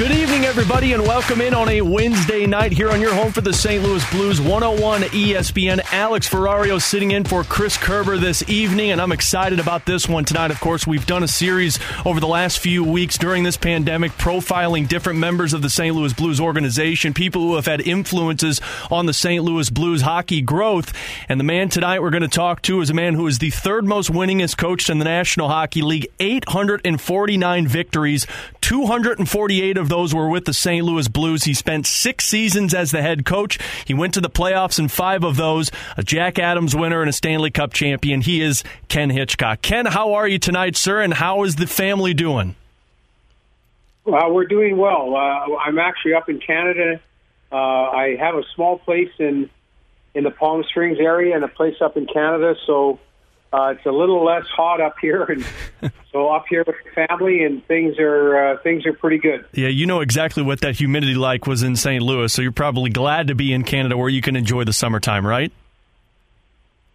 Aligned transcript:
Good 0.00 0.12
evening, 0.12 0.46
everybody, 0.46 0.94
and 0.94 1.02
welcome 1.02 1.42
in 1.42 1.52
on 1.52 1.68
a 1.68 1.82
Wednesday 1.82 2.46
night 2.46 2.72
here 2.72 2.88
on 2.88 3.02
your 3.02 3.12
home 3.12 3.32
for 3.32 3.42
the 3.42 3.52
St. 3.52 3.82
Louis 3.82 4.02
Blues 4.10 4.40
101 4.40 5.02
ESPN. 5.02 5.86
Alex 5.92 6.26
Ferrario 6.26 6.80
sitting 6.80 7.10
in 7.10 7.22
for 7.22 7.44
Chris 7.44 7.76
Kerber 7.76 8.16
this 8.16 8.42
evening, 8.48 8.92
and 8.92 8.98
I'm 9.02 9.12
excited 9.12 9.60
about 9.60 9.84
this 9.84 10.08
one 10.08 10.24
tonight. 10.24 10.50
Of 10.50 10.58
course, 10.58 10.86
we've 10.86 11.04
done 11.04 11.22
a 11.22 11.28
series 11.28 11.78
over 12.06 12.18
the 12.18 12.26
last 12.26 12.60
few 12.60 12.82
weeks 12.82 13.18
during 13.18 13.42
this 13.42 13.58
pandemic 13.58 14.12
profiling 14.12 14.88
different 14.88 15.18
members 15.18 15.52
of 15.52 15.60
the 15.60 15.68
St. 15.68 15.94
Louis 15.94 16.14
Blues 16.14 16.40
organization, 16.40 17.12
people 17.12 17.42
who 17.42 17.56
have 17.56 17.66
had 17.66 17.82
influences 17.82 18.58
on 18.90 19.04
the 19.04 19.12
St. 19.12 19.44
Louis 19.44 19.68
Blues 19.68 20.00
hockey 20.00 20.40
growth. 20.40 20.94
And 21.28 21.38
the 21.38 21.44
man 21.44 21.68
tonight 21.68 22.00
we're 22.00 22.08
going 22.08 22.22
to 22.22 22.28
talk 22.28 22.62
to 22.62 22.80
is 22.80 22.88
a 22.88 22.94
man 22.94 23.12
who 23.12 23.26
is 23.26 23.38
the 23.38 23.50
third 23.50 23.84
most 23.84 24.10
winningest 24.10 24.56
coach 24.56 24.88
in 24.88 24.98
the 24.98 25.04
National 25.04 25.48
Hockey 25.48 25.82
League 25.82 26.10
849 26.18 27.68
victories, 27.68 28.26
248 28.62 29.76
of 29.76 29.89
those 29.90 30.14
were 30.14 30.30
with 30.30 30.46
the 30.46 30.54
St. 30.54 30.82
Louis 30.82 31.08
Blues. 31.08 31.44
He 31.44 31.52
spent 31.52 31.86
six 31.86 32.24
seasons 32.24 32.72
as 32.72 32.90
the 32.90 33.02
head 33.02 33.26
coach. 33.26 33.58
He 33.84 33.92
went 33.92 34.14
to 34.14 34.22
the 34.22 34.30
playoffs 34.30 34.78
in 34.78 34.88
five 34.88 35.22
of 35.22 35.36
those, 35.36 35.70
a 35.98 36.02
Jack 36.02 36.38
Adams 36.38 36.74
winner 36.74 37.02
and 37.02 37.10
a 37.10 37.12
Stanley 37.12 37.50
Cup 37.50 37.74
champion. 37.74 38.22
He 38.22 38.40
is 38.40 38.64
Ken 38.88 39.10
Hitchcock. 39.10 39.60
Ken, 39.60 39.84
how 39.84 40.14
are 40.14 40.26
you 40.26 40.38
tonight, 40.38 40.76
sir, 40.76 41.02
and 41.02 41.12
how 41.12 41.42
is 41.44 41.56
the 41.56 41.66
family 41.66 42.14
doing? 42.14 42.56
Well, 44.04 44.32
we're 44.32 44.46
doing 44.46 44.78
well. 44.78 45.14
Uh, 45.14 45.56
I'm 45.56 45.78
actually 45.78 46.14
up 46.14 46.30
in 46.30 46.40
Canada. 46.40 47.00
Uh, 47.52 47.56
I 47.56 48.16
have 48.18 48.36
a 48.36 48.44
small 48.54 48.78
place 48.78 49.10
in 49.18 49.50
in 50.14 50.24
the 50.24 50.30
Palm 50.30 50.64
Springs 50.68 50.98
area 50.98 51.36
and 51.36 51.44
a 51.44 51.48
place 51.48 51.76
up 51.80 51.96
in 51.96 52.06
Canada, 52.06 52.56
so 52.66 52.98
uh, 53.52 53.74
it's 53.76 53.84
a 53.84 53.90
little 53.90 54.24
less 54.24 54.44
hot 54.54 54.80
up 54.80 54.94
here, 55.00 55.24
and 55.24 55.44
so 56.12 56.28
up 56.28 56.44
here 56.48 56.62
with 56.66 56.76
the 56.84 57.06
family, 57.06 57.42
and 57.42 57.66
things 57.66 57.98
are 57.98 58.52
uh, 58.52 58.62
things 58.62 58.86
are 58.86 58.92
pretty 58.92 59.18
good. 59.18 59.44
Yeah, 59.52 59.68
you 59.68 59.86
know 59.86 60.00
exactly 60.00 60.42
what 60.42 60.60
that 60.60 60.76
humidity 60.76 61.14
like 61.14 61.46
was 61.46 61.62
in 61.62 61.74
St. 61.74 62.02
Louis, 62.02 62.32
so 62.32 62.42
you're 62.42 62.52
probably 62.52 62.90
glad 62.90 63.26
to 63.26 63.34
be 63.34 63.52
in 63.52 63.64
Canada 63.64 63.96
where 63.96 64.08
you 64.08 64.22
can 64.22 64.36
enjoy 64.36 64.64
the 64.64 64.72
summertime, 64.72 65.26
right? 65.26 65.52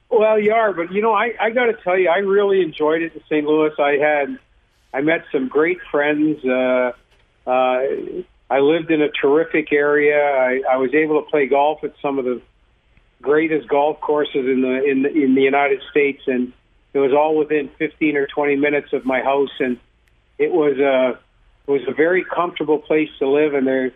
Well, 0.10 0.40
you 0.40 0.54
are, 0.54 0.72
but 0.72 0.94
you 0.94 1.02
know, 1.02 1.14
I, 1.14 1.34
I 1.40 1.50
got 1.50 1.66
to 1.66 1.74
tell 1.84 1.98
you, 1.98 2.10
I 2.10 2.20
really 2.20 2.62
enjoyed 2.62 3.02
it 3.02 3.14
in 3.14 3.22
St. 3.26 3.46
Louis. 3.46 3.72
I 3.78 3.98
had, 3.98 4.40
I 4.94 5.02
met 5.02 5.26
some 5.34 5.50
great 5.50 5.80
friends. 5.92 6.44
Uh, 6.46 6.94
uh, 7.46 7.80
I 8.50 8.60
lived 8.60 8.92
in 8.92 9.02
a 9.02 9.10
terrific 9.10 9.74
area. 9.74 10.18
I, 10.18 10.62
I 10.72 10.78
was 10.78 10.94
able 10.94 11.22
to 11.22 11.30
play 11.30 11.48
golf 11.48 11.84
at 11.84 11.94
some 12.02 12.18
of 12.18 12.24
the 12.24 12.42
greatest 13.26 13.68
golf 13.68 14.00
courses 14.00 14.46
in 14.54 14.62
the 14.62 14.84
in 14.84 15.02
the, 15.02 15.12
in 15.12 15.36
the 15.36 15.42
United 15.42 15.82
States, 15.92 16.22
and 16.28 16.54
it 16.94 17.00
was 17.00 17.12
all 17.12 17.36
within 17.36 17.70
15 17.78 18.16
or 18.16 18.28
20 18.28 18.56
minutes 18.56 18.94
of 18.94 19.04
my 19.06 19.22
house, 19.22 19.52
and 19.60 19.78
it 20.38 20.52
was 20.52 20.78
a 20.78 21.20
it 21.68 21.72
was 21.72 21.82
a 21.88 21.94
very 21.94 22.24
comfortable 22.24 22.80
place 22.80 23.10
to 23.20 23.28
live, 23.28 23.54
and 23.56 23.68
there 23.68 23.92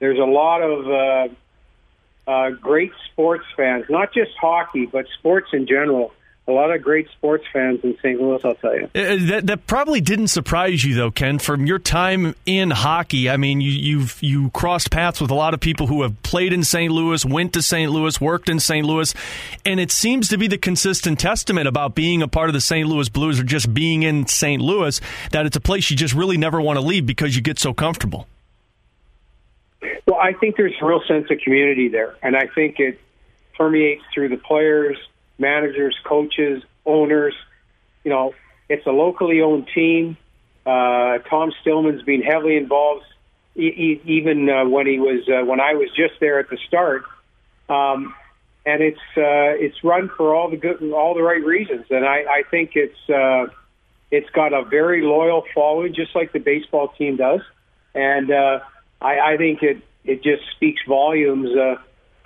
there's 0.00 0.18
a 0.18 0.30
lot 0.42 0.62
of 0.62 0.88
uh, 0.88 2.30
uh, 2.30 2.50
great 2.50 2.92
sports 3.12 3.44
fans, 3.56 3.84
not 3.90 4.12
just 4.14 4.32
hockey, 4.40 4.86
but 4.86 5.06
sports 5.18 5.50
in 5.52 5.66
general 5.66 6.12
a 6.50 6.52
lot 6.52 6.74
of 6.74 6.82
great 6.82 7.08
sports 7.10 7.44
fans 7.52 7.80
in 7.84 7.96
St. 7.98 8.20
Louis, 8.20 8.40
I'll 8.44 8.54
tell 8.56 8.74
you. 8.74 8.84
Uh, 8.86 9.16
that, 9.28 9.42
that 9.46 9.66
probably 9.66 10.00
didn't 10.00 10.28
surprise 10.28 10.84
you, 10.84 10.94
though, 10.94 11.10
Ken, 11.10 11.38
from 11.38 11.64
your 11.64 11.78
time 11.78 12.34
in 12.44 12.70
hockey. 12.70 13.30
I 13.30 13.36
mean, 13.36 13.60
you, 13.60 13.70
you've 13.70 14.18
you 14.20 14.50
crossed 14.50 14.90
paths 14.90 15.20
with 15.20 15.30
a 15.30 15.34
lot 15.34 15.54
of 15.54 15.60
people 15.60 15.86
who 15.86 16.02
have 16.02 16.20
played 16.22 16.52
in 16.52 16.64
St. 16.64 16.92
Louis, 16.92 17.24
went 17.24 17.52
to 17.52 17.62
St. 17.62 17.90
Louis, 17.90 18.20
worked 18.20 18.48
in 18.48 18.58
St. 18.58 18.84
Louis, 18.84 19.14
and 19.64 19.78
it 19.78 19.92
seems 19.92 20.28
to 20.28 20.36
be 20.36 20.48
the 20.48 20.58
consistent 20.58 21.20
testament 21.20 21.68
about 21.68 21.94
being 21.94 22.20
a 22.20 22.28
part 22.28 22.48
of 22.50 22.54
the 22.54 22.60
St. 22.60 22.88
Louis 22.88 23.08
Blues 23.08 23.38
or 23.38 23.44
just 23.44 23.72
being 23.72 24.02
in 24.02 24.26
St. 24.26 24.60
Louis 24.60 25.00
that 25.30 25.46
it's 25.46 25.56
a 25.56 25.60
place 25.60 25.90
you 25.90 25.96
just 25.96 26.14
really 26.14 26.36
never 26.36 26.60
want 26.60 26.78
to 26.78 26.84
leave 26.84 27.06
because 27.06 27.36
you 27.36 27.42
get 27.42 27.58
so 27.58 27.72
comfortable. 27.72 28.26
Well, 30.06 30.18
I 30.20 30.32
think 30.32 30.56
there's 30.56 30.74
a 30.82 30.84
real 30.84 31.02
sense 31.06 31.30
of 31.30 31.38
community 31.38 31.88
there, 31.88 32.16
and 32.22 32.36
I 32.36 32.48
think 32.48 32.80
it 32.80 33.00
permeates 33.56 34.02
through 34.12 34.30
the 34.30 34.36
players– 34.36 34.98
managers, 35.40 35.96
coaches, 36.04 36.62
owners. 36.86 37.34
You 38.04 38.10
know, 38.10 38.34
it's 38.68 38.86
a 38.86 38.92
locally 38.92 39.40
owned 39.40 39.68
team. 39.74 40.16
Uh, 40.64 41.18
Tom 41.28 41.52
Stillman's 41.62 42.02
been 42.02 42.22
heavily 42.22 42.56
involved, 42.56 43.04
e- 43.56 43.62
e- 43.62 44.02
even 44.04 44.48
uh, 44.48 44.68
when 44.68 44.86
he 44.86 44.98
was 44.98 45.28
uh, 45.28 45.44
when 45.44 45.60
I 45.60 45.74
was 45.74 45.88
just 45.96 46.20
there 46.20 46.38
at 46.38 46.50
the 46.50 46.58
start. 46.68 47.04
Um, 47.68 48.14
and 48.66 48.82
it's 48.82 48.98
uh, 49.16 49.56
it's 49.56 49.82
run 49.82 50.10
for 50.16 50.34
all 50.34 50.50
the 50.50 50.56
good, 50.56 50.82
all 50.92 51.14
the 51.14 51.22
right 51.22 51.42
reasons, 51.42 51.86
and 51.90 52.04
I, 52.04 52.24
I 52.28 52.42
think 52.50 52.72
it's 52.74 53.08
uh, 53.08 53.46
it's 54.10 54.28
got 54.30 54.52
a 54.52 54.64
very 54.64 55.02
loyal 55.02 55.44
following, 55.54 55.94
just 55.94 56.14
like 56.14 56.32
the 56.32 56.40
baseball 56.40 56.88
team 56.88 57.16
does, 57.16 57.40
and 57.94 58.30
uh, 58.30 58.60
I, 59.00 59.20
I 59.20 59.36
think 59.38 59.62
it 59.62 59.82
it 60.04 60.22
just 60.22 60.42
speaks 60.56 60.82
volumes. 60.86 61.56
Uh, 61.56 61.76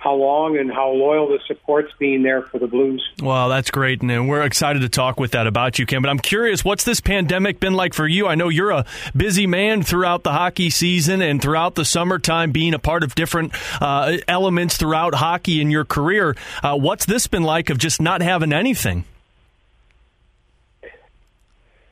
how 0.05 0.13
long 0.13 0.55
and 0.55 0.71
how 0.71 0.91
loyal 0.91 1.27
the 1.27 1.39
support's 1.47 1.91
been 1.97 2.21
there 2.21 2.43
for 2.43 2.59
the 2.59 2.67
Blues. 2.67 3.03
Well, 3.23 3.49
that's 3.49 3.71
great, 3.71 4.03
and 4.03 4.29
we're 4.29 4.43
excited 4.43 4.83
to 4.83 4.89
talk 4.89 5.19
with 5.19 5.31
that 5.31 5.47
about 5.47 5.79
you, 5.79 5.87
Ken. 5.87 6.03
But 6.03 6.09
I'm 6.09 6.19
curious, 6.19 6.63
what's 6.63 6.83
this 6.83 6.99
pandemic 6.99 7.59
been 7.59 7.73
like 7.73 7.95
for 7.95 8.07
you? 8.07 8.27
I 8.27 8.35
know 8.35 8.49
you're 8.49 8.69
a 8.69 8.85
busy 9.17 9.47
man 9.47 9.81
throughout 9.81 10.21
the 10.21 10.31
hockey 10.31 10.69
season 10.69 11.23
and 11.23 11.41
throughout 11.41 11.73
the 11.73 11.83
summertime, 11.83 12.51
being 12.51 12.75
a 12.75 12.79
part 12.79 13.01
of 13.01 13.15
different 13.15 13.53
uh, 13.81 14.17
elements 14.27 14.77
throughout 14.77 15.15
hockey 15.15 15.59
in 15.59 15.71
your 15.71 15.85
career. 15.85 16.35
Uh, 16.61 16.77
what's 16.77 17.07
this 17.07 17.25
been 17.25 17.43
like 17.43 17.71
of 17.71 17.79
just 17.79 17.99
not 17.99 18.21
having 18.21 18.53
anything? 18.53 19.05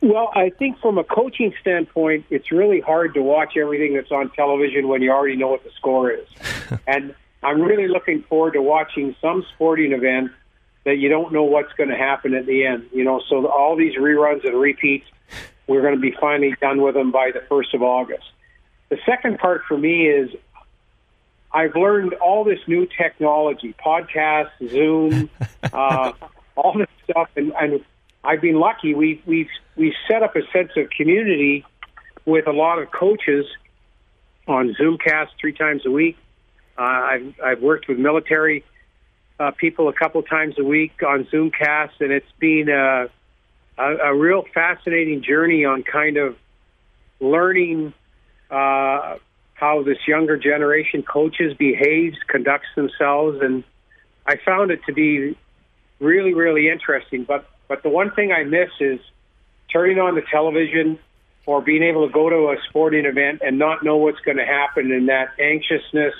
Well, 0.01 0.29
I 0.35 0.51
think 0.51 0.77
from 0.81 0.99
a 0.99 1.03
coaching 1.03 1.51
standpoint, 1.61 2.25
it's 2.29 2.51
really 2.51 2.79
hard 2.79 3.15
to 3.15 3.23
watch 3.23 3.57
everything 3.57 3.95
that's 3.95 4.11
on 4.11 4.29
television 4.31 4.87
when 4.87 5.01
you 5.01 5.09
already 5.09 5.35
know 5.35 5.47
what 5.47 5.63
the 5.63 5.71
score 5.71 6.11
is. 6.11 6.27
and 6.87 7.15
I'm 7.43 7.61
really 7.61 7.87
looking 7.87 8.23
forward 8.23 8.53
to 8.53 8.61
watching 8.61 9.15
some 9.21 9.45
sporting 9.53 9.91
event 9.91 10.31
that 10.85 10.97
you 10.97 11.09
don't 11.09 11.31
know 11.31 11.43
what's 11.43 11.71
going 11.73 11.89
to 11.89 11.95
happen 11.95 12.33
at 12.33 12.45
the 12.45 12.65
end. 12.65 12.89
You 12.93 13.03
know, 13.03 13.21
so 13.29 13.47
all 13.47 13.75
these 13.75 13.95
reruns 13.95 14.45
and 14.45 14.59
repeats, 14.59 15.05
we're 15.67 15.81
going 15.81 15.95
to 15.95 15.99
be 15.99 16.13
finally 16.19 16.55
done 16.59 16.81
with 16.81 16.95
them 16.95 17.11
by 17.11 17.31
the 17.33 17.41
first 17.47 17.73
of 17.73 17.81
August. 17.81 18.25
The 18.89 18.97
second 19.05 19.39
part 19.39 19.63
for 19.67 19.77
me 19.77 20.07
is 20.07 20.29
I've 21.51 21.75
learned 21.75 22.13
all 22.15 22.43
this 22.43 22.59
new 22.67 22.87
technology, 22.97 23.73
podcasts, 23.83 24.51
Zoom, 24.69 25.29
uh, 25.73 26.13
all 26.55 26.77
this 26.77 26.87
stuff, 27.09 27.29
and, 27.35 27.53
and 27.59 27.83
I've 28.23 28.41
been 28.41 28.59
lucky. 28.59 28.93
We 28.93 29.21
we've 29.25 29.49
we've 29.75 29.93
set 30.07 30.23
up 30.23 30.35
a 30.35 30.41
sense 30.51 30.71
of 30.77 30.89
community 30.89 31.65
with 32.25 32.47
a 32.47 32.51
lot 32.51 32.79
of 32.79 32.91
coaches 32.91 33.45
on 34.47 34.75
Zoomcast 34.79 35.29
three 35.39 35.53
times 35.53 35.85
a 35.85 35.91
week 35.91 36.17
uh, 36.77 36.81
I've, 36.81 37.35
I've 37.43 37.61
worked 37.61 37.87
with 37.87 37.99
military 37.99 38.63
uh, 39.39 39.51
people 39.51 39.89
a 39.89 39.93
couple 39.93 40.21
times 40.23 40.55
a 40.57 40.63
week 40.63 41.01
on 41.05 41.25
Zoomcast, 41.25 41.99
and 41.99 42.11
it's 42.11 42.31
been 42.39 42.69
a, 42.69 43.09
a, 43.77 43.95
a 44.11 44.15
real 44.15 44.43
fascinating 44.53 45.23
journey 45.23 45.65
on 45.65 45.83
kind 45.83 46.17
of 46.17 46.35
learning 47.19 47.93
uh, 48.49 49.17
how 49.53 49.83
this 49.83 49.97
younger 50.07 50.37
generation 50.37 51.03
coaches, 51.03 51.53
behaves, 51.57 52.17
conducts 52.27 52.67
themselves, 52.75 53.39
and 53.41 53.63
I 54.25 54.37
found 54.37 54.71
it 54.71 54.81
to 54.87 54.93
be 54.93 55.37
really, 55.99 56.33
really 56.33 56.69
interesting. 56.69 57.23
But 57.23 57.47
but 57.67 57.81
the 57.83 57.89
one 57.89 58.11
thing 58.11 58.31
I 58.31 58.43
miss 58.43 58.69
is 58.79 58.99
turning 59.71 59.99
on 59.99 60.15
the 60.15 60.21
television 60.29 60.99
or 61.45 61.61
being 61.61 61.83
able 61.83 62.07
to 62.07 62.13
go 62.13 62.29
to 62.29 62.51
a 62.51 62.55
sporting 62.69 63.05
event 63.05 63.41
and 63.43 63.57
not 63.57 63.83
know 63.83 63.97
what's 63.97 64.19
going 64.19 64.37
to 64.37 64.45
happen, 64.45 64.91
and 64.91 65.09
that 65.09 65.29
anxiousness 65.39 66.13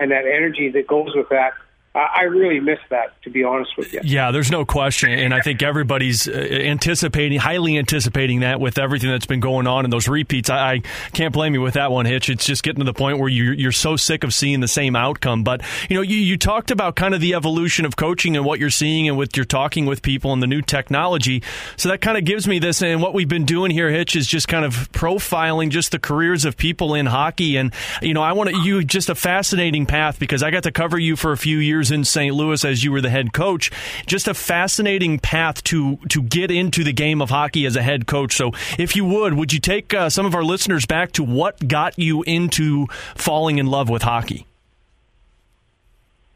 and 0.00 0.10
that 0.10 0.24
energy 0.24 0.70
that 0.70 0.86
goes 0.86 1.14
with 1.14 1.28
that 1.28 1.52
I 1.92 2.22
really 2.22 2.60
miss 2.60 2.78
that, 2.90 3.20
to 3.22 3.30
be 3.30 3.42
honest 3.42 3.76
with 3.76 3.92
you. 3.92 4.00
Yeah, 4.04 4.30
there's 4.30 4.50
no 4.50 4.64
question, 4.64 5.10
and 5.10 5.34
I 5.34 5.40
think 5.40 5.60
everybody's 5.60 6.28
uh, 6.28 6.30
anticipating, 6.30 7.40
highly 7.40 7.76
anticipating 7.78 8.40
that 8.40 8.60
with 8.60 8.78
everything 8.78 9.10
that's 9.10 9.26
been 9.26 9.40
going 9.40 9.66
on 9.66 9.84
and 9.84 9.92
those 9.92 10.06
repeats. 10.06 10.50
I, 10.50 10.74
I 10.74 10.78
can't 11.12 11.32
blame 11.32 11.52
you 11.52 11.60
with 11.60 11.74
that 11.74 11.90
one, 11.90 12.06
Hitch. 12.06 12.30
It's 12.30 12.44
just 12.44 12.62
getting 12.62 12.78
to 12.78 12.84
the 12.84 12.94
point 12.94 13.18
where 13.18 13.28
you're, 13.28 13.54
you're 13.54 13.72
so 13.72 13.96
sick 13.96 14.22
of 14.22 14.32
seeing 14.32 14.60
the 14.60 14.68
same 14.68 14.94
outcome. 14.94 15.42
But 15.42 15.62
you 15.88 15.96
know, 15.96 16.02
you, 16.02 16.16
you 16.16 16.36
talked 16.36 16.70
about 16.70 16.94
kind 16.94 17.12
of 17.12 17.20
the 17.20 17.34
evolution 17.34 17.84
of 17.84 17.96
coaching 17.96 18.36
and 18.36 18.44
what 18.44 18.60
you're 18.60 18.70
seeing, 18.70 19.08
and 19.08 19.18
with 19.18 19.36
your 19.36 19.44
talking 19.44 19.86
with 19.86 20.00
people 20.00 20.32
and 20.32 20.40
the 20.40 20.46
new 20.46 20.62
technology. 20.62 21.42
So 21.76 21.88
that 21.88 22.00
kind 22.00 22.16
of 22.16 22.24
gives 22.24 22.46
me 22.46 22.60
this, 22.60 22.82
and 22.82 23.02
what 23.02 23.14
we've 23.14 23.28
been 23.28 23.46
doing 23.46 23.72
here, 23.72 23.90
Hitch, 23.90 24.14
is 24.14 24.28
just 24.28 24.46
kind 24.46 24.64
of 24.64 24.92
profiling 24.92 25.70
just 25.70 25.90
the 25.90 25.98
careers 25.98 26.44
of 26.44 26.56
people 26.56 26.94
in 26.94 27.06
hockey. 27.06 27.56
And 27.56 27.74
you 28.00 28.14
know, 28.14 28.22
I 28.22 28.32
want 28.34 28.50
you 28.64 28.84
just 28.84 29.08
a 29.08 29.16
fascinating 29.16 29.86
path 29.86 30.20
because 30.20 30.44
I 30.44 30.52
got 30.52 30.62
to 30.62 30.70
cover 30.70 30.96
you 30.96 31.16
for 31.16 31.32
a 31.32 31.36
few 31.36 31.58
years 31.58 31.79
years 31.80 31.90
in 31.90 32.04
St. 32.04 32.34
Louis 32.34 32.62
as 32.62 32.84
you 32.84 32.92
were 32.92 33.00
the 33.00 33.08
head 33.08 33.32
coach. 33.32 33.70
Just 34.06 34.28
a 34.28 34.34
fascinating 34.34 35.18
path 35.18 35.64
to 35.64 35.96
to 36.10 36.22
get 36.22 36.50
into 36.50 36.84
the 36.84 36.92
game 36.92 37.22
of 37.22 37.30
hockey 37.30 37.64
as 37.64 37.74
a 37.74 37.82
head 37.82 38.06
coach. 38.06 38.36
So, 38.36 38.52
if 38.78 38.94
you 38.94 39.04
would, 39.06 39.34
would 39.34 39.52
you 39.52 39.60
take 39.60 39.94
uh, 39.94 40.10
some 40.10 40.26
of 40.26 40.34
our 40.34 40.44
listeners 40.44 40.84
back 40.84 41.12
to 41.12 41.24
what 41.24 41.66
got 41.66 41.98
you 41.98 42.22
into 42.24 42.86
falling 43.14 43.58
in 43.58 43.66
love 43.66 43.88
with 43.88 44.02
hockey? 44.02 44.46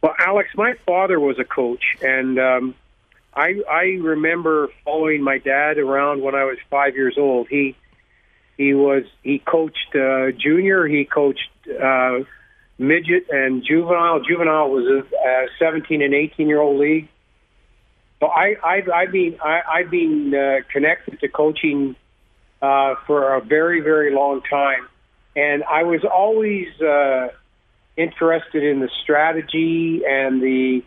Well, 0.03 0.15
Alex, 0.19 0.49
my 0.57 0.75
father 0.87 1.21
was 1.21 1.39
a 1.39 1.45
coach, 1.45 1.85
and 2.03 2.39
um, 2.39 2.75
I 3.35 3.61
I 3.71 3.83
remember 4.01 4.69
following 4.85 5.23
my 5.23 5.39
dad 5.39 5.77
around 5.77 6.23
when 6.23 6.35
I 6.35 6.45
was 6.45 6.57
five 6.71 6.95
years 6.97 7.17
old. 7.19 7.49
He 7.49 7.77
He 8.57 8.73
was 8.73 9.05
he 9.23 9.41
coached 9.41 9.95
uh, 9.95 10.31
junior, 10.31 10.87
he 10.87 11.05
coached 11.05 11.51
uh, 11.69 12.21
midget 12.79 13.27
and 13.31 13.65
juvenile. 13.65 14.21
Juvenile 14.21 14.71
was 14.71 14.85
a, 14.87 15.17
a 15.17 15.47
17 15.59 16.03
and 16.03 16.15
18 16.15 16.49
year 16.49 16.61
old 16.61 16.81
league. 16.81 17.09
So 18.21 18.27
I, 18.27 18.57
I've, 18.65 18.89
I've 18.89 19.13
been 19.13 19.39
I, 19.43 19.61
I've 19.69 19.91
been 19.91 20.35
uh, 20.35 20.65
connected 20.73 21.21
to 21.21 21.29
coaching 21.29 21.97
uh, 22.63 22.95
for 23.07 23.35
a 23.35 23.41
very 23.41 23.81
very 23.81 24.15
long 24.15 24.41
time, 24.49 24.89
and 25.37 25.63
I 25.65 25.83
was 25.83 26.05
always 26.05 26.69
uh, 26.81 27.29
interested 27.97 28.63
in 28.63 28.81
the 28.81 28.89
strategy 29.03 30.03
and 30.09 30.43
the 30.43 30.83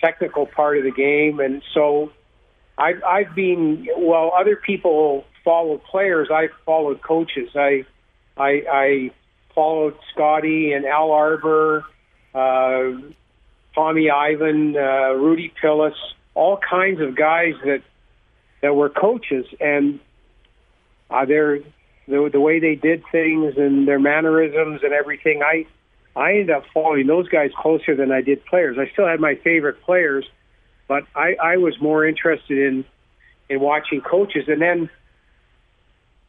technical 0.00 0.46
part 0.46 0.78
of 0.78 0.84
the 0.84 0.92
game, 0.92 1.40
and 1.40 1.62
so 1.74 2.12
I've, 2.78 3.02
I've 3.02 3.34
been 3.34 3.88
well. 3.98 4.32
Other 4.38 4.56
people 4.56 5.24
follow 5.44 5.78
players. 5.78 6.28
I 6.30 6.48
followed 6.64 7.02
coaches. 7.02 7.50
I 7.54 7.84
I, 8.38 8.62
I 8.72 9.10
followed 9.58 9.96
Scotty 10.12 10.72
and 10.72 10.86
Al 10.86 11.10
Arbour, 11.10 11.84
uh, 12.32 12.92
Tommy 13.74 14.08
Ivan, 14.08 14.76
uh, 14.76 15.14
Rudy 15.14 15.52
Pilous, 15.60 15.94
all 16.34 16.58
kinds 16.58 17.00
of 17.00 17.16
guys 17.16 17.54
that 17.64 17.82
that 18.62 18.76
were 18.76 18.88
coaches, 18.88 19.46
and 19.58 19.98
uh, 21.10 21.24
their 21.24 21.58
the, 22.06 22.30
the 22.32 22.38
way 22.38 22.60
they 22.60 22.76
did 22.76 23.02
things 23.10 23.54
and 23.56 23.88
their 23.88 23.98
mannerisms 23.98 24.82
and 24.84 24.92
everything. 24.92 25.42
I 25.42 25.66
I 26.14 26.34
ended 26.34 26.50
up 26.50 26.62
following 26.72 27.08
those 27.08 27.28
guys 27.28 27.50
closer 27.60 27.96
than 27.96 28.12
I 28.12 28.20
did 28.20 28.46
players. 28.46 28.78
I 28.78 28.88
still 28.92 29.08
had 29.08 29.18
my 29.18 29.34
favorite 29.42 29.82
players, 29.82 30.24
but 30.86 31.02
I, 31.16 31.34
I 31.42 31.56
was 31.56 31.74
more 31.80 32.06
interested 32.06 32.58
in 32.58 32.84
in 33.48 33.58
watching 33.58 34.02
coaches. 34.02 34.44
And 34.46 34.62
then 34.62 34.88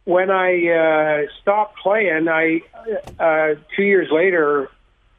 when 0.10 0.32
I 0.32 0.68
uh, 0.68 1.32
stopped 1.40 1.78
playing, 1.78 2.28
I 2.28 2.62
uh, 3.20 3.60
two 3.76 3.84
years 3.84 4.08
later, 4.12 4.72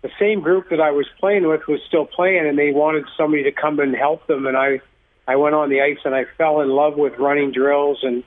the 0.03 0.11
same 0.19 0.41
group 0.41 0.71
that 0.71 0.81
I 0.81 0.91
was 0.91 1.07
playing 1.21 1.47
with 1.47 1.69
was 1.69 1.81
still 1.87 2.07
playing, 2.07 2.49
and 2.49 2.59
they 2.59 2.73
wanted 2.73 3.05
somebody 3.17 3.45
to 3.45 3.53
come 3.53 3.79
and 3.79 3.95
help 3.95 4.27
them. 4.27 4.47
And 4.47 4.57
I 4.57 4.81
I 5.29 5.37
went 5.37 5.55
on 5.55 5.71
the 5.71 5.81
ice 5.81 5.99
and 6.05 6.13
I 6.13 6.25
fell 6.37 6.61
in 6.61 6.71
love 6.71 6.97
with 6.97 7.19
running 7.19 7.53
drills 7.53 7.99
and 8.03 8.25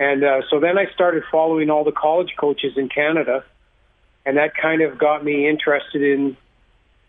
and 0.00 0.24
uh, 0.24 0.40
so 0.48 0.58
then 0.58 0.78
I 0.78 0.86
started 0.94 1.22
following 1.30 1.68
all 1.68 1.84
the 1.84 1.92
college 1.92 2.34
coaches 2.38 2.72
in 2.76 2.88
Canada, 2.88 3.44
and 4.24 4.38
that 4.38 4.56
kind 4.56 4.80
of 4.80 4.98
got 4.98 5.22
me 5.22 5.46
interested 5.46 6.02
in 6.02 6.36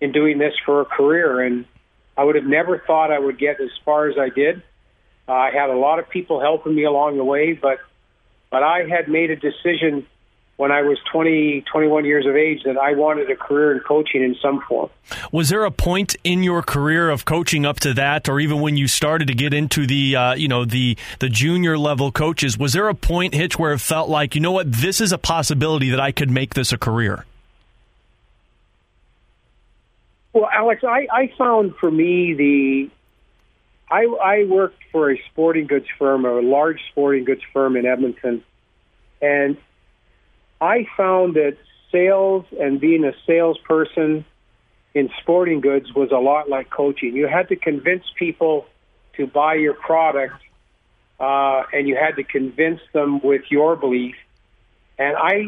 in 0.01 0.11
doing 0.11 0.37
this 0.37 0.53
for 0.65 0.81
a 0.81 0.85
career. 0.85 1.39
And 1.39 1.63
I 2.17 2.25
would 2.25 2.35
have 2.35 2.45
never 2.45 2.83
thought 2.85 3.09
I 3.09 3.19
would 3.19 3.39
get 3.39 3.61
as 3.61 3.71
far 3.85 4.09
as 4.09 4.17
I 4.17 4.27
did. 4.27 4.61
Uh, 5.29 5.31
I 5.31 5.51
had 5.51 5.69
a 5.69 5.77
lot 5.77 5.97
of 5.97 6.09
people 6.09 6.41
helping 6.41 6.75
me 6.75 6.83
along 6.83 7.15
the 7.15 7.23
way, 7.23 7.53
but 7.53 7.79
but 8.49 8.63
I 8.63 8.83
had 8.87 9.07
made 9.07 9.31
a 9.31 9.35
decision 9.35 10.05
when 10.57 10.71
I 10.71 10.83
was 10.83 10.97
20, 11.11 11.65
21 11.69 12.05
years 12.05 12.25
of 12.25 12.35
age 12.35 12.63
that 12.63 12.77
I 12.77 12.93
wanted 12.93 13.29
a 13.29 13.35
career 13.35 13.73
in 13.73 13.81
coaching 13.81 14.23
in 14.23 14.35
some 14.41 14.61
form. 14.61 14.89
Was 15.31 15.49
there 15.49 15.65
a 15.65 15.71
point 15.71 16.15
in 16.23 16.43
your 16.43 16.61
career 16.61 17.09
of 17.09 17.25
coaching 17.25 17.65
up 17.65 17.79
to 17.81 17.93
that, 17.95 18.29
or 18.29 18.39
even 18.39 18.61
when 18.61 18.77
you 18.77 18.87
started 18.87 19.27
to 19.27 19.33
get 19.33 19.53
into 19.53 19.85
the, 19.85 20.15
uh, 20.15 20.33
you 20.35 20.47
know, 20.47 20.63
the 20.63 20.97
the 21.19 21.27
junior 21.27 21.77
level 21.77 22.11
coaches? 22.11 22.57
Was 22.57 22.73
there 22.73 22.87
a 22.87 22.95
point, 22.95 23.33
Hitch, 23.33 23.59
where 23.59 23.73
it 23.73 23.79
felt 23.79 24.09
like, 24.09 24.33
you 24.33 24.41
know 24.41 24.53
what, 24.53 24.71
this 24.71 25.01
is 25.01 25.11
a 25.11 25.17
possibility 25.17 25.89
that 25.89 25.99
I 25.99 26.11
could 26.11 26.29
make 26.29 26.53
this 26.53 26.71
a 26.71 26.77
career? 26.77 27.25
Well, 30.31 30.49
Alex, 30.51 30.83
I, 30.83 31.07
I 31.11 31.31
found 31.37 31.75
for 31.75 31.89
me 31.89 32.33
the 32.33 32.89
I, 33.95 34.03
I 34.03 34.43
worked 34.43 34.83
for 34.91 35.09
a 35.09 35.17
sporting 35.31 35.67
goods 35.67 35.85
firm, 35.97 36.25
a 36.25 36.41
large 36.41 36.81
sporting 36.91 37.23
goods 37.23 37.43
firm 37.53 37.77
in 37.77 37.85
Edmonton, 37.85 38.43
and 39.21 39.55
I 40.59 40.85
found 40.97 41.35
that 41.35 41.55
sales 41.93 42.43
and 42.59 42.81
being 42.81 43.05
a 43.05 43.13
salesperson 43.25 44.25
in 44.93 45.09
sporting 45.21 45.61
goods 45.61 45.93
was 45.93 46.11
a 46.11 46.17
lot 46.17 46.49
like 46.49 46.69
coaching. 46.69 47.15
You 47.15 47.27
had 47.27 47.47
to 47.49 47.55
convince 47.55 48.03
people 48.19 48.65
to 49.15 49.27
buy 49.27 49.55
your 49.55 49.75
product, 49.75 50.41
uh, 51.17 51.63
and 51.71 51.87
you 51.87 51.95
had 51.95 52.17
to 52.17 52.23
convince 52.25 52.81
them 52.91 53.21
with 53.21 53.43
your 53.49 53.77
belief. 53.77 54.15
And 54.97 55.15
I, 55.15 55.45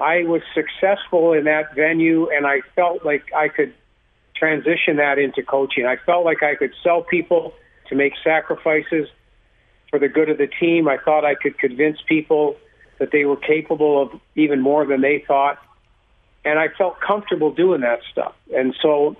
I 0.00 0.24
was 0.24 0.42
successful 0.54 1.34
in 1.34 1.44
that 1.44 1.76
venue, 1.76 2.30
and 2.30 2.48
I 2.48 2.62
felt 2.74 3.04
like 3.04 3.32
I 3.32 3.46
could 3.46 3.74
transition 4.40 4.96
that 4.96 5.18
into 5.18 5.42
coaching. 5.42 5.86
I 5.86 5.96
felt 5.96 6.24
like 6.24 6.42
I 6.42 6.56
could 6.56 6.72
sell 6.82 7.02
people 7.02 7.52
to 7.88 7.94
make 7.94 8.14
sacrifices 8.24 9.06
for 9.90 9.98
the 9.98 10.08
good 10.08 10.30
of 10.30 10.38
the 10.38 10.46
team. 10.46 10.88
I 10.88 10.96
thought 10.96 11.24
I 11.24 11.34
could 11.34 11.58
convince 11.58 11.98
people 12.08 12.56
that 12.98 13.12
they 13.12 13.26
were 13.26 13.36
capable 13.36 14.02
of 14.02 14.20
even 14.34 14.60
more 14.60 14.86
than 14.86 15.02
they 15.02 15.22
thought. 15.26 15.58
And 16.44 16.58
I 16.58 16.68
felt 16.68 17.00
comfortable 17.00 17.52
doing 17.52 17.82
that 17.82 18.00
stuff. 18.10 18.34
And 18.56 18.74
so 18.80 19.16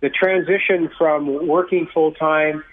the 0.00 0.08
transition 0.08 0.90
from 0.96 1.46
working 1.46 1.88
full 1.92 2.12
time 2.12 2.64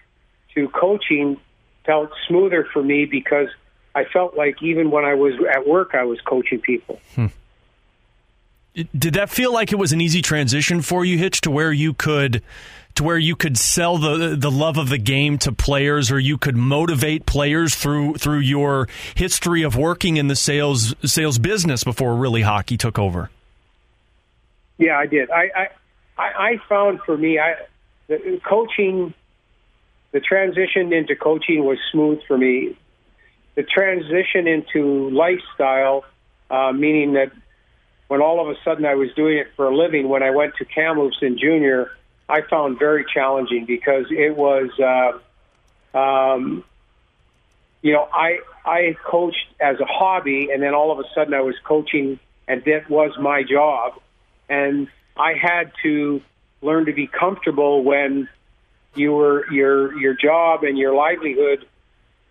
to 0.56 0.70
coaching 0.70 1.38
felt 1.86 2.12
smoother 2.28 2.66
for 2.72 2.82
me 2.82 3.06
because 3.06 3.50
I 3.96 4.06
felt 4.06 4.38
like 4.38 4.64
even 4.64 4.92
when 4.92 5.04
I 5.04 5.16
was 5.16 5.34
at 5.54 5.68
work, 5.68 5.94
I 5.94 6.04
was 6.04 6.22
coaching 6.22 6.62
people. 6.62 7.02
Hmm. 7.16 7.28
Did 8.75 9.16
that 9.16 9.30
feel 9.30 9.51
like 9.51 9.71
it 9.71 9.77
was 9.77 9.92
an 9.92 10.01
easy 10.01 10.21
transition 10.21 10.81
for 10.81 11.04
you, 11.04 11.18
Hitch, 11.18 11.42
to 11.42 11.51
where 11.51 11.71
you 11.71 11.94
could 11.94 12.42
to 12.95 13.04
where 13.04 13.18
you 13.18 13.36
could 13.36 13.57
sell 13.57 13.98
the 13.98 14.36
the 14.36 14.51
love 14.51 14.77
of 14.77 14.89
the 14.89 14.98
game 14.98 15.38
to 15.39 15.51
players, 15.51 16.12
or 16.12 16.19
you 16.19 16.38
could 16.38 16.56
motivate 16.56 17.25
players 17.25 17.75
through 17.75 18.16
through 18.16 18.39
your 18.39 18.88
history 19.16 19.63
of 19.63 19.75
working 19.75 20.18
in 20.18 20.27
the 20.27 20.36
sales 20.36 20.94
sales 21.04 21.39
business 21.39 21.83
before 21.83 22.16
really 22.16 22.42
hockey 22.42 22.77
took 22.77 23.00
over? 23.00 23.30
Yeah, 24.77 24.98
I 24.98 25.07
did. 25.07 25.30
I 25.31 25.69
I, 26.18 26.24
I 26.24 26.57
found 26.68 27.00
for 27.06 27.18
me, 27.18 27.39
I 27.39 27.56
the 28.07 28.42
coaching, 28.44 29.13
the 30.12 30.19
transition 30.19 30.92
into 30.94 31.15
coaching 31.15 31.63
was 31.63 31.77
smooth 31.92 32.19
for 32.27 32.38
me. 32.38 32.77
The 33.56 33.63
transition 33.63 34.48
into 34.48 35.10
lifestyle, 35.10 36.06
uh, 36.50 36.72
meaning 36.72 37.13
that 37.13 37.31
when 38.10 38.22
all 38.22 38.42
of 38.42 38.50
a 38.50 38.60
sudden 38.64 38.86
I 38.86 38.96
was 38.96 39.14
doing 39.14 39.38
it 39.38 39.48
for 39.56 39.68
a 39.68 39.76
living, 39.76 40.10
when 40.10 40.24
I 40.24 40.32
went 40.32 40.56
to 40.56 40.66
Kamloops 40.66 41.20
in 41.22 41.38
junior, 41.38 41.92
I 42.28 42.42
found 42.42 42.80
very 42.80 43.06
challenging 43.06 43.66
because 43.66 44.08
it 44.10 44.36
was, 44.36 44.70
uh, 44.80 45.98
um, 45.98 46.64
you 47.84 47.94
know, 47.94 48.08
I 48.12 48.40
I 48.66 48.98
coached 49.06 49.46
as 49.60 49.80
a 49.80 49.86
hobby, 49.86 50.50
and 50.51 50.62
then 50.62 50.74
all 50.74 50.92
of 50.92 51.00
a 51.00 51.04
sudden 51.13 51.36
I 51.36 51.42
was 51.42 51.56
coaching, 51.63 52.20
and 52.48 52.63
that 52.66 52.89
was 52.89 53.12
my 53.20 53.44
job, 53.44 53.94
and 54.50 54.88
I 55.16 55.34
had 55.34 55.72
to 55.84 56.22
learn 56.63 56.88
to 56.88 56.94
be 56.94 57.06
comfortable 57.06 57.84
when 57.84 58.28
you 58.96 59.13
were 59.13 59.51
your 59.51 59.96
your 60.00 60.16
job 60.16 60.63
and 60.63 60.80
your 60.80 60.96
livelihood 60.96 61.63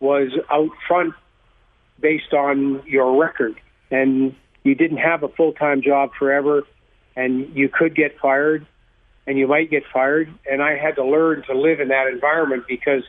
was 0.01 0.33
out 0.51 0.71
front 0.89 1.15
based 2.01 2.33
on 2.33 2.83
your 2.85 3.21
record. 3.21 3.61
And 3.93 4.35
you 4.69 4.75
didn't 4.75 4.99
have 4.99 5.23
a 5.23 5.29
full 5.29 5.53
time 5.53 5.83
job 5.83 6.11
forever, 6.19 6.63
and 7.17 7.57
you 7.57 7.69
could 7.69 7.95
get 7.97 8.19
fired, 8.19 8.67
and 9.27 9.39
you 9.39 9.47
might 9.47 9.71
get 9.71 9.85
fired. 9.93 10.33
And 10.51 10.63
I 10.63 10.77
had 10.77 10.97
to 10.97 11.05
learn 11.05 11.43
to 11.45 11.55
live 11.55 11.81
in 11.81 11.89
that 11.89 12.09
environment 12.09 12.65
because 12.69 13.03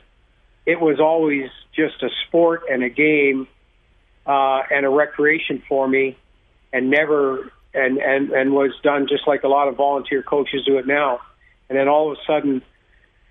it 0.65 0.79
was 0.79 0.99
always 0.99 1.49
just 1.75 2.01
a 2.01 2.09
sport 2.27 2.63
and 2.71 2.83
a 2.83 2.89
game 2.89 3.47
uh, 4.25 4.61
and 4.71 4.85
a 4.85 4.89
recreation 4.89 5.61
for 5.67 5.87
me, 5.87 6.17
and 6.71 6.89
never 6.89 7.51
and 7.73 7.97
and 7.97 8.31
and 8.31 8.53
was 8.53 8.71
done 8.83 9.07
just 9.07 9.27
like 9.27 9.43
a 9.43 9.47
lot 9.47 9.67
of 9.67 9.75
volunteer 9.75 10.23
coaches 10.23 10.63
do 10.65 10.77
it 10.77 10.87
now. 10.87 11.19
And 11.69 11.77
then 11.77 11.87
all 11.87 12.11
of 12.11 12.17
a 12.17 12.21
sudden, 12.25 12.63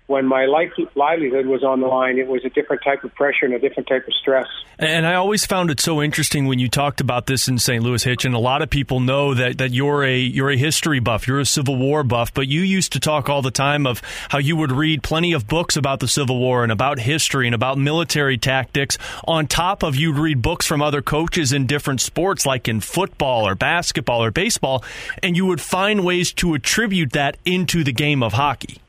when 0.09 0.25
my 0.25 0.45
life, 0.45 0.71
livelihood 0.95 1.45
was 1.45 1.63
on 1.63 1.81
the 1.81 1.87
line, 1.87 2.17
it 2.17 2.27
was 2.27 2.43
a 2.43 2.49
different 2.49 2.81
type 2.83 3.03
of 3.03 3.13
pressure 3.13 3.45
and 3.45 3.53
a 3.53 3.59
different 3.59 3.87
type 3.87 4.07
of 4.07 4.13
stress. 4.19 4.47
And 4.79 5.05
I 5.05 5.13
always 5.13 5.45
found 5.45 5.69
it 5.69 5.79
so 5.79 6.01
interesting 6.01 6.47
when 6.47 6.57
you 6.57 6.67
talked 6.67 6.99
about 6.99 7.27
this 7.27 7.47
in 7.47 7.59
St. 7.59 7.83
Louis 7.83 8.03
Hitch, 8.03 8.25
and 8.25 8.33
a 8.33 8.39
lot 8.39 8.63
of 8.63 8.71
people 8.71 9.01
know 9.01 9.35
that, 9.35 9.59
that 9.59 9.71
you're 9.71 10.03
a 10.03 10.17
you're 10.17 10.49
a 10.49 10.57
history 10.57 10.99
buff, 10.99 11.27
you're 11.27 11.39
a 11.39 11.45
Civil 11.45 11.77
War 11.77 12.03
buff, 12.03 12.33
but 12.33 12.47
you 12.47 12.61
used 12.61 12.93
to 12.93 12.99
talk 12.99 13.29
all 13.29 13.43
the 13.43 13.51
time 13.51 13.85
of 13.85 14.01
how 14.29 14.39
you 14.39 14.55
would 14.55 14.71
read 14.71 15.03
plenty 15.03 15.31
of 15.33 15.47
books 15.47 15.77
about 15.77 15.99
the 15.99 16.07
Civil 16.07 16.39
War 16.39 16.63
and 16.63 16.71
about 16.71 16.97
history 16.97 17.45
and 17.45 17.53
about 17.53 17.77
military 17.77 18.39
tactics. 18.39 18.97
On 19.27 19.45
top 19.45 19.83
of 19.83 19.95
you'd 19.95 20.17
read 20.17 20.41
books 20.41 20.65
from 20.65 20.81
other 20.81 21.03
coaches 21.03 21.53
in 21.53 21.67
different 21.67 22.01
sports, 22.01 22.47
like 22.47 22.67
in 22.67 22.81
football 22.81 23.47
or 23.47 23.53
basketball 23.53 24.23
or 24.23 24.31
baseball, 24.31 24.83
and 25.21 25.37
you 25.37 25.45
would 25.45 25.61
find 25.61 26.03
ways 26.03 26.33
to 26.33 26.55
attribute 26.55 27.11
that 27.11 27.37
into 27.45 27.83
the 27.83 27.93
game 27.93 28.23
of 28.23 28.33
hockey. 28.33 28.81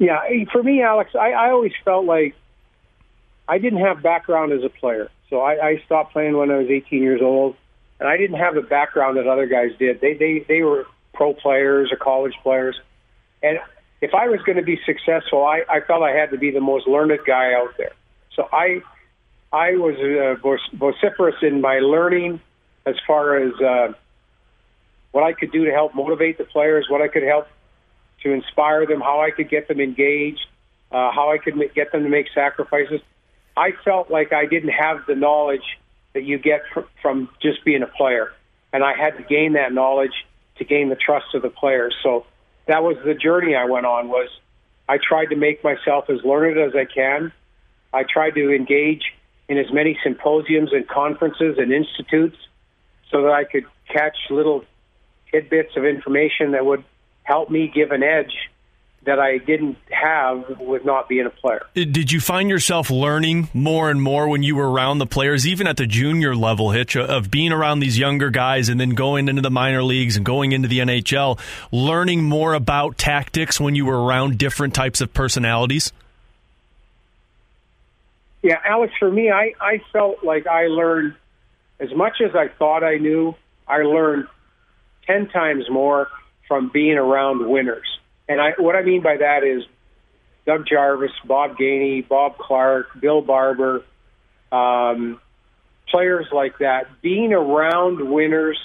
Yeah, 0.00 0.18
for 0.50 0.62
me, 0.62 0.82
Alex, 0.82 1.10
I, 1.14 1.32
I 1.32 1.50
always 1.50 1.72
felt 1.84 2.06
like 2.06 2.34
I 3.46 3.58
didn't 3.58 3.80
have 3.80 4.02
background 4.02 4.50
as 4.50 4.64
a 4.64 4.70
player. 4.70 5.10
So 5.28 5.40
I, 5.40 5.62
I 5.62 5.82
stopped 5.84 6.14
playing 6.14 6.34
when 6.38 6.50
I 6.50 6.56
was 6.56 6.68
18 6.68 7.02
years 7.02 7.20
old, 7.22 7.54
and 8.00 8.08
I 8.08 8.16
didn't 8.16 8.38
have 8.38 8.54
the 8.54 8.62
background 8.62 9.18
that 9.18 9.26
other 9.26 9.46
guys 9.46 9.72
did. 9.78 10.00
They 10.00 10.14
they 10.14 10.44
they 10.48 10.62
were 10.62 10.86
pro 11.12 11.34
players 11.34 11.92
or 11.92 11.98
college 11.98 12.32
players, 12.42 12.80
and 13.42 13.58
if 14.00 14.14
I 14.14 14.28
was 14.28 14.40
going 14.40 14.56
to 14.56 14.64
be 14.64 14.80
successful, 14.86 15.44
I, 15.44 15.64
I 15.68 15.80
felt 15.86 16.02
I 16.02 16.12
had 16.12 16.30
to 16.30 16.38
be 16.38 16.50
the 16.50 16.62
most 16.62 16.88
learned 16.88 17.20
guy 17.26 17.52
out 17.52 17.76
there. 17.76 17.92
So 18.34 18.48
I 18.50 18.80
I 19.52 19.72
was 19.72 19.96
uh, 20.00 20.40
vociferous 20.72 21.36
in 21.42 21.60
my 21.60 21.80
learning 21.80 22.40
as 22.86 22.96
far 23.06 23.36
as 23.36 23.52
uh, 23.60 23.92
what 25.12 25.24
I 25.24 25.34
could 25.34 25.52
do 25.52 25.66
to 25.66 25.72
help 25.72 25.94
motivate 25.94 26.38
the 26.38 26.44
players, 26.44 26.86
what 26.88 27.02
I 27.02 27.08
could 27.08 27.22
help 27.22 27.48
to 28.22 28.32
inspire 28.32 28.86
them, 28.86 29.00
how 29.00 29.20
I 29.20 29.30
could 29.30 29.48
get 29.48 29.68
them 29.68 29.80
engaged, 29.80 30.46
uh, 30.90 31.10
how 31.12 31.32
I 31.32 31.38
could 31.38 31.54
get 31.74 31.92
them 31.92 32.02
to 32.02 32.08
make 32.08 32.26
sacrifices. 32.34 33.00
I 33.56 33.72
felt 33.84 34.10
like 34.10 34.32
I 34.32 34.46
didn't 34.46 34.70
have 34.70 35.06
the 35.06 35.14
knowledge 35.14 35.78
that 36.12 36.24
you 36.24 36.38
get 36.38 36.62
fr- 36.72 36.80
from 37.02 37.28
just 37.40 37.64
being 37.64 37.82
a 37.82 37.86
player, 37.86 38.32
and 38.72 38.84
I 38.84 38.96
had 38.96 39.16
to 39.16 39.22
gain 39.22 39.54
that 39.54 39.72
knowledge 39.72 40.26
to 40.56 40.64
gain 40.64 40.88
the 40.88 40.96
trust 40.96 41.34
of 41.34 41.42
the 41.42 41.50
players. 41.50 41.94
So 42.02 42.26
that 42.66 42.82
was 42.82 42.96
the 43.04 43.14
journey 43.14 43.54
I 43.54 43.64
went 43.64 43.86
on. 43.86 44.08
Was 44.08 44.28
I 44.88 44.98
tried 44.98 45.26
to 45.26 45.36
make 45.36 45.62
myself 45.62 46.10
as 46.10 46.22
learned 46.24 46.58
as 46.58 46.74
I 46.74 46.84
can. 46.84 47.32
I 47.92 48.04
tried 48.04 48.34
to 48.34 48.52
engage 48.54 49.12
in 49.48 49.58
as 49.58 49.72
many 49.72 49.98
symposiums 50.02 50.72
and 50.72 50.86
conferences 50.86 51.58
and 51.58 51.72
institutes 51.72 52.36
so 53.10 53.22
that 53.22 53.32
I 53.32 53.44
could 53.44 53.64
catch 53.88 54.16
little 54.30 54.64
tidbits 55.32 55.76
of 55.76 55.84
information 55.84 56.52
that 56.52 56.64
would 56.64 56.84
help 57.30 57.48
me 57.48 57.70
give 57.72 57.92
an 57.92 58.02
edge 58.02 58.32
that 59.04 59.20
I 59.20 59.38
didn't 59.38 59.78
have 59.88 60.58
with 60.58 60.84
not 60.84 61.08
being 61.08 61.26
a 61.26 61.30
player. 61.30 61.62
Did 61.74 62.10
you 62.10 62.20
find 62.20 62.50
yourself 62.50 62.90
learning 62.90 63.48
more 63.54 63.88
and 63.88 64.02
more 64.02 64.28
when 64.28 64.42
you 64.42 64.56
were 64.56 64.68
around 64.68 64.98
the 64.98 65.06
players, 65.06 65.46
even 65.46 65.68
at 65.68 65.76
the 65.76 65.86
junior 65.86 66.34
level, 66.34 66.72
Hitch, 66.72 66.96
of 66.96 67.30
being 67.30 67.52
around 67.52 67.78
these 67.78 67.96
younger 67.96 68.30
guys 68.30 68.68
and 68.68 68.80
then 68.80 68.90
going 68.90 69.28
into 69.28 69.42
the 69.42 69.50
minor 69.50 69.84
leagues 69.84 70.16
and 70.16 70.26
going 70.26 70.50
into 70.50 70.66
the 70.66 70.80
NHL, 70.80 71.38
learning 71.70 72.24
more 72.24 72.52
about 72.52 72.98
tactics 72.98 73.60
when 73.60 73.76
you 73.76 73.86
were 73.86 74.04
around 74.04 74.36
different 74.36 74.74
types 74.74 75.00
of 75.00 75.14
personalities? 75.14 75.92
Yeah, 78.42 78.58
Alex, 78.64 78.92
for 78.98 79.10
me, 79.10 79.30
I, 79.30 79.54
I 79.60 79.82
felt 79.92 80.24
like 80.24 80.48
I 80.48 80.66
learned 80.66 81.14
as 81.78 81.94
much 81.94 82.20
as 82.20 82.34
I 82.34 82.48
thought 82.48 82.82
I 82.82 82.96
knew, 82.96 83.36
I 83.68 83.78
learned 83.78 84.26
10 85.06 85.28
times 85.28 85.70
more 85.70 86.08
from 86.50 86.68
being 86.68 86.98
around 86.98 87.48
winners. 87.48 87.86
And 88.28 88.40
I, 88.40 88.54
what 88.58 88.74
I 88.74 88.82
mean 88.82 89.02
by 89.02 89.18
that 89.18 89.44
is 89.44 89.62
Doug 90.46 90.66
Jarvis, 90.66 91.12
Bob 91.24 91.56
Gainey, 91.56 92.06
Bob 92.06 92.38
Clarke, 92.38 92.88
Bill 93.00 93.22
Barber, 93.22 93.84
um, 94.50 95.20
players 95.88 96.26
like 96.32 96.58
that. 96.58 96.88
Being 97.02 97.32
around 97.32 98.10
winners 98.10 98.58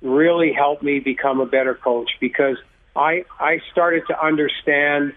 really 0.00 0.54
helped 0.54 0.82
me 0.82 1.00
become 1.00 1.40
a 1.40 1.44
better 1.44 1.74
coach 1.74 2.08
because 2.18 2.56
I 2.96 3.26
I 3.38 3.60
started 3.72 4.04
to 4.08 4.18
understand 4.18 5.12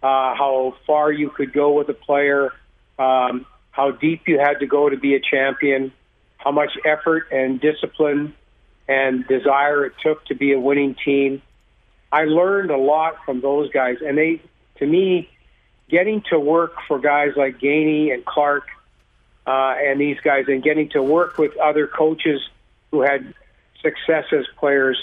uh, 0.00 0.36
how 0.36 0.76
far 0.86 1.10
you 1.10 1.30
could 1.30 1.52
go 1.52 1.72
with 1.72 1.88
a 1.88 1.94
player, 1.94 2.52
um, 2.96 3.44
how 3.72 3.90
deep 3.90 4.28
you 4.28 4.38
had 4.38 4.60
to 4.60 4.66
go 4.66 4.88
to 4.88 4.96
be 4.96 5.16
a 5.16 5.20
champion, 5.20 5.92
how 6.36 6.52
much 6.52 6.70
effort 6.84 7.26
and 7.32 7.60
discipline 7.60 8.34
and 8.88 9.26
desire 9.26 9.86
it 9.86 9.94
took 10.02 10.24
to 10.26 10.34
be 10.34 10.52
a 10.52 10.58
winning 10.58 10.94
team. 11.04 11.42
I 12.12 12.24
learned 12.24 12.70
a 12.70 12.76
lot 12.76 13.24
from 13.24 13.40
those 13.40 13.70
guys, 13.70 13.98
and 14.04 14.16
they, 14.16 14.40
to 14.76 14.86
me, 14.86 15.28
getting 15.88 16.22
to 16.30 16.38
work 16.38 16.74
for 16.86 16.98
guys 16.98 17.32
like 17.36 17.58
Gainey 17.58 18.12
and 18.12 18.24
Clarke 18.24 18.68
uh, 19.46 19.74
and 19.78 20.00
these 20.00 20.18
guys, 20.20 20.44
and 20.48 20.62
getting 20.62 20.88
to 20.90 21.02
work 21.02 21.38
with 21.38 21.56
other 21.56 21.86
coaches 21.86 22.40
who 22.90 23.02
had 23.02 23.34
success 23.82 24.24
as 24.32 24.46
players 24.56 25.02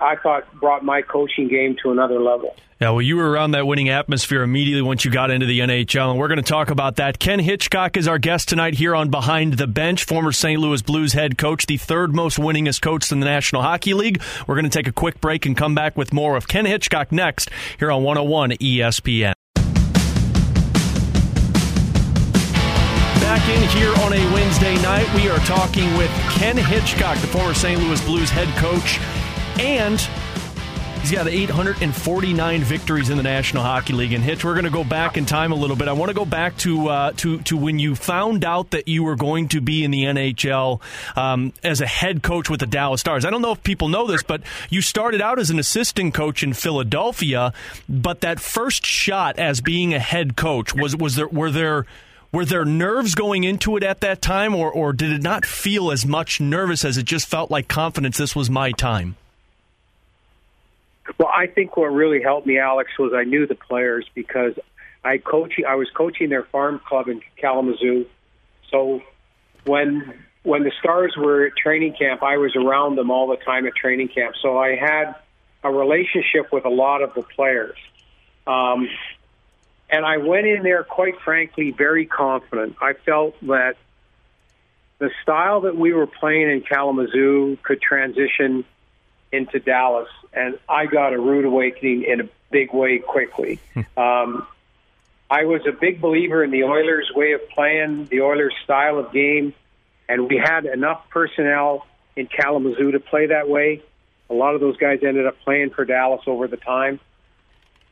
I 0.00 0.16
thought 0.16 0.52
brought 0.54 0.84
my 0.84 1.02
coaching 1.02 1.48
game 1.48 1.76
to 1.82 1.92
another 1.92 2.20
level. 2.20 2.54
Yeah, 2.80 2.90
well, 2.90 3.02
you 3.02 3.16
were 3.16 3.30
around 3.30 3.52
that 3.52 3.66
winning 3.66 3.88
atmosphere 3.88 4.42
immediately 4.42 4.82
once 4.82 5.04
you 5.04 5.10
got 5.10 5.30
into 5.30 5.46
the 5.46 5.60
NHL, 5.60 6.10
and 6.10 6.18
we're 6.18 6.26
going 6.28 6.36
to 6.36 6.42
talk 6.42 6.70
about 6.70 6.96
that. 6.96 7.20
Ken 7.20 7.38
Hitchcock 7.38 7.96
is 7.96 8.08
our 8.08 8.18
guest 8.18 8.48
tonight 8.48 8.74
here 8.74 8.96
on 8.96 9.10
Behind 9.10 9.54
the 9.54 9.68
Bench, 9.68 10.04
former 10.04 10.32
St. 10.32 10.60
Louis 10.60 10.82
Blues 10.82 11.12
head 11.12 11.38
coach, 11.38 11.66
the 11.66 11.76
third 11.76 12.14
most 12.14 12.36
winningest 12.36 12.82
coach 12.82 13.10
in 13.12 13.20
the 13.20 13.26
National 13.26 13.62
Hockey 13.62 13.94
League. 13.94 14.20
We're 14.46 14.56
going 14.56 14.68
to 14.68 14.70
take 14.70 14.88
a 14.88 14.92
quick 14.92 15.20
break 15.20 15.46
and 15.46 15.56
come 15.56 15.74
back 15.74 15.96
with 15.96 16.12
more 16.12 16.36
of 16.36 16.48
Ken 16.48 16.66
Hitchcock 16.66 17.12
next 17.12 17.48
here 17.78 17.92
on 17.92 18.02
101 18.02 18.50
ESPN. 18.50 19.34
Back 23.20 23.48
in 23.48 23.68
here 23.70 23.94
on 24.04 24.12
a 24.12 24.34
Wednesday 24.34 24.74
night, 24.82 25.12
we 25.14 25.28
are 25.30 25.38
talking 25.46 25.96
with 25.96 26.10
Ken 26.32 26.56
Hitchcock, 26.56 27.18
the 27.18 27.28
former 27.28 27.54
St. 27.54 27.80
Louis 27.80 28.04
Blues 28.04 28.30
head 28.30 28.48
coach 28.58 28.98
and 29.60 30.00
He's 31.04 31.12
got 31.12 31.28
849 31.28 32.62
victories 32.62 33.10
in 33.10 33.18
the 33.18 33.22
National 33.22 33.62
Hockey 33.62 33.92
League. 33.92 34.14
And 34.14 34.24
Hitch, 34.24 34.42
we're 34.42 34.54
going 34.54 34.64
to 34.64 34.70
go 34.70 34.84
back 34.84 35.18
in 35.18 35.26
time 35.26 35.52
a 35.52 35.54
little 35.54 35.76
bit. 35.76 35.86
I 35.86 35.92
want 35.92 36.08
to 36.08 36.14
go 36.14 36.24
back 36.24 36.56
to 36.58 36.88
uh, 36.88 37.12
to 37.18 37.40
to 37.40 37.58
when 37.58 37.78
you 37.78 37.94
found 37.94 38.42
out 38.42 38.70
that 38.70 38.88
you 38.88 39.04
were 39.04 39.14
going 39.14 39.48
to 39.48 39.60
be 39.60 39.84
in 39.84 39.90
the 39.90 40.04
NHL 40.04 40.80
um, 41.14 41.52
as 41.62 41.82
a 41.82 41.86
head 41.86 42.22
coach 42.22 42.48
with 42.48 42.60
the 42.60 42.66
Dallas 42.66 43.02
Stars. 43.02 43.26
I 43.26 43.30
don't 43.30 43.42
know 43.42 43.52
if 43.52 43.62
people 43.62 43.88
know 43.88 44.06
this, 44.06 44.22
but 44.22 44.40
you 44.70 44.80
started 44.80 45.20
out 45.20 45.38
as 45.38 45.50
an 45.50 45.58
assistant 45.58 46.14
coach 46.14 46.42
in 46.42 46.54
Philadelphia. 46.54 47.52
But 47.86 48.22
that 48.22 48.40
first 48.40 48.86
shot 48.86 49.38
as 49.38 49.60
being 49.60 49.92
a 49.92 49.98
head 49.98 50.36
coach 50.36 50.74
was 50.74 50.96
was 50.96 51.16
there 51.16 51.28
were 51.28 51.50
there 51.50 51.84
were 52.32 52.46
there 52.46 52.64
nerves 52.64 53.14
going 53.14 53.44
into 53.44 53.76
it 53.76 53.82
at 53.82 54.00
that 54.00 54.22
time, 54.22 54.54
or 54.54 54.72
or 54.72 54.94
did 54.94 55.12
it 55.12 55.20
not 55.20 55.44
feel 55.44 55.90
as 55.90 56.06
much 56.06 56.40
nervous 56.40 56.82
as 56.82 56.96
it 56.96 57.04
just 57.04 57.26
felt 57.28 57.50
like 57.50 57.68
confidence? 57.68 58.16
This 58.16 58.34
was 58.34 58.48
my 58.48 58.72
time. 58.72 59.16
Well, 61.18 61.30
I 61.32 61.46
think 61.46 61.76
what 61.76 61.86
really 61.86 62.22
helped 62.22 62.46
me, 62.46 62.58
Alex, 62.58 62.90
was 62.98 63.12
I 63.14 63.24
knew 63.24 63.46
the 63.46 63.54
players 63.54 64.06
because 64.14 64.54
I 65.04 65.18
coach. 65.18 65.54
I 65.66 65.76
was 65.76 65.88
coaching 65.90 66.28
their 66.28 66.44
farm 66.44 66.80
club 66.84 67.08
in 67.08 67.20
Kalamazoo. 67.36 68.06
So 68.70 69.00
when 69.64 70.24
when 70.42 70.64
the 70.64 70.72
stars 70.80 71.14
were 71.16 71.46
at 71.46 71.56
training 71.56 71.94
camp, 71.98 72.22
I 72.22 72.36
was 72.38 72.54
around 72.56 72.96
them 72.96 73.10
all 73.10 73.28
the 73.28 73.36
time 73.36 73.66
at 73.66 73.74
training 73.74 74.08
camp. 74.08 74.34
So 74.42 74.58
I 74.58 74.76
had 74.76 75.14
a 75.62 75.70
relationship 75.70 76.52
with 76.52 76.64
a 76.64 76.70
lot 76.70 77.02
of 77.02 77.14
the 77.14 77.22
players. 77.22 77.78
Um, 78.46 78.88
and 79.88 80.04
I 80.04 80.18
went 80.18 80.46
in 80.46 80.62
there, 80.62 80.84
quite 80.84 81.18
frankly, 81.24 81.70
very 81.70 82.04
confident. 82.04 82.76
I 82.80 82.92
felt 82.92 83.40
that 83.46 83.76
the 84.98 85.10
style 85.22 85.62
that 85.62 85.76
we 85.76 85.92
were 85.92 86.06
playing 86.06 86.50
in 86.50 86.60
Kalamazoo 86.62 87.56
could 87.62 87.80
transition 87.80 88.64
into 89.34 89.58
Dallas, 89.58 90.08
and 90.32 90.58
I 90.68 90.86
got 90.86 91.12
a 91.12 91.18
rude 91.18 91.44
awakening 91.44 92.04
in 92.04 92.20
a 92.20 92.28
big 92.50 92.72
way 92.72 92.98
quickly. 92.98 93.58
um, 93.96 94.46
I 95.30 95.44
was 95.44 95.62
a 95.66 95.72
big 95.72 96.00
believer 96.00 96.44
in 96.44 96.50
the 96.50 96.64
Oilers' 96.64 97.10
way 97.14 97.32
of 97.32 97.48
playing, 97.48 98.06
the 98.06 98.20
Oilers' 98.20 98.54
style 98.62 98.98
of 98.98 99.12
game, 99.12 99.54
and 100.08 100.28
we 100.28 100.36
had 100.36 100.66
enough 100.66 101.08
personnel 101.10 101.86
in 102.14 102.26
Kalamazoo 102.26 102.92
to 102.92 103.00
play 103.00 103.26
that 103.26 103.48
way. 103.48 103.82
A 104.30 104.34
lot 104.34 104.54
of 104.54 104.60
those 104.60 104.76
guys 104.76 105.00
ended 105.02 105.26
up 105.26 105.40
playing 105.40 105.70
for 105.70 105.84
Dallas 105.84 106.22
over 106.26 106.46
the 106.46 106.56
time, 106.56 107.00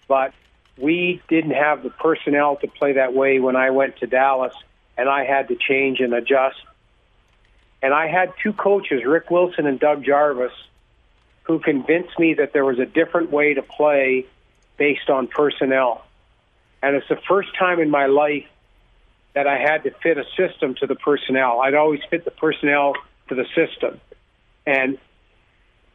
but 0.08 0.32
we 0.78 1.20
didn't 1.28 1.52
have 1.52 1.82
the 1.82 1.90
personnel 1.90 2.56
to 2.56 2.68
play 2.68 2.94
that 2.94 3.12
way 3.14 3.38
when 3.40 3.56
I 3.56 3.70
went 3.70 3.96
to 3.99 4.06
Dallas, 4.06 4.54
and 4.96 5.08
I 5.08 5.25
had 5.25 5.49
to 5.49 5.56
change 5.56 6.00
and 6.00 6.14
adjust. 6.14 6.56
And 7.82 7.92
I 7.92 8.06
had 8.06 8.32
two 8.42 8.52
coaches, 8.52 9.04
Rick 9.04 9.30
Wilson 9.30 9.66
and 9.66 9.80
Doug 9.80 10.04
Jarvis, 10.04 10.52
who 11.44 11.58
convinced 11.58 12.18
me 12.18 12.34
that 12.34 12.52
there 12.52 12.64
was 12.64 12.78
a 12.78 12.87
different 12.87 13.30
way 13.30 13.54
to 13.54 13.62
play 13.62 14.26
based 14.76 15.11
on 15.11 15.26
personnel. 15.26 16.04
And 16.82 16.96
it's 16.96 17.08
the 17.08 17.20
first 17.28 17.56
time 17.58 17.80
in 17.80 17.90
my 17.90 18.06
life 18.06 18.46
that 19.34 19.46
I 19.46 19.58
had 19.58 19.84
to 19.84 19.90
fit 20.02 20.18
a 20.18 20.25
system 20.37 20.75
to 20.76 20.87
the 20.87 20.94
personnel. 20.94 21.61
I'd 21.61 21.75
always 21.75 22.00
fit 22.11 22.25
the 22.25 22.30
personnel 22.30 22.94
to 23.28 23.34
the 23.34 23.46
system. 23.54 24.00
And 24.66 24.94
it 24.94 25.00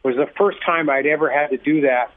was 0.04 0.16
the 0.16 0.30
first 0.36 0.58
time 0.64 0.90
I'd 0.90 1.06
ever 1.06 1.30
had 1.30 1.48
to 1.48 1.56
do 1.56 1.82
that. 1.82 2.10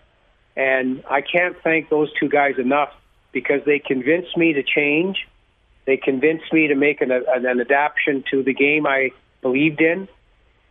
And 0.56 1.04
I 1.10 1.22
can't 1.22 1.56
thank 1.64 1.90
those 1.90 2.12
two 2.20 2.28
guys 2.28 2.58
enough 2.58 2.94
because 3.32 3.64
they 3.66 3.80
convinced 3.80 4.36
me 4.36 4.54
to 4.54 4.64
change. 4.64 5.28
They 5.86 5.98
convinced 5.98 6.52
me 6.52 6.68
to 6.68 6.76
make 6.76 7.02
an, 7.02 7.12
an, 7.12 7.46
an 7.46 7.62
adaptation 7.62 8.24
to 8.32 8.44
the 8.44 8.54
game 8.54 8.86
I 8.86 9.12
believed 9.42 9.82
in 9.82 10.08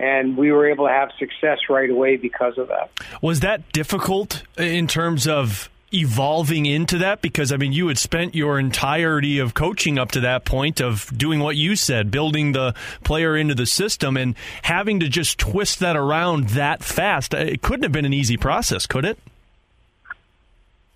and 0.00 0.34
we 0.34 0.50
were 0.50 0.66
able 0.66 0.86
to 0.86 0.92
have 0.92 1.10
success 1.18 1.58
right 1.68 1.90
away 1.90 2.16
because 2.16 2.56
of 2.56 2.68
that. 2.68 2.90
Was 3.20 3.40
that 3.40 3.70
difficult 3.70 4.42
in 4.56 4.86
terms 4.86 5.28
of 5.28 5.68
evolving 5.92 6.64
into 6.64 6.96
that? 6.98 7.20
Because, 7.20 7.52
I 7.52 7.58
mean, 7.58 7.74
you 7.74 7.88
had 7.88 7.98
spent 7.98 8.34
your 8.34 8.58
entirety 8.58 9.38
of 9.38 9.52
coaching 9.52 9.98
up 9.98 10.12
to 10.12 10.20
that 10.20 10.46
point 10.46 10.80
of 10.80 11.12
doing 11.14 11.40
what 11.40 11.56
you 11.56 11.76
said, 11.76 12.10
building 12.10 12.52
the 12.52 12.74
player 13.04 13.36
into 13.36 13.54
the 13.54 13.66
system, 13.66 14.16
and 14.16 14.34
having 14.62 15.00
to 15.00 15.08
just 15.08 15.38
twist 15.38 15.80
that 15.80 15.96
around 15.96 16.48
that 16.50 16.82
fast. 16.82 17.34
It 17.34 17.60
couldn't 17.60 17.82
have 17.82 17.92
been 17.92 18.06
an 18.06 18.14
easy 18.14 18.38
process, 18.38 18.86
could 18.86 19.04
it? 19.04 19.18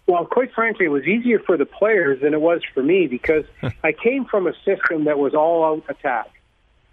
Well, 0.07 0.25
quite 0.25 0.53
frankly, 0.55 0.87
it 0.87 0.91
was 0.91 1.05
easier 1.05 1.41
for 1.41 1.59
the 1.59 1.67
players 1.67 2.23
than 2.23 2.33
it 2.33 2.41
was 2.41 2.63
for 2.73 2.83
me 2.83 3.07
because 3.07 3.45
I 3.85 3.93
came 3.93 4.25
from 4.25 4.47
a 4.47 4.55
system 4.65 5.05
that 5.05 5.19
was 5.19 5.35
all 5.35 5.63
out 5.63 5.85
attack, 5.91 6.31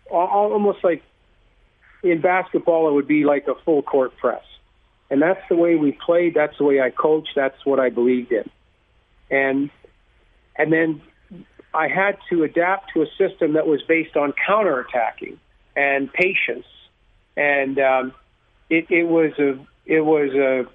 almost 0.09 0.83
like 0.83 1.03
in 2.03 2.21
basketball, 2.21 2.89
it 2.89 2.93
would 2.93 3.07
be 3.07 3.25
like 3.25 3.47
a 3.47 3.55
full 3.63 3.81
court 3.81 4.17
press. 4.17 4.43
And 5.09 5.21
that's 5.21 5.41
the 5.49 5.55
way 5.55 5.75
we 5.75 5.91
played. 5.91 6.33
That's 6.33 6.57
the 6.57 6.63
way 6.63 6.79
I 6.79 6.89
coached. 6.89 7.33
That's 7.35 7.65
what 7.65 7.79
I 7.79 7.89
believed 7.89 8.31
in. 8.31 8.49
And, 9.29 9.69
and 10.55 10.71
then 10.71 11.01
I 11.73 11.87
had 11.87 12.17
to 12.29 12.43
adapt 12.43 12.93
to 12.93 13.01
a 13.01 13.07
system 13.17 13.53
that 13.53 13.65
was 13.65 13.81
based 13.83 14.17
on 14.17 14.33
counterattacking 14.33 15.37
and 15.75 16.11
patience, 16.11 16.65
and 17.37 17.79
um, 17.79 18.13
it, 18.69 18.87
it 18.89 19.03
was 19.03 19.31
a 19.39 19.57
it 19.85 20.01
was 20.01 20.33
a 20.33 20.65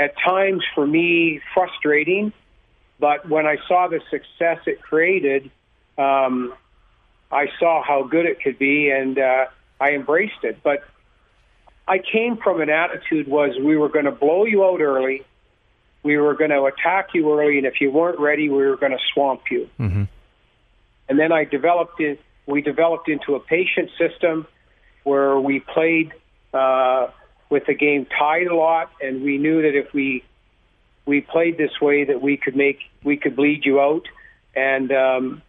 at 0.00 0.14
times 0.18 0.62
for 0.74 0.86
me 0.86 1.40
frustrating, 1.54 2.32
but 2.98 3.28
when 3.28 3.46
I 3.46 3.56
saw 3.66 3.88
the 3.88 4.00
success 4.10 4.58
it 4.66 4.82
created, 4.82 5.50
um, 5.96 6.54
I 7.30 7.48
saw 7.58 7.82
how 7.82 8.02
good 8.02 8.26
it 8.26 8.42
could 8.42 8.58
be, 8.58 8.90
and 8.90 9.18
uh, 9.18 9.46
I 9.82 9.94
embraced 9.94 10.44
it. 10.44 10.62
But 10.62 10.84
I 11.88 11.98
came 11.98 12.36
from 12.36 12.60
an 12.60 12.70
attitude 12.70 13.26
was 13.26 13.50
we 13.58 13.76
were 13.76 13.88
going 13.88 14.04
to 14.04 14.12
blow 14.12 14.44
you 14.44 14.64
out 14.64 14.80
early, 14.80 15.24
we 16.04 16.16
were 16.16 16.34
going 16.34 16.50
to 16.50 16.64
attack 16.64 17.08
you 17.14 17.32
early, 17.36 17.58
and 17.58 17.66
if 17.66 17.80
you 17.80 17.90
weren't 17.90 18.20
ready, 18.20 18.48
we 18.48 18.64
were 18.64 18.76
going 18.76 18.92
to 18.92 19.04
swamp 19.12 19.42
you. 19.50 19.68
Mm-hmm. 19.80 20.04
And 21.08 21.18
then 21.18 21.32
I 21.32 21.44
developed 21.44 22.00
it. 22.00 22.20
We 22.46 22.62
developed 22.62 23.08
into 23.08 23.34
a 23.34 23.40
patient 23.40 23.90
system 23.98 24.46
where 25.04 25.38
we 25.38 25.60
played 25.60 26.12
uh, 26.54 27.08
with 27.50 27.66
the 27.66 27.74
game 27.74 28.06
tied 28.06 28.46
a 28.46 28.54
lot, 28.54 28.90
and 29.00 29.22
we 29.22 29.38
knew 29.38 29.62
that 29.62 29.76
if 29.76 29.92
we 29.92 30.24
we 31.04 31.20
played 31.20 31.58
this 31.58 31.80
way, 31.80 32.04
that 32.04 32.22
we 32.22 32.36
could 32.36 32.56
make 32.56 32.78
we 33.02 33.16
could 33.16 33.34
bleed 33.34 33.64
you 33.64 33.80
out, 33.80 34.06
and 34.54 34.92
um, 34.92 35.42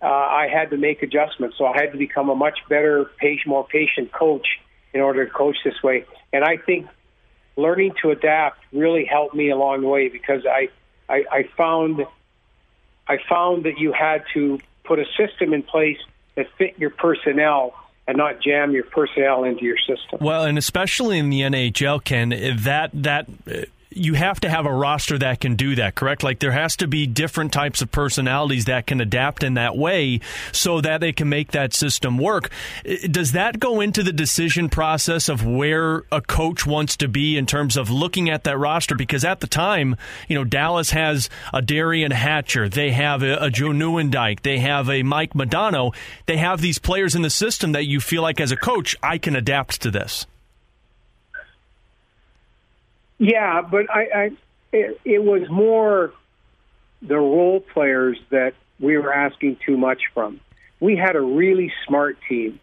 uh, 0.00 0.06
I 0.06 0.48
had 0.52 0.70
to 0.70 0.76
make 0.76 1.02
adjustments. 1.02 1.56
So 1.58 1.66
I 1.66 1.80
had 1.80 1.92
to 1.92 1.98
become 1.98 2.28
a 2.30 2.34
much 2.34 2.58
better, 2.68 3.10
patient, 3.18 3.48
more 3.48 3.66
patient 3.66 4.12
coach 4.12 4.46
in 4.92 5.00
order 5.00 5.24
to 5.26 5.30
coach 5.30 5.56
this 5.64 5.82
way. 5.82 6.04
And 6.32 6.44
I 6.44 6.56
think 6.56 6.86
learning 7.56 7.94
to 8.02 8.10
adapt 8.10 8.60
really 8.72 9.04
helped 9.04 9.34
me 9.34 9.50
along 9.50 9.82
the 9.82 9.88
way 9.88 10.08
because 10.08 10.46
I, 10.46 10.68
I, 11.08 11.24
I 11.30 11.42
found 11.56 12.06
I 13.08 13.16
found 13.28 13.64
that 13.64 13.78
you 13.78 13.92
had 13.92 14.24
to 14.34 14.58
put 14.84 14.98
a 14.98 15.06
system 15.16 15.54
in 15.54 15.62
place 15.62 15.98
that 16.34 16.46
fit 16.58 16.78
your 16.78 16.90
personnel 16.90 17.74
and 18.06 18.16
not 18.16 18.40
jam 18.40 18.72
your 18.72 18.84
personnel 18.84 19.44
into 19.44 19.64
your 19.64 19.78
system. 19.78 20.18
Well, 20.20 20.44
and 20.44 20.58
especially 20.58 21.18
in 21.18 21.30
the 21.30 21.40
NHL, 21.40 22.04
Ken, 22.04 22.28
that 22.30 22.90
that 22.92 23.26
you 23.90 24.14
have 24.14 24.40
to 24.40 24.50
have 24.50 24.66
a 24.66 24.72
roster 24.72 25.18
that 25.18 25.40
can 25.40 25.56
do 25.56 25.74
that, 25.76 25.94
correct? 25.94 26.22
Like 26.22 26.40
there 26.40 26.52
has 26.52 26.76
to 26.76 26.86
be 26.86 27.06
different 27.06 27.52
types 27.52 27.82
of 27.82 27.90
personalities 27.90 28.66
that 28.66 28.86
can 28.86 29.00
adapt 29.00 29.42
in 29.42 29.54
that 29.54 29.76
way 29.76 30.20
so 30.52 30.80
that 30.80 31.00
they 31.00 31.12
can 31.12 31.28
make 31.28 31.52
that 31.52 31.72
system 31.72 32.18
work. 32.18 32.50
Does 33.10 33.32
that 33.32 33.58
go 33.58 33.80
into 33.80 34.02
the 34.02 34.12
decision 34.12 34.68
process 34.68 35.28
of 35.28 35.44
where 35.44 36.04
a 36.12 36.20
coach 36.20 36.66
wants 36.66 36.96
to 36.98 37.08
be 37.08 37.36
in 37.36 37.46
terms 37.46 37.76
of 37.76 37.90
looking 37.90 38.30
at 38.30 38.44
that 38.44 38.58
roster? 38.58 38.94
Because 38.94 39.24
at 39.24 39.40
the 39.40 39.46
time, 39.46 39.96
you 40.28 40.34
know, 40.34 40.44
Dallas 40.44 40.90
has 40.90 41.30
a 41.52 41.62
Derian 41.62 42.12
Hatcher, 42.12 42.68
they 42.68 42.92
have 42.92 43.22
a, 43.22 43.36
a 43.44 43.50
Joe 43.50 43.68
Nieuwendyk, 43.68 44.42
they 44.42 44.58
have 44.58 44.88
a 44.90 45.02
Mike 45.02 45.34
Modano, 45.34 45.94
They 46.26 46.36
have 46.36 46.60
these 46.60 46.78
players 46.78 47.14
in 47.14 47.22
the 47.22 47.30
system 47.30 47.72
that 47.72 47.86
you 47.86 48.00
feel 48.00 48.22
like 48.22 48.40
as 48.40 48.52
a 48.52 48.56
coach, 48.56 48.96
I 49.02 49.18
can 49.18 49.34
adapt 49.34 49.80
to 49.82 49.90
this. 49.90 50.26
Yeah, 53.18 53.62
but 53.62 53.90
I, 53.90 54.00
I 54.14 54.30
it, 54.72 55.00
it 55.04 55.24
was 55.24 55.48
more 55.50 56.12
the 57.02 57.16
role 57.16 57.60
players 57.60 58.18
that 58.30 58.54
we 58.80 58.96
were 58.96 59.12
asking 59.12 59.58
too 59.64 59.76
much 59.76 60.02
from. 60.14 60.40
We 60.80 60.96
had 60.96 61.16
a 61.16 61.20
really 61.20 61.72
smart 61.86 62.16
team. 62.28 62.60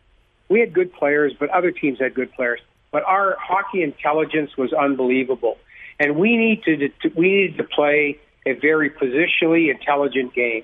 We 0.50 0.60
had 0.60 0.74
good 0.74 0.94
players, 0.94 1.34
but 1.38 1.50
other 1.50 1.72
teams 1.72 2.00
had 2.00 2.14
good 2.14 2.32
players. 2.34 2.60
But 2.92 3.04
our 3.04 3.36
hockey 3.40 3.84
intelligence 3.84 4.56
was 4.58 4.72
unbelievable, 4.72 5.58
and 6.00 6.16
we 6.16 6.38
needed 6.38 6.94
to, 7.02 7.10
we 7.10 7.30
needed 7.30 7.58
to 7.58 7.64
play 7.66 8.20
a 8.46 8.54
very 8.54 8.90
positionally 8.90 9.70
intelligent 9.70 10.34
game. 10.34 10.64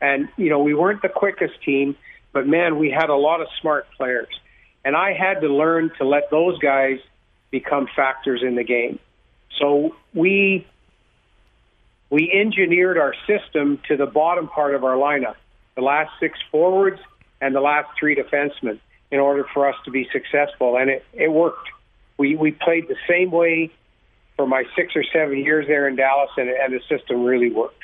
And 0.00 0.28
you 0.36 0.50
know, 0.50 0.60
we 0.60 0.74
weren't 0.74 1.02
the 1.02 1.08
quickest 1.08 1.54
team, 1.64 1.96
but 2.32 2.46
man, 2.46 2.78
we 2.78 2.90
had 2.90 3.08
a 3.08 3.16
lot 3.16 3.40
of 3.40 3.48
smart 3.60 3.86
players, 3.96 4.28
and 4.84 4.94
I 4.94 5.14
had 5.14 5.40
to 5.40 5.48
learn 5.48 5.90
to 5.98 6.04
let 6.04 6.30
those 6.30 6.58
guys 6.60 6.98
become 7.50 7.88
factors 7.96 8.42
in 8.46 8.54
the 8.54 8.64
game. 8.64 9.00
So 9.58 9.94
we 10.14 10.66
we 12.10 12.30
engineered 12.32 12.98
our 12.98 13.14
system 13.26 13.80
to 13.88 13.96
the 13.96 14.06
bottom 14.06 14.48
part 14.48 14.74
of 14.74 14.84
our 14.84 14.96
lineup, 14.96 15.34
the 15.74 15.82
last 15.82 16.10
six 16.20 16.38
forwards 16.50 17.00
and 17.40 17.54
the 17.54 17.60
last 17.60 17.88
three 17.98 18.14
defensemen, 18.14 18.78
in 19.10 19.18
order 19.18 19.44
for 19.52 19.68
us 19.68 19.74
to 19.84 19.90
be 19.90 20.08
successful, 20.12 20.76
and 20.76 20.90
it, 20.90 21.04
it 21.12 21.30
worked. 21.30 21.68
We 22.18 22.36
we 22.36 22.52
played 22.52 22.88
the 22.88 22.96
same 23.08 23.30
way 23.30 23.70
for 24.36 24.46
my 24.46 24.64
six 24.74 24.94
or 24.94 25.04
seven 25.12 25.38
years 25.38 25.66
there 25.66 25.88
in 25.88 25.96
Dallas, 25.96 26.30
and, 26.36 26.48
and 26.48 26.72
the 26.72 26.80
system 26.88 27.24
really 27.24 27.50
worked. 27.50 27.82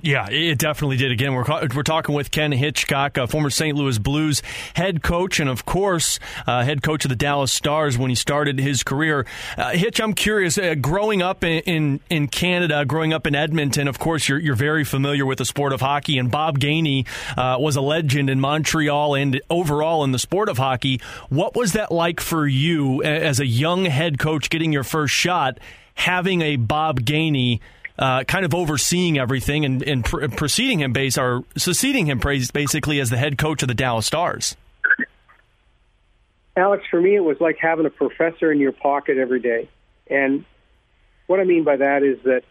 Yeah, 0.00 0.26
it 0.30 0.56
definitely 0.56 0.96
did. 0.96 1.12
Again, 1.12 1.34
we're 1.34 1.44
we're 1.74 1.82
talking 1.82 2.14
with 2.14 2.30
Ken 2.30 2.50
Hitchcock, 2.50 3.18
a 3.18 3.26
former 3.26 3.50
St. 3.50 3.76
Louis 3.76 3.98
Blues 3.98 4.40
head 4.74 5.02
coach, 5.02 5.38
and 5.38 5.50
of 5.50 5.66
course, 5.66 6.18
uh, 6.46 6.64
head 6.64 6.82
coach 6.82 7.04
of 7.04 7.10
the 7.10 7.16
Dallas 7.16 7.52
Stars 7.52 7.98
when 7.98 8.08
he 8.08 8.14
started 8.14 8.58
his 8.58 8.82
career. 8.82 9.26
Uh, 9.58 9.72
Hitch, 9.72 10.00
I'm 10.00 10.14
curious. 10.14 10.56
Uh, 10.56 10.76
growing 10.76 11.20
up 11.20 11.44
in, 11.44 11.60
in, 11.64 12.00
in 12.08 12.28
Canada, 12.28 12.86
growing 12.86 13.12
up 13.12 13.26
in 13.26 13.34
Edmonton, 13.34 13.86
of 13.86 13.98
course, 13.98 14.30
you're 14.30 14.38
you're 14.38 14.54
very 14.54 14.84
familiar 14.84 15.26
with 15.26 15.36
the 15.36 15.44
sport 15.44 15.74
of 15.74 15.82
hockey. 15.82 16.16
And 16.16 16.30
Bob 16.30 16.58
Gainey 16.58 17.06
uh, 17.36 17.58
was 17.60 17.76
a 17.76 17.82
legend 17.82 18.30
in 18.30 18.40
Montreal 18.40 19.14
and 19.14 19.42
overall 19.50 20.04
in 20.04 20.12
the 20.12 20.18
sport 20.18 20.48
of 20.48 20.56
hockey. 20.56 21.02
What 21.28 21.54
was 21.54 21.72
that 21.74 21.92
like 21.92 22.20
for 22.20 22.46
you 22.46 23.02
as 23.02 23.40
a 23.40 23.46
young 23.46 23.84
head 23.84 24.18
coach, 24.18 24.48
getting 24.48 24.72
your 24.72 24.84
first 24.84 25.12
shot, 25.12 25.58
having 25.92 26.40
a 26.40 26.56
Bob 26.56 27.02
Gainey? 27.02 27.60
Uh, 27.98 28.24
kind 28.24 28.44
of 28.44 28.54
overseeing 28.54 29.18
everything 29.18 29.64
and, 29.64 29.82
and 29.82 30.04
pr- 30.04 30.28
preceding 30.28 30.80
him 30.80 30.92
base 30.92 31.18
or 31.18 31.44
succeeding 31.56 32.06
him 32.06 32.18
basically 32.18 33.00
as 33.00 33.10
the 33.10 33.16
head 33.16 33.38
coach 33.38 33.62
of 33.62 33.68
the 33.68 33.74
Dallas 33.74 34.06
Stars? 34.06 34.56
Alex, 36.56 36.84
for 36.90 37.00
me, 37.00 37.14
it 37.14 37.24
was 37.24 37.40
like 37.40 37.56
having 37.58 37.86
a 37.86 37.90
professor 37.90 38.52
in 38.52 38.60
your 38.60 38.72
pocket 38.72 39.16
every 39.16 39.40
day. 39.40 39.68
And 40.08 40.44
what 41.26 41.40
I 41.40 41.44
mean 41.44 41.64
by 41.64 41.76
that 41.76 42.02
is 42.02 42.18
that 42.24 42.42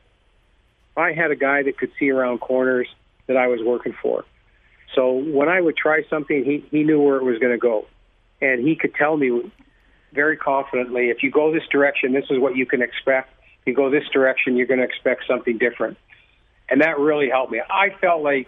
I 0.97 1.13
had 1.13 1.32
a 1.32 1.36
guy 1.36 1.63
that 1.63 1.77
could 1.77 1.91
see 1.99 2.10
around 2.10 2.39
corners 2.39 2.88
that 3.27 3.38
I 3.38 3.47
was 3.47 3.62
working 3.63 3.93
for. 4.01 4.25
So 4.95 5.13
when 5.13 5.47
I 5.47 5.62
would 5.62 5.77
try 5.77 6.04
something, 6.10 6.43
he, 6.43 6.65
he 6.69 6.84
knew 6.84 6.99
where 6.99 7.17
it 7.17 7.23
was 7.23 7.38
going 7.39 7.54
to 7.54 7.60
go. 7.60 7.86
And 8.41 8.67
he 8.67 8.75
could 8.75 8.95
tell 8.95 9.15
me 9.15 9.51
very 10.12 10.36
confidently 10.36 11.10
if 11.10 11.23
you 11.23 11.32
go 11.32 11.54
this 11.54 11.67
direction, 11.71 12.12
this 12.13 12.25
is 12.30 12.39
what 12.39 12.56
you 12.56 12.65
can 12.65 12.82
expect 12.82 13.30
you 13.65 13.74
go 13.74 13.89
this 13.89 14.08
direction, 14.12 14.58
you're 14.58 14.67
going 14.67 14.80
to 14.80 14.86
expect 14.86 15.26
something 15.28 15.58
different. 15.58 15.97
And 16.69 16.82
that 16.82 17.00
really 17.00 17.30
helped 17.30 17.52
me. 17.52 17.62
I 17.69 17.89
felt 18.00 18.24
like 18.24 18.47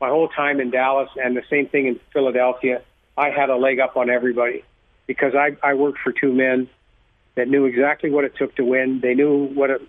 my 0.00 0.08
whole 0.08 0.28
time 0.28 0.60
in 0.60 0.70
Dallas 0.70 1.08
and 1.16 1.36
the 1.36 1.44
same 1.48 1.68
thing 1.68 1.86
in 1.86 2.00
Philadelphia, 2.12 2.82
I 3.16 3.30
had 3.30 3.48
a 3.48 3.56
leg 3.56 3.80
up 3.80 3.96
on 3.96 4.10
everybody 4.10 4.64
because 5.06 5.34
I, 5.34 5.56
I 5.62 5.74
worked 5.74 5.98
for 5.98 6.12
two 6.12 6.32
men 6.32 6.68
that 7.36 7.48
knew 7.48 7.64
exactly 7.64 8.10
what 8.10 8.24
it 8.24 8.36
took 8.36 8.54
to 8.56 8.64
win. 8.64 9.00
They 9.00 9.14
knew 9.14 9.46
what 9.46 9.70
it, 9.70 9.82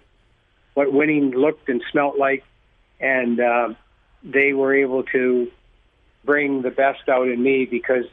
what 0.73 0.91
winning 0.91 1.31
looked 1.31 1.69
and 1.69 1.81
smelt 1.91 2.17
like, 2.17 2.43
and 2.99 3.39
uh, 3.39 3.73
they 4.23 4.53
were 4.53 4.75
able 4.75 5.03
to 5.03 5.51
bring 6.23 6.61
the 6.61 6.71
best 6.71 7.07
out 7.07 7.27
in 7.27 7.41
me 7.41 7.65
because 7.65 8.05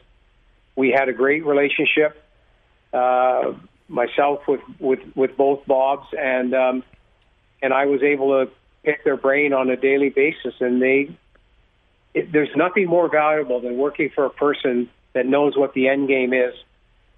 we 0.76 0.90
had 0.90 1.08
a 1.08 1.12
great 1.12 1.44
relationship. 1.44 2.22
Uh, 2.92 3.54
myself 3.88 4.46
with 4.48 4.60
with 4.78 5.00
with 5.14 5.36
both 5.36 5.66
Bobs, 5.66 6.06
and 6.18 6.54
um, 6.54 6.84
and 7.62 7.72
I 7.72 7.86
was 7.86 8.02
able 8.02 8.44
to 8.44 8.50
pick 8.82 9.04
their 9.04 9.16
brain 9.16 9.52
on 9.52 9.70
a 9.70 9.76
daily 9.76 10.10
basis. 10.10 10.54
And 10.60 10.82
they, 10.82 11.10
it, 12.14 12.32
there's 12.32 12.54
nothing 12.56 12.86
more 12.86 13.08
valuable 13.08 13.60
than 13.60 13.78
working 13.78 14.10
for 14.14 14.24
a 14.24 14.30
person 14.30 14.90
that 15.12 15.26
knows 15.26 15.56
what 15.56 15.74
the 15.74 15.88
end 15.88 16.08
game 16.08 16.32
is 16.32 16.54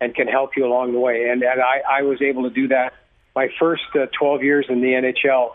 and 0.01 0.15
can 0.15 0.29
help 0.29 0.57
you 0.57 0.67
along 0.67 0.93
the 0.93 1.01
way. 1.01 1.29
And 1.29 1.43
and 1.43 1.61
I, 1.61 2.01
I 2.01 2.03
was 2.03 2.21
able 2.21 2.45
to 2.45 2.51
do 2.51 2.69
that. 2.69 2.95
My 3.35 3.49
first 3.59 3.85
uh, 3.95 4.07
12 4.17 4.43
years 4.45 4.67
in 4.69 4.81
the 4.81 4.89
NHL, 4.89 5.55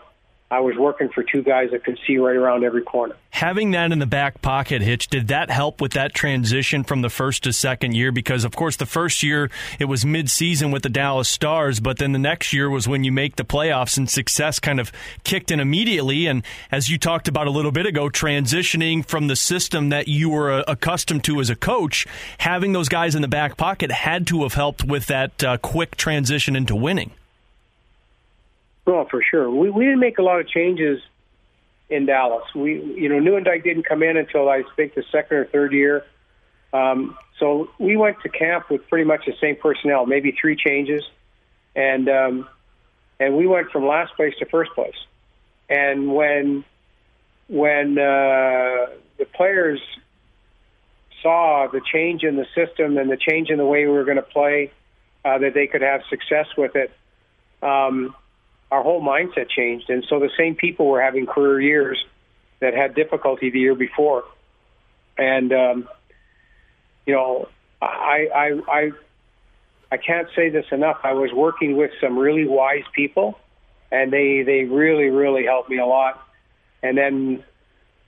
I 0.52 0.58
was 0.58 0.76
working 0.76 1.08
for 1.10 1.22
two 1.22 1.42
guys 1.42 1.70
that 1.70 1.84
could 1.84 1.96
see 2.06 2.18
right 2.18 2.34
around 2.34 2.64
every 2.64 2.82
corner. 2.82 3.14
Having 3.30 3.70
that 3.70 3.92
in 3.92 4.00
the 4.00 4.06
back 4.06 4.42
pocket, 4.42 4.82
Hitch, 4.82 5.06
did 5.06 5.28
that 5.28 5.48
help 5.48 5.80
with 5.80 5.92
that 5.92 6.12
transition 6.12 6.82
from 6.82 7.02
the 7.02 7.08
first 7.08 7.44
to 7.44 7.52
second 7.52 7.94
year? 7.94 8.10
Because, 8.10 8.44
of 8.44 8.56
course, 8.56 8.74
the 8.74 8.84
first 8.84 9.22
year 9.22 9.48
it 9.78 9.84
was 9.84 10.04
mid-season 10.04 10.72
with 10.72 10.82
the 10.82 10.88
Dallas 10.88 11.28
Stars, 11.28 11.78
but 11.78 11.98
then 11.98 12.10
the 12.10 12.18
next 12.18 12.52
year 12.52 12.68
was 12.68 12.88
when 12.88 13.04
you 13.04 13.12
make 13.12 13.36
the 13.36 13.44
playoffs 13.44 13.96
and 13.96 14.10
success 14.10 14.58
kind 14.58 14.80
of 14.80 14.90
kicked 15.22 15.52
in 15.52 15.60
immediately. 15.60 16.26
And 16.26 16.42
as 16.72 16.88
you 16.88 16.98
talked 16.98 17.28
about 17.28 17.46
a 17.46 17.50
little 17.50 17.72
bit 17.72 17.86
ago, 17.86 18.08
transitioning 18.08 19.06
from 19.06 19.28
the 19.28 19.36
system 19.36 19.90
that 19.90 20.08
you 20.08 20.30
were 20.30 20.50
uh, 20.50 20.64
accustomed 20.66 21.22
to 21.24 21.40
as 21.40 21.48
a 21.48 21.56
coach, 21.56 22.08
having 22.38 22.72
those 22.72 22.88
guys 22.88 23.14
in 23.14 23.22
the 23.22 23.28
back 23.28 23.56
pocket 23.56 23.92
had 23.92 24.26
to 24.26 24.42
have 24.42 24.54
helped 24.54 24.82
with 24.82 25.06
that 25.06 25.44
uh, 25.44 25.56
quick 25.58 25.96
transition 25.96 26.56
into 26.56 26.74
winning. 26.74 27.12
Oh, 28.90 29.06
for 29.08 29.22
sure. 29.22 29.48
We 29.48 29.70
we 29.70 29.84
didn't 29.84 30.00
make 30.00 30.18
a 30.18 30.22
lot 30.22 30.40
of 30.40 30.48
changes 30.48 31.00
in 31.88 32.06
Dallas. 32.06 32.42
We 32.56 32.82
you 32.82 33.08
know 33.08 33.20
Nieuwendyk 33.20 33.62
didn't 33.62 33.84
come 33.84 34.02
in 34.02 34.16
until 34.16 34.48
I 34.48 34.64
think 34.74 34.94
the 34.94 35.04
second 35.12 35.36
or 35.36 35.44
third 35.44 35.72
year. 35.72 36.04
Um, 36.72 37.16
so 37.38 37.70
we 37.78 37.96
went 37.96 38.20
to 38.22 38.28
camp 38.28 38.68
with 38.68 38.88
pretty 38.88 39.04
much 39.04 39.26
the 39.26 39.34
same 39.40 39.54
personnel, 39.54 40.06
maybe 40.06 40.32
three 40.32 40.56
changes, 40.56 41.04
and 41.76 42.08
um, 42.08 42.48
and 43.20 43.36
we 43.36 43.46
went 43.46 43.70
from 43.70 43.86
last 43.86 44.16
place 44.16 44.34
to 44.40 44.46
first 44.46 44.72
place. 44.72 44.98
And 45.68 46.12
when 46.12 46.64
when 47.48 47.96
uh, 47.96 48.86
the 49.18 49.26
players 49.32 49.80
saw 51.22 51.68
the 51.70 51.80
change 51.92 52.24
in 52.24 52.34
the 52.34 52.46
system 52.56 52.98
and 52.98 53.08
the 53.08 53.16
change 53.16 53.50
in 53.50 53.58
the 53.58 53.66
way 53.66 53.86
we 53.86 53.92
were 53.92 54.04
going 54.04 54.16
to 54.16 54.22
play, 54.22 54.72
uh, 55.24 55.38
that 55.38 55.54
they 55.54 55.68
could 55.68 55.82
have 55.82 56.00
success 56.10 56.46
with 56.56 56.74
it, 56.74 56.90
um, 57.62 58.16
our 58.70 58.82
whole 58.82 59.02
mindset 59.02 59.48
changed. 59.48 59.90
And 59.90 60.04
so 60.08 60.18
the 60.18 60.30
same 60.38 60.54
people 60.54 60.86
were 60.86 61.02
having 61.02 61.26
career 61.26 61.60
years 61.60 62.04
that 62.60 62.74
had 62.74 62.94
difficulty 62.94 63.50
the 63.50 63.58
year 63.58 63.74
before. 63.74 64.24
And, 65.18 65.52
um, 65.52 65.88
you 67.06 67.14
know, 67.14 67.48
I, 67.82 68.28
I, 68.34 68.60
I, 68.68 68.90
I 69.92 69.96
can't 69.96 70.28
say 70.36 70.50
this 70.50 70.66
enough. 70.70 71.00
I 71.02 71.14
was 71.14 71.32
working 71.32 71.76
with 71.76 71.90
some 72.00 72.16
really 72.16 72.46
wise 72.46 72.84
people, 72.94 73.38
and 73.90 74.12
they, 74.12 74.42
they 74.42 74.64
really, 74.64 75.08
really 75.08 75.44
helped 75.44 75.68
me 75.68 75.78
a 75.78 75.86
lot. 75.86 76.22
And 76.82 76.96
then 76.96 77.42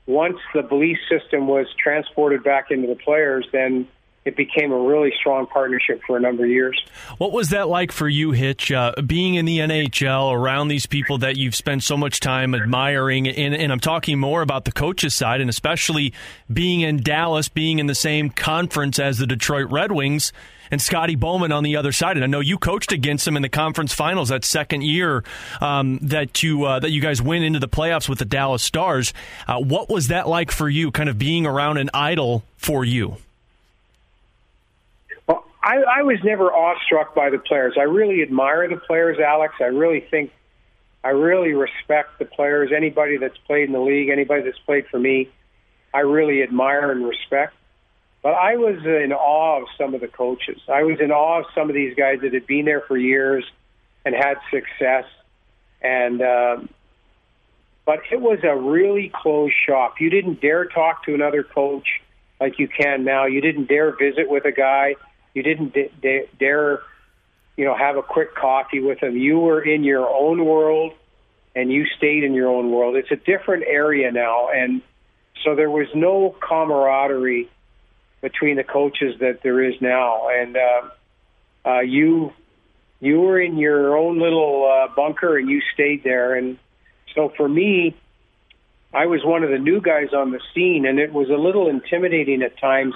once 0.06 0.38
the 0.54 0.62
belief 0.62 0.98
system 1.10 1.48
was 1.48 1.66
transported 1.82 2.44
back 2.44 2.70
into 2.70 2.86
the 2.86 2.94
players, 2.94 3.46
then 3.52 3.88
it 4.24 4.36
became 4.36 4.70
a 4.70 4.78
really 4.78 5.12
strong 5.18 5.46
partnership 5.46 6.00
for 6.06 6.16
a 6.16 6.20
number 6.20 6.44
of 6.44 6.50
years. 6.50 6.80
What 7.18 7.32
was 7.32 7.48
that 7.48 7.68
like 7.68 7.90
for 7.90 8.08
you, 8.08 8.30
Hitch, 8.30 8.70
uh, 8.70 8.92
being 9.04 9.34
in 9.34 9.46
the 9.46 9.58
NHL 9.58 10.32
around 10.32 10.68
these 10.68 10.86
people 10.86 11.18
that 11.18 11.36
you've 11.36 11.56
spent 11.56 11.82
so 11.82 11.96
much 11.96 12.20
time 12.20 12.54
admiring? 12.54 13.26
And, 13.26 13.54
and, 13.54 13.72
I'm 13.72 13.80
talking 13.80 14.20
more 14.20 14.42
about 14.42 14.64
the 14.64 14.72
coaches' 14.72 15.14
side, 15.14 15.40
and 15.40 15.50
especially 15.50 16.12
being 16.52 16.82
in 16.82 17.02
Dallas, 17.02 17.48
being 17.48 17.80
in 17.80 17.86
the 17.86 17.94
same 17.94 18.30
conference 18.30 18.98
as 18.98 19.18
the 19.18 19.26
Detroit 19.26 19.70
Red 19.70 19.90
Wings. 19.90 20.32
And 20.70 20.80
Scotty 20.80 21.16
Bowman 21.16 21.52
on 21.52 21.64
the 21.64 21.76
other 21.76 21.92
side, 21.92 22.16
and 22.16 22.24
I 22.24 22.26
know 22.26 22.40
you 22.40 22.56
coached 22.56 22.92
against 22.92 23.28
him 23.28 23.36
in 23.36 23.42
the 23.42 23.50
conference 23.50 23.92
finals 23.92 24.30
that 24.30 24.42
second 24.42 24.80
year 24.82 25.22
um, 25.60 25.98
that 26.00 26.42
you 26.42 26.64
uh, 26.64 26.80
that 26.80 26.90
you 26.90 27.02
guys 27.02 27.20
went 27.20 27.44
into 27.44 27.58
the 27.58 27.68
playoffs 27.68 28.08
with 28.08 28.18
the 28.18 28.24
Dallas 28.24 28.62
Stars. 28.62 29.12
Uh, 29.46 29.58
what 29.58 29.90
was 29.90 30.08
that 30.08 30.28
like 30.28 30.50
for 30.50 30.70
you, 30.70 30.90
kind 30.90 31.10
of 31.10 31.18
being 31.18 31.44
around 31.44 31.76
an 31.76 31.90
idol 31.92 32.42
for 32.56 32.86
you? 32.86 33.18
I, 35.62 35.76
I 35.76 36.02
was 36.02 36.18
never 36.24 36.52
awestruck 36.52 37.14
by 37.14 37.30
the 37.30 37.38
players. 37.38 37.74
I 37.78 37.84
really 37.84 38.22
admire 38.22 38.68
the 38.68 38.78
players, 38.78 39.18
Alex. 39.18 39.54
I 39.60 39.66
really 39.66 40.00
think, 40.00 40.32
I 41.04 41.10
really 41.10 41.52
respect 41.52 42.18
the 42.18 42.24
players. 42.24 42.70
Anybody 42.76 43.16
that's 43.16 43.38
played 43.46 43.68
in 43.68 43.72
the 43.72 43.80
league, 43.80 44.08
anybody 44.08 44.42
that's 44.42 44.58
played 44.58 44.86
for 44.90 44.98
me, 44.98 45.30
I 45.94 46.00
really 46.00 46.42
admire 46.42 46.90
and 46.90 47.06
respect. 47.06 47.54
But 48.22 48.34
I 48.34 48.56
was 48.56 48.78
in 48.84 49.12
awe 49.12 49.62
of 49.62 49.68
some 49.78 49.94
of 49.94 50.00
the 50.00 50.08
coaches. 50.08 50.60
I 50.68 50.82
was 50.82 50.98
in 51.00 51.10
awe 51.12 51.40
of 51.40 51.46
some 51.54 51.68
of 51.68 51.74
these 51.74 51.94
guys 51.96 52.20
that 52.22 52.32
had 52.32 52.46
been 52.46 52.64
there 52.64 52.80
for 52.80 52.96
years 52.96 53.44
and 54.04 54.14
had 54.14 54.38
success. 54.50 55.04
And, 55.80 56.22
um, 56.22 56.68
but 57.84 58.00
it 58.10 58.20
was 58.20 58.38
a 58.42 58.56
really 58.56 59.12
closed 59.14 59.54
shop. 59.66 60.00
You 60.00 60.10
didn't 60.10 60.40
dare 60.40 60.64
talk 60.64 61.04
to 61.04 61.14
another 61.14 61.42
coach 61.42 62.00
like 62.40 62.58
you 62.58 62.68
can 62.68 63.04
now. 63.04 63.26
You 63.26 63.40
didn't 63.40 63.68
dare 63.68 63.96
visit 63.96 64.28
with 64.28 64.44
a 64.44 64.52
guy 64.52 64.94
you 65.34 65.42
didn't 65.42 65.74
d- 65.74 65.90
d- 66.00 66.26
dare, 66.38 66.80
you 67.56 67.64
know, 67.64 67.76
have 67.76 67.96
a 67.96 68.02
quick 68.02 68.34
coffee 68.34 68.80
with 68.80 69.00
them. 69.00 69.16
You 69.16 69.38
were 69.38 69.62
in 69.62 69.84
your 69.84 70.08
own 70.08 70.44
world, 70.44 70.92
and 71.54 71.70
you 71.70 71.86
stayed 71.96 72.24
in 72.24 72.34
your 72.34 72.48
own 72.48 72.70
world. 72.70 72.96
It's 72.96 73.10
a 73.10 73.16
different 73.16 73.64
area 73.66 74.10
now, 74.10 74.48
and 74.48 74.82
so 75.44 75.54
there 75.54 75.70
was 75.70 75.88
no 75.94 76.34
camaraderie 76.40 77.48
between 78.20 78.56
the 78.56 78.64
coaches 78.64 79.18
that 79.20 79.40
there 79.42 79.62
is 79.62 79.74
now. 79.80 80.28
And 80.28 80.56
uh, 80.56 80.88
uh, 81.68 81.80
you 81.80 82.32
you 83.00 83.20
were 83.20 83.40
in 83.40 83.58
your 83.58 83.96
own 83.96 84.20
little 84.20 84.70
uh, 84.70 84.94
bunker, 84.94 85.36
and 85.36 85.48
you 85.48 85.60
stayed 85.74 86.04
there. 86.04 86.34
And 86.34 86.58
so 87.14 87.32
for 87.36 87.48
me, 87.48 87.96
I 88.94 89.06
was 89.06 89.24
one 89.24 89.42
of 89.42 89.50
the 89.50 89.58
new 89.58 89.80
guys 89.80 90.12
on 90.12 90.30
the 90.30 90.40
scene, 90.54 90.86
and 90.86 90.98
it 90.98 91.12
was 91.12 91.28
a 91.28 91.34
little 91.34 91.68
intimidating 91.68 92.42
at 92.42 92.58
times 92.58 92.94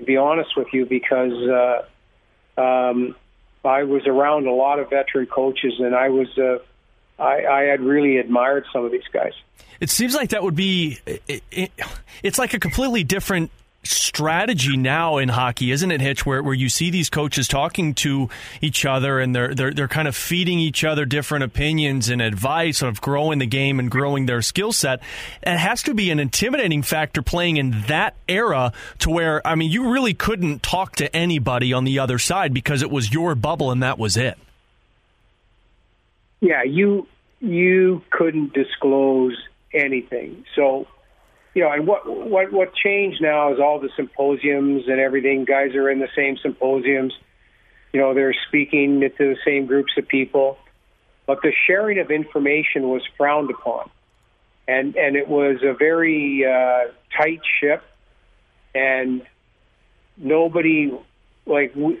to 0.00 0.04
be 0.06 0.16
honest 0.16 0.56
with 0.56 0.68
you, 0.72 0.86
because 0.86 1.32
uh, 1.48 2.60
um, 2.60 3.14
I 3.64 3.84
was 3.84 4.06
around 4.06 4.46
a 4.46 4.52
lot 4.52 4.78
of 4.78 4.90
veteran 4.90 5.26
coaches, 5.26 5.74
and 5.78 5.94
I 5.94 6.08
was 6.08 6.26
uh, 6.38 6.58
I, 7.22 7.44
I 7.44 7.62
had 7.64 7.80
really 7.80 8.16
admired 8.16 8.64
some 8.72 8.84
of 8.84 8.90
these 8.90 9.06
guys. 9.12 9.32
It 9.78 9.90
seems 9.90 10.14
like 10.14 10.30
that 10.30 10.42
would 10.42 10.56
be 10.56 10.98
it, 11.06 11.42
it, 11.50 11.72
it's 12.22 12.38
like 12.38 12.54
a 12.54 12.58
completely 12.58 13.04
different 13.04 13.50
strategy 13.82 14.76
now 14.76 15.16
in 15.16 15.28
hockey, 15.28 15.70
isn't 15.70 15.90
it, 15.90 16.00
Hitch? 16.00 16.26
Where 16.26 16.42
where 16.42 16.54
you 16.54 16.68
see 16.68 16.90
these 16.90 17.08
coaches 17.08 17.48
talking 17.48 17.94
to 17.94 18.28
each 18.60 18.84
other 18.84 19.20
and 19.20 19.34
they're 19.34 19.54
they're 19.54 19.72
they're 19.72 19.88
kind 19.88 20.06
of 20.06 20.14
feeding 20.14 20.58
each 20.58 20.84
other 20.84 21.04
different 21.04 21.44
opinions 21.44 22.08
and 22.08 22.20
advice 22.20 22.82
of 22.82 23.00
growing 23.00 23.38
the 23.38 23.46
game 23.46 23.78
and 23.78 23.90
growing 23.90 24.26
their 24.26 24.42
skill 24.42 24.72
set. 24.72 25.00
It 25.42 25.56
has 25.56 25.82
to 25.84 25.94
be 25.94 26.10
an 26.10 26.18
intimidating 26.18 26.82
factor 26.82 27.22
playing 27.22 27.56
in 27.56 27.82
that 27.88 28.14
era 28.28 28.72
to 28.98 29.10
where 29.10 29.46
I 29.46 29.54
mean 29.54 29.70
you 29.70 29.90
really 29.90 30.14
couldn't 30.14 30.62
talk 30.62 30.96
to 30.96 31.14
anybody 31.16 31.72
on 31.72 31.84
the 31.84 31.98
other 31.98 32.18
side 32.18 32.52
because 32.52 32.82
it 32.82 32.90
was 32.90 33.12
your 33.12 33.34
bubble 33.34 33.70
and 33.70 33.82
that 33.82 33.98
was 33.98 34.16
it. 34.16 34.38
Yeah, 36.40 36.62
you 36.62 37.06
you 37.40 38.02
couldn't 38.10 38.52
disclose 38.52 39.36
anything. 39.72 40.44
So 40.54 40.86
you 41.54 41.62
know, 41.62 41.72
and 41.72 41.86
what 41.86 42.06
what 42.06 42.52
what 42.52 42.74
changed 42.74 43.20
now 43.20 43.52
is 43.52 43.58
all 43.58 43.80
the 43.80 43.90
symposiums 43.96 44.86
and 44.86 45.00
everything. 45.00 45.44
Guys 45.44 45.74
are 45.74 45.90
in 45.90 45.98
the 45.98 46.08
same 46.14 46.36
symposiums. 46.38 47.12
You 47.92 48.00
know, 48.00 48.14
they're 48.14 48.36
speaking 48.48 49.00
to 49.00 49.10
the 49.18 49.36
same 49.44 49.66
groups 49.66 49.92
of 49.96 50.06
people, 50.06 50.58
but 51.26 51.42
the 51.42 51.52
sharing 51.66 51.98
of 51.98 52.10
information 52.10 52.88
was 52.88 53.02
frowned 53.16 53.50
upon, 53.50 53.90
and 54.68 54.96
and 54.96 55.16
it 55.16 55.28
was 55.28 55.58
a 55.62 55.74
very 55.74 56.44
uh, 56.44 56.92
tight 57.16 57.40
ship, 57.60 57.82
and 58.74 59.22
nobody 60.16 60.92
like. 61.46 61.74
We, 61.74 62.00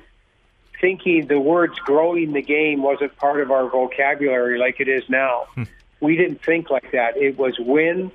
thinking 0.80 1.26
the 1.26 1.38
words 1.38 1.78
growing 1.80 2.32
the 2.32 2.40
game 2.40 2.82
wasn't 2.82 3.14
part 3.16 3.42
of 3.42 3.50
our 3.50 3.68
vocabulary 3.68 4.58
like 4.58 4.80
it 4.80 4.88
is 4.88 5.02
now. 5.10 5.42
Hmm. 5.54 5.64
We 6.00 6.16
didn't 6.16 6.42
think 6.42 6.70
like 6.70 6.92
that. 6.92 7.18
It 7.18 7.36
was 7.36 7.58
win, 7.58 8.10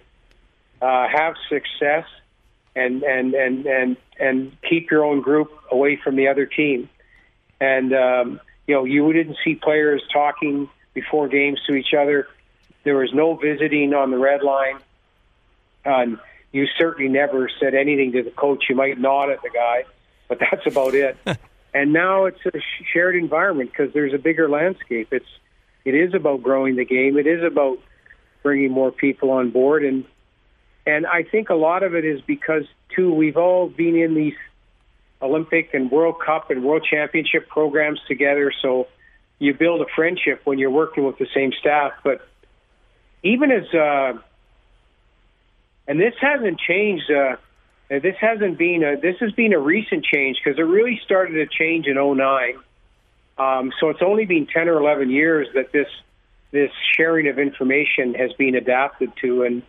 uh, 0.86 1.08
have 1.08 1.34
success 1.50 2.06
and 2.76 3.02
and 3.02 3.34
and 3.34 3.66
and 3.66 3.98
and 4.20 4.56
keep 4.70 4.92
your 4.92 5.04
own 5.04 5.22
group 5.22 5.52
away 5.72 6.00
from 6.02 6.16
the 6.16 6.28
other 6.28 6.46
team. 6.46 6.90
And 7.60 7.92
um, 7.94 8.40
you 8.68 8.76
know, 8.76 8.86
you 8.86 9.12
didn't 9.12 9.38
see 9.44 9.56
players 9.56 10.04
talking 10.14 10.70
before 10.94 11.28
games 11.28 11.60
to 11.68 11.74
each 11.74 11.94
other. 11.98 12.28
There 12.84 12.98
was 12.98 13.12
no 13.14 13.36
visiting 13.36 13.96
on 13.96 14.12
the 14.12 14.18
red 14.20 14.42
line. 14.44 14.80
You 16.52 16.68
certainly 16.78 17.12
never 17.12 17.50
said 17.60 17.74
anything 17.74 18.12
to 18.14 18.24
the 18.24 18.32
coach. 18.32 18.66
You 18.70 18.76
might 18.76 18.98
nod 18.98 19.30
at 19.30 19.42
the 19.42 19.50
guy, 19.50 19.84
but 20.30 20.40
that's 20.52 20.66
about 20.68 20.94
it. 20.94 21.18
and 21.74 21.92
now 21.94 22.26
it's 22.26 22.40
a 22.46 22.60
shared 22.94 23.16
environment 23.16 23.72
because 23.72 23.92
there's 23.94 24.14
a 24.14 24.18
bigger 24.20 24.48
landscape. 24.48 25.10
It's 25.12 25.26
it 25.84 25.96
is 25.96 26.14
about 26.14 26.44
growing 26.44 26.76
the 26.76 26.86
game. 26.86 27.18
It 27.18 27.28
is 27.28 27.44
about 27.44 27.80
bringing 28.44 28.72
more 28.72 28.92
people 28.92 29.32
on 29.32 29.50
board 29.50 29.84
and 29.84 30.06
and 30.86 31.08
I 31.08 31.24
think 31.24 31.50
a 31.50 31.56
lot 31.56 31.84
of 31.84 31.96
it 31.96 32.06
is 32.06 32.22
because, 32.22 32.66
too, 32.96 33.14
we've 33.14 33.38
all 33.38 33.68
been 33.68 33.96
in 33.96 34.14
these 34.14 34.36
Olympic 35.22 35.74
and 35.74 35.90
World 35.90 36.16
Cup 36.24 36.52
and 36.52 36.64
World 36.64 36.86
Championship 36.90 37.48
programs 37.48 38.00
together. 38.08 38.52
So 38.62 38.88
you 39.40 39.54
build 39.54 39.82
a 39.82 39.86
friendship 39.96 40.42
when 40.44 40.60
you're 40.60 40.70
working 40.70 41.04
with 41.04 41.18
the 41.18 41.28
same 41.34 41.52
staff. 41.60 41.94
But 42.04 42.28
even 43.24 43.52
as, 43.52 43.74
uh, 43.74 44.20
and 45.88 46.00
this 46.00 46.14
hasn't 46.22 46.60
changed, 46.60 47.10
uh, 47.10 47.38
this 47.90 48.16
hasn't 48.20 48.58
been 48.60 48.84
a, 48.84 49.00
this 49.00 49.16
has 49.22 49.32
been 49.32 49.54
a 49.54 49.60
recent 49.60 50.06
change 50.06 50.38
because 50.44 50.60
it 50.60 50.64
really 50.64 51.02
started 51.04 51.34
to 51.34 51.48
change 51.48 51.88
in 51.88 51.96
09. 51.96 52.60
Um, 53.38 53.74
so 53.80 53.90
it's 53.90 54.02
only 54.04 54.26
been 54.26 54.46
10 54.46 54.70
or 54.70 54.80
11 54.80 55.10
years 55.10 55.48
that 55.56 55.72
this, 55.72 55.88
this 56.52 56.72
sharing 56.96 57.28
of 57.28 57.40
information 57.40 58.14
has 58.14 58.32
been 58.34 58.54
adapted 58.54 59.12
to. 59.22 59.44
And, 59.44 59.64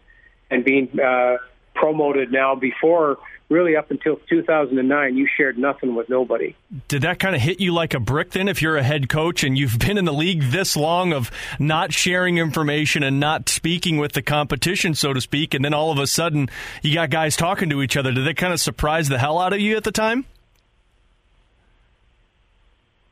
and 0.50 0.64
being 0.64 0.88
uh, 1.00 1.38
promoted 1.74 2.32
now. 2.32 2.54
Before, 2.54 3.18
really 3.48 3.76
up 3.76 3.90
until 3.90 4.16
2009, 4.28 5.16
you 5.16 5.28
shared 5.36 5.58
nothing 5.58 5.94
with 5.94 6.08
nobody. 6.08 6.54
Did 6.88 7.02
that 7.02 7.18
kind 7.18 7.34
of 7.34 7.40
hit 7.40 7.60
you 7.60 7.72
like 7.72 7.94
a 7.94 8.00
brick 8.00 8.30
then? 8.30 8.48
If 8.48 8.62
you're 8.62 8.76
a 8.76 8.82
head 8.82 9.08
coach 9.08 9.44
and 9.44 9.56
you've 9.56 9.78
been 9.78 9.98
in 9.98 10.04
the 10.04 10.12
league 10.12 10.42
this 10.50 10.76
long 10.76 11.12
of 11.12 11.30
not 11.58 11.92
sharing 11.92 12.38
information 12.38 13.02
and 13.02 13.20
not 13.20 13.48
speaking 13.48 13.98
with 13.98 14.12
the 14.12 14.22
competition, 14.22 14.94
so 14.94 15.12
to 15.12 15.20
speak, 15.20 15.54
and 15.54 15.64
then 15.64 15.74
all 15.74 15.92
of 15.92 15.98
a 15.98 16.06
sudden 16.06 16.48
you 16.82 16.94
got 16.94 17.10
guys 17.10 17.36
talking 17.36 17.70
to 17.70 17.82
each 17.82 17.96
other, 17.96 18.12
did 18.12 18.26
that 18.26 18.36
kind 18.36 18.52
of 18.52 18.60
surprise 18.60 19.08
the 19.08 19.18
hell 19.18 19.38
out 19.38 19.52
of 19.52 19.60
you 19.60 19.76
at 19.76 19.84
the 19.84 19.92
time? 19.92 20.24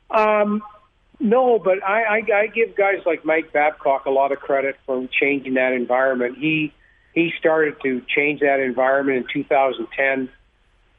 Um, 0.09 0.63
no, 1.19 1.59
but 1.59 1.83
I, 1.83 2.03
I, 2.03 2.21
I 2.33 2.47
give 2.47 2.75
guys 2.75 3.01
like 3.05 3.25
Mike 3.25 3.51
Babcock 3.51 4.05
a 4.05 4.11
lot 4.11 4.31
of 4.31 4.39
credit 4.39 4.75
for 4.85 5.07
changing 5.07 5.55
that 5.55 5.73
environment. 5.73 6.37
He 6.37 6.73
he 7.15 7.33
started 7.39 7.81
to 7.81 8.01
change 8.07 8.41
that 8.41 8.59
environment 8.59 9.17
in 9.17 9.41
2010 9.41 10.29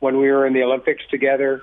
when 0.01 0.19
we 0.19 0.31
were 0.31 0.47
in 0.47 0.55
the 0.55 0.63
Olympics 0.63 1.05
together. 1.11 1.63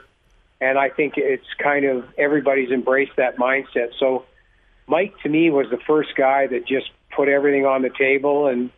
And 0.62 0.78
I 0.78 0.90
think 0.90 1.16
it's 1.18 1.46
kind 1.62 1.86
of 1.86 2.06
everybody's 2.18 2.70
embraced 2.70 3.16
that 3.18 3.38
mindset. 3.38 3.90
So 4.00 4.26
Mike 4.88 5.14
to 5.24 5.30
me 5.30 5.50
was 5.50 5.70
the 5.70 5.80
first 5.80 6.16
guy 6.16 6.48
that 6.48 6.68
just 6.68 6.90
put 7.12 7.28
everything 7.28 7.66
on 7.66 7.82
the 7.82 7.90
table 7.90 8.48
and 8.48 8.70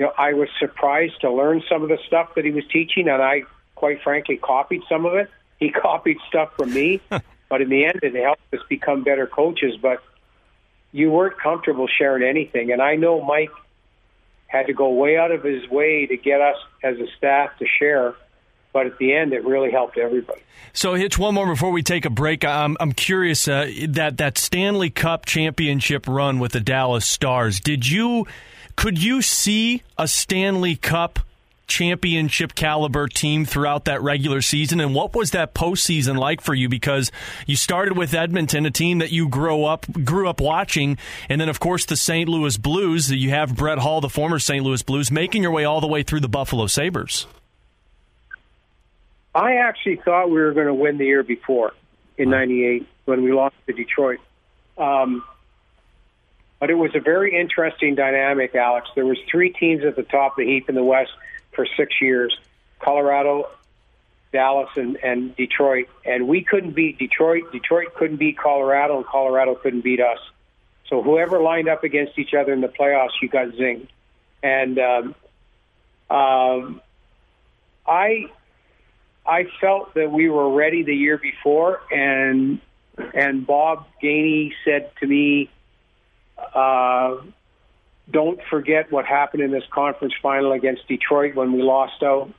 you 0.00 0.06
know, 0.06 0.12
I 0.16 0.32
was 0.32 0.48
surprised 0.58 1.20
to 1.20 1.30
learn 1.30 1.62
some 1.68 1.82
of 1.82 1.90
the 1.90 1.98
stuff 2.06 2.34
that 2.34 2.46
he 2.46 2.52
was 2.52 2.64
teaching, 2.72 3.06
and 3.06 3.20
I, 3.22 3.42
quite 3.74 4.00
frankly, 4.00 4.38
copied 4.38 4.80
some 4.88 5.04
of 5.04 5.12
it. 5.12 5.28
He 5.58 5.70
copied 5.82 6.16
stuff 6.26 6.54
from 6.56 6.72
me, 6.72 7.02
but 7.50 7.60
in 7.60 7.68
the 7.68 7.84
end, 7.84 8.00
it 8.02 8.14
helped 8.14 8.54
us 8.54 8.60
become 8.66 9.04
better 9.04 9.26
coaches. 9.26 9.76
But 9.76 10.02
you 10.90 11.10
weren't 11.10 11.38
comfortable 11.38 11.86
sharing 11.86 12.22
anything, 12.22 12.72
and 12.72 12.80
I 12.80 12.96
know 12.96 13.22
Mike 13.22 13.50
had 14.50 14.66
to 14.66 14.72
go 14.72 14.90
way 14.90 15.16
out 15.16 15.30
of 15.30 15.42
his 15.42 15.68
way 15.68 16.06
to 16.06 16.16
get 16.16 16.40
us 16.40 16.56
as 16.82 16.98
a 16.98 17.06
staff 17.16 17.50
to 17.58 17.66
share 17.78 18.14
but 18.72 18.86
at 18.86 18.98
the 18.98 19.12
end, 19.14 19.32
it 19.32 19.44
really 19.44 19.70
helped 19.70 19.98
everybody. 19.98 20.42
So, 20.72 20.94
Hitch, 20.94 21.18
one 21.18 21.34
more 21.34 21.46
before 21.46 21.70
we 21.70 21.82
take 21.82 22.04
a 22.04 22.10
break. 22.10 22.44
I'm, 22.44 22.76
I'm 22.78 22.92
curious 22.92 23.48
uh, 23.48 23.68
that 23.88 24.18
that 24.18 24.38
Stanley 24.38 24.90
Cup 24.90 25.26
championship 25.26 26.06
run 26.06 26.38
with 26.38 26.52
the 26.52 26.60
Dallas 26.60 27.06
Stars. 27.06 27.58
Did 27.58 27.88
you 27.88 28.26
could 28.76 29.02
you 29.02 29.22
see 29.22 29.82
a 29.98 30.06
Stanley 30.06 30.76
Cup 30.76 31.18
championship 31.70 32.54
caliber 32.54 33.08
team 33.08 33.46
throughout 33.46 33.86
that 33.86 34.02
regular 34.02 34.42
season? 34.42 34.80
And 34.80 34.94
what 34.94 35.14
was 35.14 35.30
that 35.30 35.54
postseason 35.54 36.18
like 36.18 36.42
for 36.42 36.52
you? 36.52 36.68
Because 36.68 37.10
you 37.46 37.56
started 37.56 37.96
with 37.96 38.12
Edmonton, 38.12 38.66
a 38.66 38.70
team 38.70 38.98
that 38.98 39.12
you 39.12 39.28
grew 39.28 39.64
up 39.64 39.86
grew 40.04 40.28
up 40.28 40.40
watching, 40.40 40.98
and 41.30 41.40
then 41.40 41.48
of 41.48 41.60
course 41.60 41.86
the 41.86 41.96
St. 41.96 42.28
Louis 42.28 42.58
Blues. 42.58 43.10
You 43.10 43.30
have 43.30 43.56
Brett 43.56 43.78
Hull, 43.78 44.02
the 44.02 44.10
former 44.10 44.38
St. 44.38 44.62
Louis 44.62 44.82
Blues, 44.82 45.10
making 45.10 45.42
your 45.42 45.52
way 45.52 45.64
all 45.64 45.80
the 45.80 45.86
way 45.86 46.02
through 46.02 46.20
the 46.20 46.28
Buffalo 46.28 46.66
Sabres. 46.66 47.26
I 49.34 49.56
actually 49.56 49.96
thought 49.96 50.28
we 50.28 50.40
were 50.40 50.52
going 50.52 50.66
to 50.66 50.74
win 50.74 50.98
the 50.98 51.06
year 51.06 51.22
before 51.22 51.72
in 52.18 52.28
'98 52.28 52.86
when 53.04 53.22
we 53.22 53.32
lost 53.32 53.54
to 53.66 53.72
Detroit. 53.72 54.18
Um, 54.76 55.24
but 56.60 56.68
it 56.68 56.74
was 56.74 56.94
a 56.94 57.00
very 57.00 57.40
interesting 57.40 57.94
dynamic, 57.94 58.54
Alex. 58.54 58.88
There 58.94 59.06
was 59.06 59.18
three 59.30 59.50
teams 59.50 59.82
at 59.82 59.96
the 59.96 60.02
top 60.02 60.32
of 60.32 60.44
the 60.44 60.44
heap 60.44 60.68
in 60.68 60.74
the 60.74 60.84
West 60.84 61.10
for 61.52 61.66
six 61.76 62.00
years: 62.00 62.36
Colorado, 62.80 63.48
Dallas, 64.32 64.70
and, 64.76 64.96
and 65.02 65.34
Detroit. 65.36 65.88
And 66.04 66.28
we 66.28 66.42
couldn't 66.42 66.72
beat 66.72 66.98
Detroit. 66.98 67.52
Detroit 67.52 67.94
couldn't 67.94 68.18
beat 68.18 68.38
Colorado, 68.38 68.98
and 68.98 69.06
Colorado 69.06 69.54
couldn't 69.54 69.82
beat 69.82 70.00
us. 70.00 70.18
So 70.88 71.02
whoever 71.02 71.40
lined 71.40 71.68
up 71.68 71.84
against 71.84 72.18
each 72.18 72.34
other 72.34 72.52
in 72.52 72.60
the 72.60 72.68
playoffs, 72.68 73.10
you 73.22 73.28
got 73.28 73.48
zinged. 73.48 73.88
And 74.42 74.78
um, 74.78 75.14
um, 76.08 76.80
I 77.86 78.26
I 79.26 79.46
felt 79.60 79.94
that 79.94 80.10
we 80.10 80.28
were 80.28 80.50
ready 80.50 80.82
the 80.82 80.94
year 80.94 81.18
before, 81.18 81.80
and 81.92 82.60
and 83.14 83.46
Bob 83.46 83.86
Gainey 84.02 84.52
said 84.64 84.90
to 85.00 85.06
me, 85.06 85.50
uh, 86.54 87.16
"Don't 88.10 88.40
forget 88.50 88.90
what 88.90 89.06
happened 89.06 89.42
in 89.42 89.50
this 89.50 89.64
conference 89.70 90.14
final 90.22 90.52
against 90.52 90.86
Detroit 90.88 91.34
when 91.34 91.52
we 91.52 91.62
lost 91.62 92.02
out." 92.02 92.30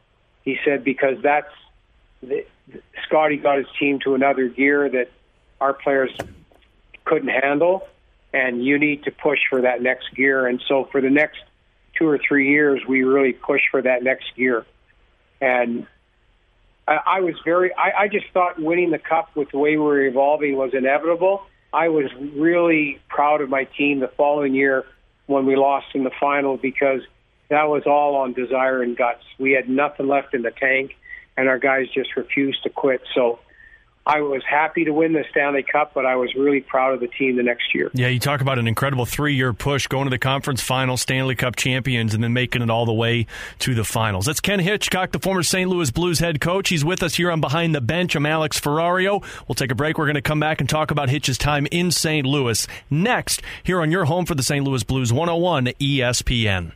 He 0.43 0.57
said 0.65 0.83
because 0.83 1.21
that's 1.21 1.53
the, 2.21 2.45
Scotty 3.05 3.37
got 3.37 3.57
his 3.57 3.67
team 3.79 3.99
to 4.03 4.15
another 4.15 4.47
gear 4.47 4.89
that 4.89 5.11
our 5.59 5.73
players 5.73 6.11
couldn't 7.05 7.29
handle, 7.29 7.87
and 8.33 8.63
you 8.63 8.79
need 8.79 9.03
to 9.03 9.11
push 9.11 9.39
for 9.49 9.61
that 9.61 9.81
next 9.81 10.13
gear. 10.15 10.47
And 10.47 10.61
so 10.67 10.85
for 10.91 11.01
the 11.01 11.09
next 11.09 11.39
two 11.97 12.07
or 12.07 12.17
three 12.17 12.49
years, 12.49 12.81
we 12.87 13.03
really 13.03 13.33
pushed 13.33 13.65
for 13.69 13.81
that 13.81 14.03
next 14.03 14.35
gear. 14.35 14.65
And 15.39 15.87
I, 16.87 16.99
I 17.05 17.19
was 17.21 17.35
very. 17.43 17.73
I, 17.75 18.03
I 18.03 18.07
just 18.07 18.25
thought 18.33 18.59
winning 18.59 18.91
the 18.91 18.99
cup 18.99 19.35
with 19.35 19.51
the 19.51 19.57
way 19.57 19.71
we 19.71 19.83
were 19.83 20.05
evolving 20.05 20.55
was 20.55 20.73
inevitable. 20.73 21.43
I 21.73 21.89
was 21.89 22.11
really 22.35 22.99
proud 23.07 23.41
of 23.41 23.49
my 23.49 23.63
team 23.63 23.99
the 23.99 24.09
following 24.09 24.53
year 24.53 24.85
when 25.31 25.45
we 25.45 25.55
lost 25.55 25.87
in 25.93 26.03
the 26.03 26.11
final 26.19 26.57
because 26.57 27.01
that 27.49 27.67
was 27.67 27.83
all 27.85 28.15
on 28.15 28.33
desire 28.33 28.81
and 28.81 28.95
guts. 28.95 29.23
We 29.39 29.51
had 29.51 29.67
nothing 29.69 30.07
left 30.07 30.33
in 30.33 30.41
the 30.41 30.51
tank, 30.51 30.95
and 31.35 31.49
our 31.49 31.59
guys 31.59 31.87
just 31.93 32.15
refused 32.15 32.63
to 32.63 32.69
quit. 32.69 33.01
So 33.13 33.39
I 34.05 34.21
was 34.21 34.41
happy 34.49 34.85
to 34.85 34.91
win 34.91 35.13
the 35.13 35.23
Stanley 35.29 35.63
Cup, 35.63 35.93
but 35.93 36.05
I 36.05 36.15
was 36.15 36.33
really 36.35 36.61
proud 36.61 36.93
of 36.93 36.99
the 36.99 37.07
team 37.07 37.35
the 37.35 37.43
next 37.43 37.75
year. 37.75 37.91
Yeah, 37.93 38.07
you 38.07 38.19
talk 38.19 38.41
about 38.41 38.57
an 38.57 38.67
incredible 38.67 39.05
three 39.05 39.35
year 39.35 39.53
push, 39.53 39.87
going 39.87 40.05
to 40.05 40.09
the 40.09 40.17
conference 40.17 40.61
final, 40.61 40.97
Stanley 40.97 41.35
Cup 41.35 41.55
champions, 41.55 42.13
and 42.13 42.23
then 42.23 42.33
making 42.33 42.61
it 42.63 42.69
all 42.69 42.85
the 42.85 42.93
way 42.93 43.27
to 43.59 43.75
the 43.75 43.83
finals. 43.83 44.25
That's 44.25 44.39
Ken 44.39 44.59
Hitchcock, 44.59 45.11
the 45.11 45.19
former 45.19 45.43
St. 45.43 45.69
Louis 45.69 45.91
Blues 45.91 46.19
head 46.19 46.41
coach. 46.41 46.69
He's 46.69 46.83
with 46.83 47.03
us 47.03 47.15
here 47.15 47.31
on 47.31 47.41
Behind 47.41 47.75
the 47.75 47.81
Bench. 47.81 48.15
I'm 48.15 48.25
Alex 48.25 48.59
Ferrario. 48.59 49.23
We'll 49.47 49.55
take 49.55 49.71
a 49.71 49.75
break. 49.75 49.97
We're 49.97 50.05
going 50.05 50.15
to 50.15 50.21
come 50.21 50.39
back 50.39 50.59
and 50.59 50.69
talk 50.69 50.89
about 50.89 51.09
Hitch's 51.09 51.37
time 51.37 51.67
in 51.71 51.91
St. 51.91 52.25
Louis 52.25 52.67
next 52.89 53.41
here 53.63 53.81
on 53.81 53.91
your 53.91 54.05
home 54.05 54.25
for 54.25 54.33
the 54.33 54.43
St. 54.43 54.65
Louis 54.65 54.83
Blues 54.83 55.13
101 55.13 55.65
ESPN. 55.79 56.71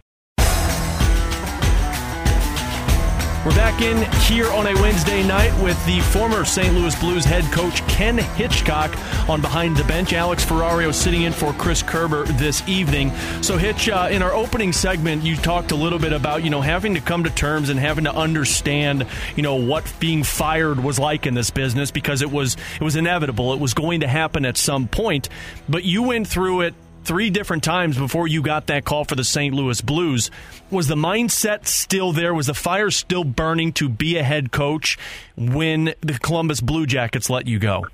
We're 3.45 3.51
back 3.51 3.79
in 3.79 4.11
here 4.21 4.51
on 4.53 4.65
a 4.65 4.73
Wednesday 4.81 5.21
night 5.21 5.53
with 5.61 5.77
the 5.85 5.99
former 5.99 6.45
St. 6.45 6.73
Louis 6.73 6.99
Blues 6.99 7.23
head 7.23 7.43
coach 7.53 7.87
Ken 7.87 8.17
Hitchcock 8.17 8.97
on 9.29 9.39
Behind 9.39 9.77
the 9.77 9.83
Bench. 9.83 10.13
Alex 10.13 10.43
Ferrario 10.43 10.91
sitting 10.91 11.21
in 11.21 11.31
for 11.31 11.53
Chris 11.53 11.83
Kerber 11.83 12.23
this 12.23 12.67
evening. 12.67 13.11
So, 13.43 13.55
Hitch, 13.55 13.87
uh, 13.87 14.07
in 14.09 14.23
our 14.23 14.33
opening 14.33 14.73
segment, 14.73 15.21
you 15.21 15.35
talked 15.35 15.69
a 15.69 15.75
little 15.75 15.99
bit 15.99 16.11
about 16.11 16.43
you 16.43 16.49
know 16.49 16.61
having 16.61 16.95
to 16.95 17.01
come 17.01 17.23
to 17.25 17.29
terms 17.29 17.69
and 17.69 17.79
having 17.79 18.05
to 18.05 18.15
understand 18.15 19.05
you 19.35 19.43
know 19.43 19.57
what 19.57 19.93
being 19.99 20.23
fired 20.23 20.83
was 20.83 20.97
like 20.97 21.27
in 21.27 21.35
this 21.35 21.51
business 21.51 21.91
because 21.91 22.23
it 22.23 22.31
was 22.31 22.57
it 22.81 22.83
was 22.83 22.95
inevitable. 22.95 23.53
It 23.53 23.59
was 23.59 23.75
going 23.75 23.99
to 23.99 24.07
happen 24.07 24.43
at 24.43 24.57
some 24.57 24.87
point, 24.87 25.29
but 25.69 25.83
you 25.83 26.01
went 26.01 26.27
through 26.27 26.61
it 26.61 26.73
three 27.05 27.29
different 27.29 27.63
times 27.63 27.97
before 27.97 28.27
you 28.27 28.41
got 28.41 28.67
that 28.67 28.83
call 28.83 29.05
for 29.05 29.15
the 29.15 29.23
St. 29.23 29.53
Louis 29.53 29.79
Blues. 29.81 30.31
Was 30.71 30.87
the 30.87 30.95
mindset 30.95 31.67
still 31.67 32.11
there? 32.11 32.33
Was 32.33 32.47
the 32.47 32.53
fire 32.53 32.89
still 32.89 33.23
burning 33.23 33.71
to 33.73 33.87
be 33.87 34.17
a 34.17 34.23
head 34.23 34.51
coach 34.51 34.97
when 35.37 35.93
the 36.01 36.17
Columbus 36.19 36.61
Blue 36.61 36.85
Jackets 36.85 37.29
let 37.29 37.47
you 37.47 37.59
go? 37.59 37.85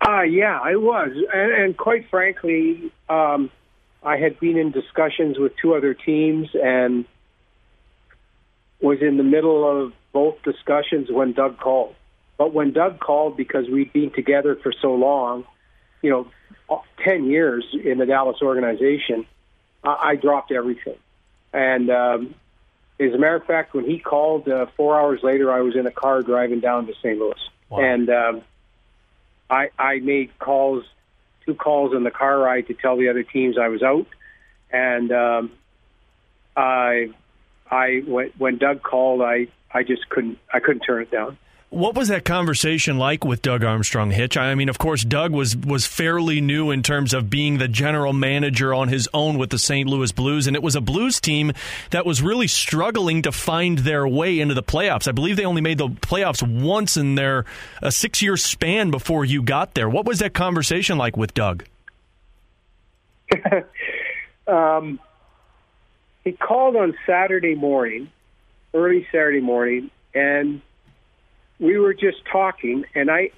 Uh, 0.00 0.22
yeah, 0.22 0.58
I 0.58 0.76
was. 0.76 1.10
And, 1.32 1.52
and 1.52 1.76
quite 1.76 2.08
frankly, 2.08 2.90
um, 3.08 3.50
I 4.02 4.16
had 4.16 4.40
been 4.40 4.56
in 4.56 4.70
discussions 4.70 5.38
with 5.38 5.52
two 5.60 5.74
other 5.74 5.92
teams 5.92 6.48
and 6.54 7.04
was 8.80 9.02
in 9.02 9.18
the 9.18 9.22
middle 9.22 9.84
of 9.84 9.92
both 10.12 10.42
discussions 10.42 11.10
when 11.10 11.32
Doug 11.32 11.58
called. 11.58 11.94
But 12.38 12.54
when 12.54 12.72
Doug 12.72 12.98
called, 12.98 13.36
because 13.36 13.68
we'd 13.68 13.92
been 13.92 14.10
together 14.10 14.56
for 14.62 14.72
so 14.80 14.94
long, 14.94 15.44
you 16.02 16.10
know, 16.10 16.82
10 17.04 17.24
years 17.24 17.64
in 17.84 17.98
the 17.98 18.06
Dallas 18.06 18.40
organization, 18.42 19.26
I, 19.82 20.10
I 20.10 20.16
dropped 20.16 20.52
everything. 20.52 20.96
And 21.52 21.90
um, 21.90 22.34
as 22.98 23.12
a 23.12 23.18
matter 23.18 23.36
of 23.36 23.44
fact, 23.44 23.74
when 23.74 23.84
he 23.84 23.98
called 23.98 24.48
uh, 24.48 24.66
four 24.76 24.98
hours 24.98 25.20
later, 25.22 25.52
I 25.52 25.60
was 25.60 25.74
in 25.76 25.86
a 25.86 25.90
car 25.90 26.22
driving 26.22 26.60
down 26.60 26.86
to 26.86 26.94
St. 26.94 27.18
Louis. 27.18 27.34
Wow. 27.68 27.80
And 27.80 28.10
um, 28.10 28.42
I, 29.48 29.70
I 29.78 29.98
made 29.98 30.38
calls, 30.38 30.84
two 31.46 31.54
calls 31.54 31.94
in 31.94 32.04
the 32.04 32.10
car 32.10 32.38
ride 32.38 32.68
to 32.68 32.74
tell 32.74 32.96
the 32.96 33.08
other 33.08 33.22
teams 33.22 33.58
I 33.58 33.68
was 33.68 33.82
out. 33.82 34.06
And 34.70 35.10
um, 35.12 35.52
I, 36.56 37.10
I 37.70 38.02
when, 38.06 38.30
when 38.38 38.58
Doug 38.58 38.82
called, 38.82 39.22
I, 39.22 39.48
I 39.72 39.82
just 39.82 40.08
couldn't, 40.08 40.38
I 40.52 40.60
couldn't 40.60 40.80
turn 40.80 41.02
it 41.02 41.10
down. 41.10 41.38
What 41.70 41.94
was 41.94 42.08
that 42.08 42.24
conversation 42.24 42.98
like 42.98 43.24
with 43.24 43.42
Doug 43.42 43.62
Armstrong 43.62 44.10
Hitch? 44.10 44.36
I 44.36 44.56
mean, 44.56 44.68
of 44.68 44.78
course, 44.78 45.04
Doug 45.04 45.30
was 45.30 45.56
was 45.56 45.86
fairly 45.86 46.40
new 46.40 46.72
in 46.72 46.82
terms 46.82 47.14
of 47.14 47.30
being 47.30 47.58
the 47.58 47.68
general 47.68 48.12
manager 48.12 48.74
on 48.74 48.88
his 48.88 49.08
own 49.14 49.38
with 49.38 49.50
the 49.50 49.58
St. 49.58 49.88
Louis 49.88 50.10
Blues, 50.10 50.48
and 50.48 50.56
it 50.56 50.64
was 50.64 50.74
a 50.74 50.80
Blues 50.80 51.20
team 51.20 51.52
that 51.90 52.04
was 52.04 52.22
really 52.22 52.48
struggling 52.48 53.22
to 53.22 53.30
find 53.30 53.78
their 53.78 54.06
way 54.06 54.40
into 54.40 54.52
the 54.52 54.64
playoffs. 54.64 55.06
I 55.06 55.12
believe 55.12 55.36
they 55.36 55.44
only 55.44 55.62
made 55.62 55.78
the 55.78 55.86
playoffs 55.86 56.42
once 56.42 56.96
in 56.96 57.14
their 57.14 57.44
a 57.80 57.92
six 57.92 58.20
year 58.20 58.36
span 58.36 58.90
before 58.90 59.24
you 59.24 59.40
got 59.40 59.74
there. 59.74 59.88
What 59.88 60.06
was 60.06 60.18
that 60.18 60.34
conversation 60.34 60.98
like 60.98 61.16
with 61.16 61.34
Doug? 61.34 61.64
um, 64.48 64.98
he 66.24 66.32
called 66.32 66.74
on 66.74 66.98
Saturday 67.06 67.54
morning, 67.54 68.10
early 68.74 69.06
Saturday 69.12 69.40
morning, 69.40 69.92
and 70.12 70.62
we 71.60 71.78
were 71.78 71.94
just 71.94 72.24
talking, 72.32 72.84
and 72.94 73.10
I 73.10 73.30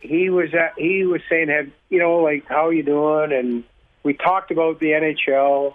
he, 0.00 0.28
was 0.28 0.52
at, 0.54 0.74
he 0.76 1.04
was 1.04 1.22
saying, 1.28 1.48
"Have 1.48 1.68
you 1.88 1.98
know 1.98 2.18
like 2.18 2.46
how 2.46 2.68
are 2.68 2.72
you 2.72 2.82
doing?" 2.82 3.32
And 3.32 3.64
we 4.02 4.14
talked 4.14 4.50
about 4.50 4.78
the 4.78 4.90
NHL. 4.90 5.74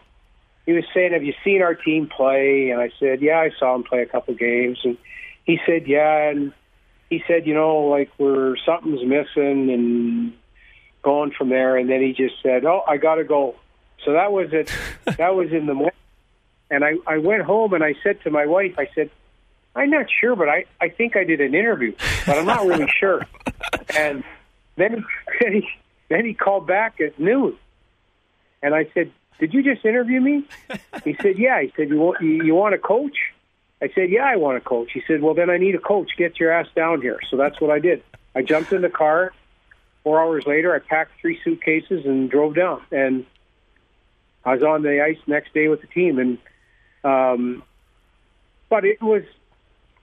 He 0.65 0.74
was 0.74 0.86
saying, 0.93 1.13
"Have 1.13 1.24
you 1.24 1.34
seen 1.43 1.62
our 1.62 1.74
team 1.74 2.08
play?" 2.08 2.70
And 2.70 2.80
I 2.80 2.91
said, 3.00 3.22
"Yeah, 3.22 3.39
I 3.39 3.52
saw 3.60 3.76
him 3.76 3.84
play 3.84 4.02
a 4.02 4.06
couple 4.06 4.34
games." 4.36 4.80
And 4.84 4.98
he 5.46 5.60
said, 5.65 5.88
"Yeah," 5.88 6.30
and 6.30 6.54
he 7.10 7.24
said, 7.28 7.48
"You 7.48 7.56
know, 7.56 7.88
like 7.88 8.12
we're 8.20 8.56
something's 8.58 9.04
missing," 9.04 9.72
and 9.72 10.34
going 11.02 11.32
from 11.32 11.50
there. 11.50 11.78
And 11.78 11.89
then 11.89 12.02
he 12.02 12.13
just 12.13 12.36
said, 12.43 12.65
"Oh, 12.65 12.84
I 12.88 12.98
got 12.98 13.15
to 13.15 13.24
go." 13.24 13.56
So 14.06 14.13
that 14.13 14.32
was 14.32 14.54
it. 14.54 14.72
that 15.17 15.36
was 15.36 15.52
in 15.52 15.65
the 15.65 15.74
morning. 15.74 15.93
And 16.70 16.84
I, 16.84 16.96
I 17.08 17.17
went 17.17 17.43
home 17.43 17.74
and 17.74 17.84
I 17.84 17.96
said 18.04 18.22
to 18.24 18.30
my 18.30 18.46
wife, 18.46 18.76
I 18.78 18.89
said, 18.93 19.10
I'm 19.77 19.91
not 19.91 20.07
sure, 20.09 20.35
but 20.35 20.49
I, 20.49 20.65
I 20.81 20.89
think 20.89 21.15
I 21.15 21.23
did 21.23 21.39
an 21.39 21.53
interview, 21.53 21.93
but 22.25 22.37
I'm 22.37 22.45
not 22.45 22.65
really 22.65 22.91
sure. 22.99 23.21
And 23.95 24.23
then, 24.75 25.05
then 25.39 25.53
he 25.53 25.69
then 26.09 26.25
he 26.25 26.33
called 26.33 26.65
back 26.65 26.99
at 26.99 27.19
noon, 27.19 27.57
and 28.63 28.73
I 28.73 28.89
said, 28.93 29.11
"Did 29.39 29.53
you 29.53 29.61
just 29.61 29.85
interview 29.85 30.19
me?" 30.19 30.45
he 31.03 31.15
said, 31.21 31.37
"Yeah." 31.37 31.61
He 31.61 31.71
said, 31.75 31.89
"You 31.89 31.99
want 31.99 32.21
you, 32.21 32.43
you 32.43 32.55
want 32.55 32.73
a 32.73 32.79
coach?" 32.79 33.17
I 33.81 33.89
said, 33.93 34.09
"Yeah, 34.09 34.25
I 34.25 34.37
want 34.37 34.57
a 34.57 34.61
coach." 34.61 34.91
He 34.93 35.03
said, 35.07 35.21
"Well, 35.21 35.35
then 35.35 35.49
I 35.49 35.57
need 35.57 35.75
a 35.75 35.79
coach. 35.79 36.11
Get 36.17 36.39
your 36.39 36.51
ass 36.51 36.67
down 36.75 37.01
here." 37.01 37.19
So 37.29 37.37
that's 37.37 37.61
what 37.61 37.69
I 37.69 37.79
did. 37.79 38.03
I 38.33 38.41
jumped 38.41 38.73
in 38.73 38.81
the 38.81 38.89
car. 38.89 39.33
Four 40.03 40.21
hours 40.21 40.45
later, 40.47 40.73
I 40.73 40.79
packed 40.79 41.19
three 41.19 41.39
suitcases 41.43 42.05
and 42.05 42.31
drove 42.31 42.55
down. 42.55 42.81
And 42.91 43.25
I 44.45 44.53
was 44.53 44.63
on 44.63 44.81
the 44.81 45.03
ice 45.03 45.17
next 45.27 45.53
day 45.53 45.67
with 45.67 45.81
the 45.81 45.87
team. 45.87 46.17
And 46.17 46.37
um, 47.03 47.63
but 48.69 48.85
it 48.85 49.01
was 49.01 49.23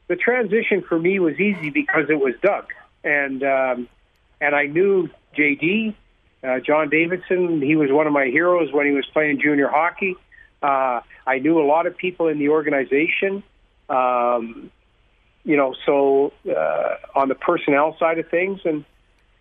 the 0.09 0.17
transition 0.17 0.83
for 0.83 0.99
me 0.99 1.19
was 1.19 1.39
easy 1.41 1.71
because 1.71 2.11
it 2.11 2.21
was 2.21 2.35
Doug, 2.43 2.67
and 3.03 3.43
um, 3.43 3.89
and 4.41 4.55
I 4.55 4.67
knew 4.67 5.09
JD, 5.37 5.95
uh, 6.43 6.61
John 6.61 6.91
Davidson. 6.91 7.63
He 7.63 7.77
was 7.77 7.91
one 7.91 8.07
of 8.07 8.13
my 8.13 8.27
heroes 8.27 8.73
when 8.73 8.87
he 8.87 8.93
was 8.93 9.07
playing 9.13 9.41
junior 9.41 9.69
hockey. 9.69 10.17
Uh, 10.63 11.01
I 11.27 11.39
knew 11.39 11.61
a 11.61 11.67
lot 11.67 11.87
of 11.87 11.97
people 11.97 12.29
in 12.29 12.39
the 12.39 12.51
organization. 12.51 13.43
Um, 13.89 14.71
you 15.45 15.57
know, 15.57 15.75
so 15.85 16.33
uh, 16.49 16.97
on 17.15 17.29
the 17.29 17.35
personnel 17.35 17.97
side 17.99 18.19
of 18.19 18.29
things, 18.29 18.61
and 18.65 18.85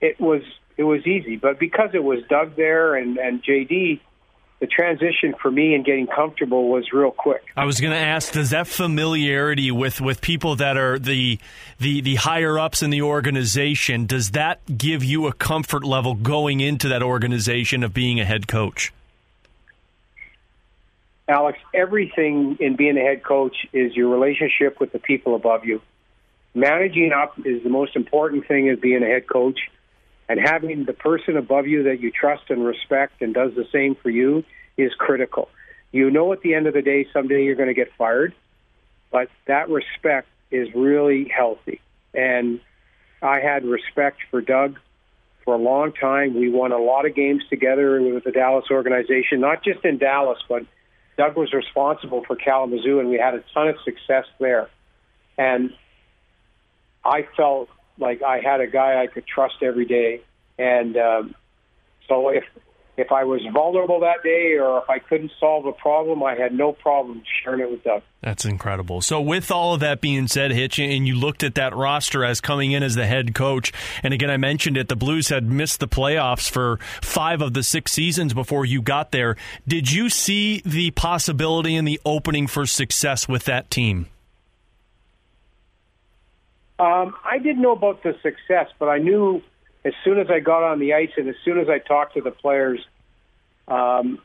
it 0.01 0.19
was 0.19 0.41
it 0.77 0.83
was 0.83 1.05
easy. 1.05 1.37
But 1.37 1.59
because 1.59 1.89
it 1.93 2.03
was 2.03 2.19
Doug 2.29 2.55
there 2.55 2.95
and 2.95 3.17
and 3.17 3.43
JD, 3.43 3.99
the 4.63 4.67
transition 4.67 5.35
for 5.41 5.51
me 5.51 5.75
and 5.75 5.83
getting 5.83 6.07
comfortable 6.07 6.69
was 6.69 6.93
real 6.93 7.11
quick. 7.11 7.43
I 7.57 7.65
was 7.65 7.81
going 7.81 7.91
to 7.91 7.99
ask, 7.99 8.31
does 8.31 8.51
that 8.51 8.65
familiarity 8.65 9.71
with, 9.71 9.99
with 9.99 10.21
people 10.21 10.55
that 10.55 10.77
are 10.77 10.97
the, 10.97 11.37
the 11.81 11.99
the 11.99 12.15
higher 12.15 12.57
ups 12.57 12.81
in 12.81 12.89
the 12.89 13.01
organization, 13.01 14.05
does 14.05 14.31
that 14.31 14.61
give 14.77 15.03
you 15.03 15.27
a 15.27 15.33
comfort 15.33 15.83
level 15.83 16.15
going 16.15 16.61
into 16.61 16.87
that 16.87 17.03
organization 17.03 17.83
of 17.83 17.93
being 17.93 18.21
a 18.21 18.23
head 18.23 18.47
coach? 18.47 18.93
Alex, 21.27 21.59
everything 21.73 22.55
in 22.61 22.77
being 22.77 22.97
a 22.97 23.01
head 23.01 23.21
coach 23.21 23.67
is 23.73 23.93
your 23.93 24.07
relationship 24.07 24.79
with 24.79 24.93
the 24.93 24.99
people 24.99 25.35
above 25.35 25.65
you. 25.65 25.81
Managing 26.55 27.11
up 27.11 27.37
is 27.45 27.63
the 27.63 27.69
most 27.69 27.97
important 27.97 28.47
thing 28.47 28.69
as 28.69 28.79
being 28.79 29.03
a 29.03 29.07
head 29.07 29.27
coach. 29.27 29.59
And 30.29 30.39
having 30.39 30.85
the 30.85 30.93
person 30.93 31.37
above 31.37 31.67
you 31.67 31.83
that 31.83 31.99
you 31.99 32.11
trust 32.11 32.49
and 32.49 32.65
respect 32.65 33.21
and 33.21 33.33
does 33.33 33.53
the 33.55 33.65
same 33.71 33.95
for 33.95 34.09
you 34.09 34.43
is 34.77 34.93
critical. 34.97 35.49
You 35.91 36.09
know 36.09 36.33
at 36.33 36.41
the 36.41 36.55
end 36.55 36.67
of 36.67 36.73
the 36.73 36.81
day, 36.81 37.07
someday 37.13 37.43
you're 37.43 37.55
going 37.55 37.67
to 37.67 37.73
get 37.73 37.91
fired, 37.97 38.33
but 39.11 39.29
that 39.45 39.69
respect 39.69 40.27
is 40.49 40.73
really 40.73 41.29
healthy. 41.35 41.81
And 42.13 42.59
I 43.21 43.39
had 43.39 43.65
respect 43.65 44.19
for 44.31 44.41
Doug 44.41 44.79
for 45.43 45.55
a 45.55 45.57
long 45.57 45.91
time. 45.93 46.35
We 46.35 46.49
won 46.49 46.71
a 46.71 46.77
lot 46.77 47.05
of 47.05 47.15
games 47.15 47.43
together 47.49 48.01
with 48.01 48.23
the 48.23 48.31
Dallas 48.31 48.65
organization, 48.71 49.39
not 49.39 49.63
just 49.63 49.83
in 49.85 49.97
Dallas, 49.97 50.39
but 50.47 50.65
Doug 51.17 51.35
was 51.37 51.53
responsible 51.53 52.23
for 52.25 52.35
Kalamazoo, 52.35 52.99
and 52.99 53.09
we 53.09 53.17
had 53.17 53.35
a 53.35 53.43
ton 53.53 53.67
of 53.69 53.75
success 53.83 54.25
there. 54.39 54.69
And 55.37 55.73
I 57.05 57.27
felt 57.35 57.69
like 57.97 58.21
I 58.21 58.39
had 58.39 58.61
a 58.61 58.67
guy 58.67 59.01
I 59.01 59.07
could 59.07 59.25
trust 59.27 59.55
every 59.61 59.85
day. 59.85 60.21
And 60.57 60.97
um, 60.97 61.35
so 62.07 62.29
if 62.29 62.43
if 62.95 63.11
I 63.11 63.23
was 63.23 63.41
vulnerable 63.51 64.01
that 64.01 64.21
day 64.23 64.57
or 64.59 64.79
if 64.79 64.89
I 64.89 64.99
couldn't 64.99 65.31
solve 65.39 65.65
a 65.65 65.71
problem, 65.71 66.21
I 66.21 66.35
had 66.35 66.53
no 66.53 66.73
problem 66.73 67.23
sharing 67.41 67.61
it 67.61 67.71
with 67.71 67.83
Doug. 67.83 68.03
That's 68.21 68.45
incredible. 68.45 69.01
So, 69.01 69.19
with 69.19 69.49
all 69.49 69.73
of 69.73 69.79
that 69.79 69.99
being 69.99 70.27
said, 70.27 70.51
Hitch, 70.51 70.79
and 70.79 71.07
you 71.07 71.15
looked 71.15 71.43
at 71.43 71.55
that 71.55 71.75
roster 71.75 72.23
as 72.23 72.39
coming 72.39 72.71
in 72.71 72.83
as 72.83 72.95
the 72.95 73.07
head 73.07 73.33
coach, 73.33 73.73
and 74.03 74.13
again, 74.13 74.29
I 74.29 74.37
mentioned 74.37 74.77
it, 74.77 74.89
the 74.89 74.95
Blues 74.95 75.29
had 75.29 75.49
missed 75.49 75.79
the 75.79 75.87
playoffs 75.87 76.49
for 76.49 76.77
five 77.01 77.41
of 77.41 77.53
the 77.53 77.63
six 77.63 77.91
seasons 77.91 78.33
before 78.33 78.63
you 78.63 78.81
got 78.81 79.11
there. 79.11 79.35
Did 79.67 79.91
you 79.91 80.09
see 80.09 80.61
the 80.63 80.91
possibility 80.91 81.75
and 81.75 81.87
the 81.87 81.99
opening 82.05 82.47
for 82.47 82.65
success 82.65 83.27
with 83.27 83.45
that 83.45 83.71
team? 83.71 84.07
Um, 86.79 87.15
I 87.23 87.37
didn't 87.37 87.61
know 87.61 87.73
about 87.73 88.03
the 88.03 88.15
success, 88.23 88.67
but 88.79 88.87
I 88.87 88.97
knew 88.97 89.41
as 89.85 89.93
soon 90.03 90.19
as 90.19 90.27
I 90.29 90.39
got 90.39 90.63
on 90.63 90.79
the 90.79 90.93
ice 90.93 91.11
and 91.17 91.29
as 91.29 91.35
soon 91.43 91.59
as 91.59 91.69
I 91.69 91.79
talked 91.79 92.15
to 92.15 92.21
the 92.21 92.31
players, 92.31 92.79
um, 93.67 94.19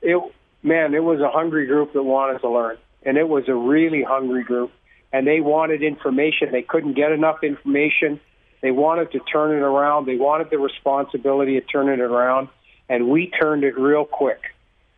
it 0.00 0.20
man, 0.62 0.94
it 0.94 1.02
was 1.02 1.20
a 1.20 1.30
hungry 1.30 1.66
group 1.66 1.92
that 1.92 2.02
wanted 2.02 2.40
to 2.40 2.48
learn, 2.48 2.76
and 3.02 3.16
it 3.16 3.28
was 3.28 3.48
a 3.48 3.54
really 3.54 4.02
hungry 4.02 4.44
group, 4.44 4.70
and 5.12 5.26
they 5.26 5.40
wanted 5.40 5.82
information. 5.82 6.52
They 6.52 6.62
couldn't 6.62 6.94
get 6.94 7.12
enough 7.12 7.42
information. 7.42 8.20
They 8.60 8.70
wanted 8.70 9.12
to 9.12 9.20
turn 9.20 9.50
it 9.56 9.62
around. 9.62 10.06
They 10.06 10.16
wanted 10.16 10.50
the 10.50 10.58
responsibility 10.58 11.56
of 11.56 11.64
turning 11.70 11.94
it 11.94 12.00
around, 12.00 12.48
and 12.88 13.08
we 13.08 13.28
turned 13.28 13.64
it 13.64 13.78
real 13.78 14.04
quick. 14.04 14.40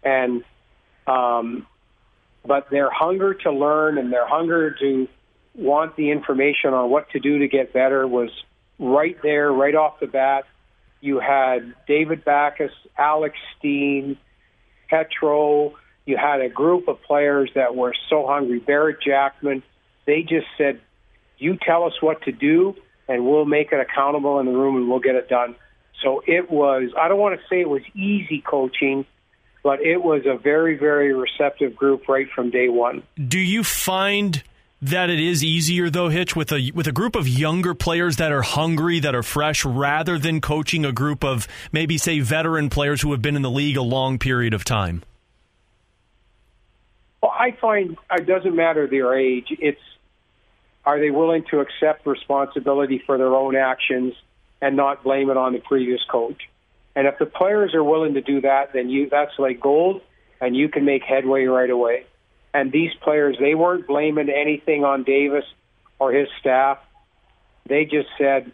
And 0.02 0.44
um, 1.06 1.66
but 2.44 2.68
their 2.70 2.90
hunger 2.90 3.34
to 3.34 3.52
learn 3.52 3.96
and 3.98 4.12
their 4.12 4.26
hunger 4.26 4.70
to 4.70 5.08
want 5.54 5.96
the 5.96 6.10
information 6.10 6.74
on 6.74 6.90
what 6.90 7.10
to 7.10 7.20
do 7.20 7.38
to 7.38 7.48
get 7.48 7.72
better 7.72 8.06
was 8.06 8.30
right 8.78 9.16
there, 9.22 9.52
right 9.52 9.74
off 9.74 10.00
the 10.00 10.06
bat. 10.06 10.44
You 11.00 11.20
had 11.20 11.74
David 11.86 12.24
Backes, 12.24 12.72
Alex 12.96 13.36
Steen, 13.58 14.16
Petro. 14.88 15.74
You 16.06 16.16
had 16.16 16.40
a 16.40 16.48
group 16.48 16.88
of 16.88 17.02
players 17.02 17.50
that 17.54 17.74
were 17.76 17.94
so 18.10 18.26
hungry. 18.26 18.58
Barrett 18.58 19.00
Jackman. 19.00 19.62
They 20.06 20.22
just 20.22 20.46
said, 20.58 20.80
"You 21.38 21.56
tell 21.56 21.84
us 21.84 22.00
what 22.00 22.22
to 22.22 22.32
do, 22.32 22.74
and 23.08 23.26
we'll 23.26 23.44
make 23.44 23.72
it 23.72 23.80
accountable 23.80 24.38
in 24.40 24.46
the 24.46 24.52
room, 24.52 24.76
and 24.76 24.88
we'll 24.88 25.00
get 25.00 25.14
it 25.14 25.28
done." 25.28 25.54
So 26.02 26.22
it 26.26 26.50
was. 26.50 26.90
I 26.98 27.08
don't 27.08 27.18
want 27.18 27.40
to 27.40 27.46
say 27.48 27.60
it 27.60 27.68
was 27.68 27.82
easy 27.94 28.40
coaching, 28.40 29.06
but 29.62 29.80
it 29.80 30.02
was 30.02 30.26
a 30.26 30.36
very, 30.36 30.76
very 30.76 31.14
receptive 31.14 31.74
group 31.76 32.08
right 32.08 32.28
from 32.34 32.50
day 32.50 32.68
one. 32.68 33.02
Do 33.28 33.38
you 33.38 33.64
find? 33.64 34.42
That 34.84 35.08
it 35.08 35.18
is 35.18 35.42
easier 35.42 35.88
though 35.88 36.10
hitch 36.10 36.36
with 36.36 36.52
a 36.52 36.70
with 36.74 36.86
a 36.86 36.92
group 36.92 37.16
of 37.16 37.26
younger 37.26 37.74
players 37.74 38.16
that 38.16 38.30
are 38.30 38.42
hungry 38.42 39.00
that 39.00 39.14
are 39.14 39.22
fresh 39.22 39.64
rather 39.64 40.18
than 40.18 40.42
coaching 40.42 40.84
a 40.84 40.92
group 40.92 41.24
of 41.24 41.48
maybe 41.72 41.96
say 41.96 42.20
veteran 42.20 42.68
players 42.68 43.00
who 43.00 43.10
have 43.12 43.22
been 43.22 43.34
in 43.34 43.40
the 43.40 43.50
league 43.50 43.78
a 43.78 43.82
long 43.82 44.18
period 44.18 44.52
of 44.52 44.62
time? 44.62 45.02
Well 47.22 47.32
i 47.34 47.52
find 47.52 47.96
uh, 48.10 48.16
it 48.18 48.26
doesn't 48.26 48.54
matter 48.54 48.86
their 48.86 49.18
age 49.18 49.46
it's 49.50 49.80
are 50.84 51.00
they 51.00 51.10
willing 51.10 51.44
to 51.50 51.60
accept 51.60 52.06
responsibility 52.06 53.02
for 53.06 53.16
their 53.16 53.34
own 53.34 53.56
actions 53.56 54.12
and 54.60 54.76
not 54.76 55.02
blame 55.02 55.30
it 55.30 55.38
on 55.38 55.54
the 55.54 55.60
previous 55.60 56.00
coach? 56.10 56.42
And 56.94 57.06
if 57.06 57.18
the 57.18 57.24
players 57.24 57.74
are 57.74 57.82
willing 57.82 58.14
to 58.14 58.20
do 58.20 58.42
that 58.42 58.74
then 58.74 58.90
you 58.90 59.08
that's 59.08 59.38
like 59.38 59.60
gold 59.60 60.02
and 60.42 60.54
you 60.54 60.68
can 60.68 60.84
make 60.84 61.04
headway 61.04 61.44
right 61.44 61.70
away 61.70 62.04
and 62.54 62.70
these 62.70 62.92
players, 63.02 63.36
they 63.40 63.56
weren't 63.56 63.88
blaming 63.88 64.30
anything 64.30 64.84
on 64.84 65.02
Davis 65.02 65.44
or 65.98 66.12
his 66.12 66.28
staff. 66.38 66.78
They 67.66 67.84
just 67.84 68.08
said 68.16 68.52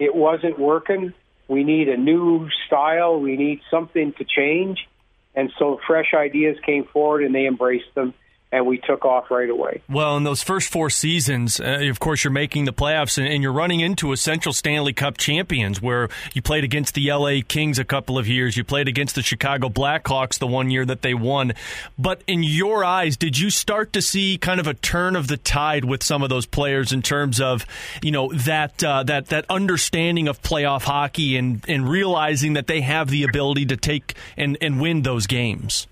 it 0.00 0.14
wasn't 0.14 0.58
working. 0.58 1.14
We 1.46 1.62
need 1.62 1.88
a 1.88 1.96
new 1.96 2.48
style. 2.66 3.20
We 3.20 3.36
need 3.36 3.60
something 3.70 4.12
to 4.14 4.24
change. 4.24 4.88
And 5.36 5.52
so 5.56 5.78
fresh 5.86 6.12
ideas 6.14 6.58
came 6.66 6.84
forward 6.84 7.22
and 7.22 7.32
they 7.32 7.46
embraced 7.46 7.94
them 7.94 8.12
and 8.52 8.66
we 8.66 8.76
took 8.76 9.04
off 9.06 9.30
right 9.30 9.48
away. 9.48 9.80
Well, 9.88 10.16
in 10.18 10.24
those 10.24 10.42
first 10.42 10.70
four 10.70 10.90
seasons, 10.90 11.58
uh, 11.58 11.78
of 11.88 11.98
course, 11.98 12.22
you're 12.22 12.32
making 12.32 12.66
the 12.66 12.72
playoffs 12.72 13.16
and, 13.16 13.26
and, 13.26 13.42
you're 13.42 13.52
running 13.52 13.80
into 13.80 14.12
essential 14.12 14.52
Stanley 14.52 14.92
Cup 14.92 15.16
champions 15.16 15.80
where 15.80 16.10
you 16.34 16.42
played 16.42 16.62
against 16.62 16.94
the 16.94 17.10
LA 17.10 17.38
Kings 17.46 17.78
a 17.78 17.84
couple 17.84 18.18
of 18.18 18.28
years. 18.28 18.56
You 18.56 18.62
played 18.62 18.88
against 18.88 19.14
the 19.14 19.22
Chicago 19.22 19.70
Blackhawks 19.70 20.38
the 20.38 20.46
one 20.46 20.70
year 20.70 20.84
that 20.84 21.00
they 21.00 21.14
won. 21.14 21.54
But 21.98 22.22
in 22.26 22.42
your 22.42 22.84
eyes, 22.84 23.16
did 23.16 23.38
you 23.38 23.48
start 23.48 23.94
to 23.94 24.02
see 24.02 24.36
kind 24.36 24.60
of 24.60 24.66
a 24.66 24.74
turn 24.74 25.16
of 25.16 25.28
the 25.28 25.38
tide 25.38 25.86
with 25.86 26.02
some 26.02 26.22
of 26.22 26.28
those 26.28 26.44
players 26.44 26.92
in 26.92 27.00
terms 27.00 27.40
of, 27.40 27.64
you 28.02 28.10
know, 28.10 28.30
that, 28.32 28.84
uh, 28.84 29.02
that, 29.04 29.28
that 29.28 29.46
understanding 29.48 30.28
of 30.28 30.42
playoff 30.42 30.82
hockey 30.82 31.38
and, 31.38 31.64
and 31.68 31.88
realizing 31.88 32.52
that 32.52 32.66
they 32.66 32.82
have 32.82 33.08
the 33.08 33.22
ability 33.22 33.64
to 33.66 33.78
take 33.78 34.14
and, 34.36 34.58
and 34.60 34.78
win 34.78 35.02
those 35.02 35.26
games? 35.26 35.86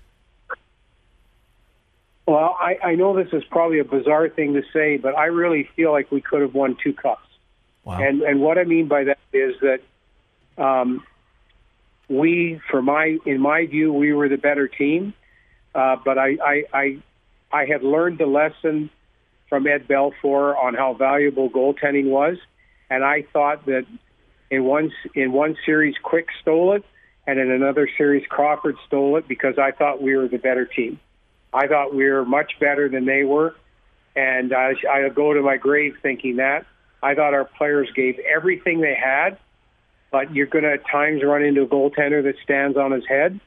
Well, 2.31 2.55
I, 2.57 2.77
I 2.81 2.95
know 2.95 3.13
this 3.13 3.33
is 3.33 3.43
probably 3.43 3.79
a 3.79 3.83
bizarre 3.83 4.29
thing 4.29 4.53
to 4.53 4.63
say, 4.71 4.95
but 4.95 5.17
I 5.17 5.25
really 5.25 5.69
feel 5.75 5.91
like 5.91 6.11
we 6.11 6.21
could 6.21 6.39
have 6.39 6.53
won 6.53 6.77
two 6.81 6.93
cups. 6.93 7.27
Wow. 7.83 8.01
And 8.01 8.21
and 8.21 8.39
what 8.39 8.57
I 8.57 8.63
mean 8.63 8.87
by 8.87 9.03
that 9.03 9.19
is 9.33 9.55
that 9.59 9.81
um, 10.57 11.03
we, 12.07 12.61
for 12.69 12.81
my 12.81 13.17
in 13.25 13.41
my 13.41 13.65
view, 13.65 13.91
we 13.91 14.13
were 14.13 14.29
the 14.29 14.37
better 14.37 14.69
team. 14.69 15.13
Uh, 15.75 15.97
but 16.05 16.17
I, 16.17 16.37
I 16.41 16.63
I 16.73 16.97
I 17.51 17.65
had 17.65 17.83
learned 17.83 18.19
the 18.19 18.27
lesson 18.27 18.89
from 19.49 19.67
Ed 19.67 19.89
Belfour 19.89 20.55
on 20.55 20.73
how 20.73 20.93
valuable 20.93 21.49
goaltending 21.49 22.05
was, 22.05 22.37
and 22.89 23.03
I 23.03 23.23
thought 23.33 23.65
that 23.65 23.85
in 24.49 24.63
one 24.63 24.93
in 25.15 25.33
one 25.33 25.57
series, 25.65 25.95
Quick 26.01 26.27
stole 26.41 26.75
it, 26.77 26.85
and 27.27 27.39
in 27.39 27.51
another 27.51 27.89
series, 27.97 28.25
Crawford 28.27 28.77
stole 28.87 29.17
it 29.17 29.27
because 29.27 29.57
I 29.57 29.71
thought 29.71 30.01
we 30.01 30.15
were 30.15 30.29
the 30.29 30.37
better 30.37 30.63
team. 30.63 30.97
I 31.53 31.67
thought 31.67 31.93
we 31.93 32.09
were 32.09 32.25
much 32.25 32.53
better 32.59 32.87
than 32.89 33.05
they 33.05 33.23
were, 33.23 33.55
and 34.15 34.53
I, 34.53 34.73
I 34.89 35.09
go 35.09 35.33
to 35.33 35.41
my 35.41 35.57
grave 35.57 35.95
thinking 36.01 36.37
that. 36.37 36.65
I 37.03 37.15
thought 37.15 37.33
our 37.33 37.45
players 37.45 37.89
gave 37.95 38.19
everything 38.19 38.81
they 38.81 38.95
had, 38.95 39.37
but 40.11 40.33
you're 40.33 40.47
going 40.47 40.63
to 40.63 40.73
at 40.73 40.87
times 40.87 41.23
run 41.23 41.43
into 41.43 41.63
a 41.63 41.67
goaltender 41.67 42.23
that 42.23 42.35
stands 42.43 42.77
on 42.77 42.91
his 42.91 43.05
head, 43.07 43.39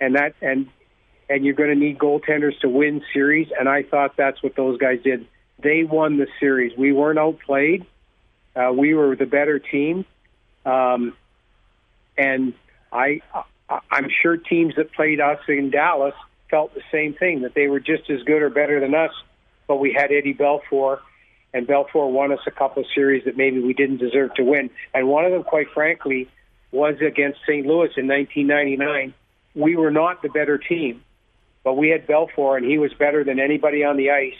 and 0.00 0.14
that 0.16 0.34
and 0.40 0.68
and 1.28 1.44
you're 1.44 1.54
going 1.54 1.70
to 1.70 1.76
need 1.76 1.98
goaltenders 1.98 2.58
to 2.60 2.68
win 2.68 3.02
series. 3.12 3.48
And 3.58 3.68
I 3.68 3.82
thought 3.82 4.16
that's 4.16 4.42
what 4.42 4.56
those 4.56 4.78
guys 4.78 5.00
did. 5.02 5.26
They 5.58 5.84
won 5.84 6.16
the 6.16 6.28
series. 6.38 6.76
We 6.76 6.92
weren't 6.92 7.18
outplayed. 7.18 7.84
Uh, 8.54 8.72
we 8.72 8.94
were 8.94 9.16
the 9.16 9.26
better 9.26 9.58
team, 9.58 10.06
um, 10.64 11.14
and 12.16 12.54
I, 12.90 13.20
I'm 13.90 14.08
sure 14.22 14.38
teams 14.38 14.76
that 14.76 14.92
played 14.92 15.20
us 15.20 15.40
in 15.48 15.70
Dallas 15.70 16.14
felt 16.50 16.74
the 16.74 16.82
same 16.92 17.14
thing 17.14 17.42
that 17.42 17.54
they 17.54 17.68
were 17.68 17.80
just 17.80 18.08
as 18.10 18.22
good 18.22 18.42
or 18.42 18.50
better 18.50 18.80
than 18.80 18.94
us. 18.94 19.12
But 19.66 19.76
we 19.76 19.92
had 19.92 20.12
Eddie 20.12 20.34
Belfour, 20.34 21.00
and 21.52 21.66
Belfour 21.66 22.10
won 22.10 22.32
us 22.32 22.40
a 22.46 22.50
couple 22.50 22.82
of 22.82 22.88
series 22.94 23.24
that 23.24 23.36
maybe 23.36 23.60
we 23.60 23.74
didn't 23.74 23.98
deserve 23.98 24.34
to 24.34 24.44
win. 24.44 24.70
And 24.94 25.08
one 25.08 25.24
of 25.24 25.32
them, 25.32 25.42
quite 25.42 25.68
frankly, 25.74 26.28
was 26.70 26.96
against 27.00 27.40
St. 27.46 27.66
Louis 27.66 27.90
in 27.96 28.06
1999. 28.06 29.14
We 29.54 29.76
were 29.76 29.90
not 29.90 30.22
the 30.22 30.28
better 30.28 30.58
team, 30.58 31.02
but 31.64 31.74
we 31.74 31.88
had 31.88 32.06
Belfour, 32.06 32.56
and 32.56 32.66
he 32.66 32.78
was 32.78 32.92
better 32.92 33.24
than 33.24 33.40
anybody 33.40 33.84
on 33.84 33.96
the 33.96 34.10
ice, 34.10 34.36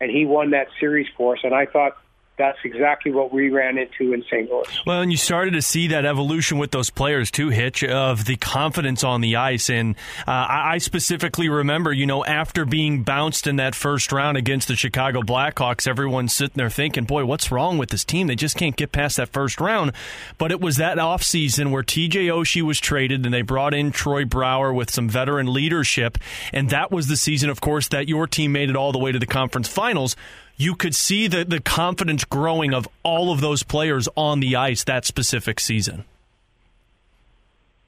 and 0.00 0.10
he 0.10 0.26
won 0.26 0.50
that 0.50 0.68
series 0.80 1.06
for 1.16 1.36
us. 1.36 1.40
And 1.44 1.54
I 1.54 1.66
thought 1.66 1.96
that's 2.38 2.58
exactly 2.64 3.12
what 3.12 3.32
we 3.32 3.48
ran 3.48 3.78
into 3.78 4.12
in 4.12 4.22
St. 4.24 4.50
Louis. 4.50 4.66
Well, 4.86 5.00
and 5.00 5.10
you 5.10 5.16
started 5.16 5.52
to 5.52 5.62
see 5.62 5.88
that 5.88 6.04
evolution 6.04 6.58
with 6.58 6.70
those 6.70 6.90
players 6.90 7.30
too, 7.30 7.48
Hitch, 7.48 7.82
of 7.82 8.26
the 8.26 8.36
confidence 8.36 9.02
on 9.02 9.22
the 9.22 9.36
ice. 9.36 9.70
And 9.70 9.96
uh, 10.26 10.46
I 10.48 10.78
specifically 10.78 11.48
remember, 11.48 11.92
you 11.92 12.04
know, 12.04 12.24
after 12.24 12.66
being 12.66 13.02
bounced 13.04 13.46
in 13.46 13.56
that 13.56 13.74
first 13.74 14.12
round 14.12 14.36
against 14.36 14.68
the 14.68 14.76
Chicago 14.76 15.22
Blackhawks, 15.22 15.88
everyone's 15.88 16.34
sitting 16.34 16.56
there 16.56 16.68
thinking, 16.68 17.04
boy, 17.04 17.24
what's 17.24 17.50
wrong 17.50 17.78
with 17.78 17.88
this 17.88 18.04
team? 18.04 18.26
They 18.26 18.36
just 18.36 18.56
can't 18.56 18.76
get 18.76 18.92
past 18.92 19.16
that 19.16 19.30
first 19.30 19.58
round. 19.58 19.92
But 20.36 20.52
it 20.52 20.60
was 20.60 20.76
that 20.76 20.98
offseason 20.98 21.70
where 21.70 21.82
TJ 21.82 22.26
Oshie 22.26 22.62
was 22.62 22.78
traded 22.78 23.24
and 23.24 23.32
they 23.32 23.42
brought 23.42 23.72
in 23.72 23.92
Troy 23.92 24.26
Brouwer 24.26 24.74
with 24.74 24.90
some 24.90 25.08
veteran 25.08 25.52
leadership. 25.52 26.18
And 26.52 26.68
that 26.68 26.90
was 26.90 27.08
the 27.08 27.16
season, 27.16 27.48
of 27.48 27.62
course, 27.62 27.88
that 27.88 28.08
your 28.08 28.26
team 28.26 28.52
made 28.52 28.68
it 28.68 28.76
all 28.76 28.92
the 28.92 28.98
way 28.98 29.10
to 29.10 29.18
the 29.18 29.26
conference 29.26 29.68
finals 29.68 30.16
you 30.56 30.74
could 30.74 30.94
see 30.94 31.28
the, 31.28 31.44
the 31.44 31.60
confidence 31.60 32.24
growing 32.24 32.72
of 32.72 32.88
all 33.02 33.32
of 33.32 33.40
those 33.40 33.62
players 33.62 34.08
on 34.16 34.40
the 34.40 34.56
ice 34.56 34.84
that 34.84 35.04
specific 35.04 35.60
season. 35.60 36.04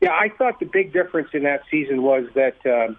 Yeah, 0.00 0.12
I 0.12 0.28
thought 0.28 0.60
the 0.60 0.66
big 0.66 0.92
difference 0.92 1.30
in 1.32 1.42
that 1.42 1.62
season 1.70 2.02
was 2.02 2.26
that 2.34 2.64
uh, 2.64 2.94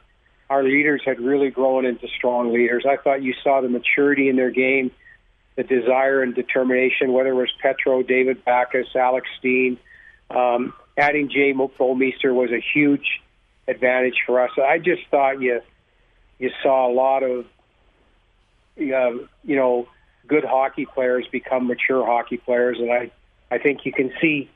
our 0.50 0.64
leaders 0.64 1.02
had 1.06 1.20
really 1.20 1.50
grown 1.50 1.86
into 1.86 2.08
strong 2.18 2.52
leaders. 2.54 2.86
I 2.88 2.98
thought 2.98 3.22
you 3.22 3.34
saw 3.44 3.62
the 3.62 3.70
maturity 3.70 4.28
in 4.28 4.36
their 4.36 4.52
game, 4.52 4.92
the 5.56 5.64
desire 5.64 6.22
and 6.24 6.36
determination, 6.36 7.14
whether 7.14 7.30
it 7.30 7.36
was 7.36 7.52
Petro, 7.62 8.04
David 8.04 8.44
Backes, 8.44 8.96
Alex 8.96 9.28
Steen. 9.38 9.78
Um, 10.30 10.74
adding 10.98 11.30
Jay 11.30 11.54
Bouwmeester 11.54 12.34
was 12.34 12.52
a 12.52 12.62
huge 12.74 13.22
advantage 13.68 14.22
for 14.26 14.42
us. 14.42 14.52
I 14.58 14.78
just 14.80 15.02
thought 15.10 15.42
you 15.42 15.62
you 16.38 16.52
saw 16.64 16.90
a 16.90 16.94
lot 16.94 17.24
of 17.24 17.46
Um, 18.80 19.30
you 19.44 19.56
know, 19.56 19.88
good 20.28 20.46
hockey 20.46 20.86
players 20.86 21.28
become 21.32 21.68
mature 21.68 22.06
hockey 22.06 22.38
players, 22.38 22.78
and 22.80 22.92
I, 22.92 23.12
I 23.52 23.58
think 23.58 23.86
you 23.86 23.92
can 23.92 24.14
see 24.22 24.50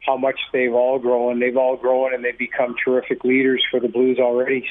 how 0.00 0.16
much 0.16 0.38
they've 0.52 0.74
all 0.74 0.98
grown. 0.98 1.40
They've 1.40 1.56
all 1.56 1.76
grown, 1.76 2.12
and 2.12 2.24
they've 2.24 2.38
become 2.38 2.76
terrific 2.84 3.24
leaders 3.24 3.64
for 3.70 3.80
the 3.80 3.88
Blues 3.88 4.18
already. 4.18 4.66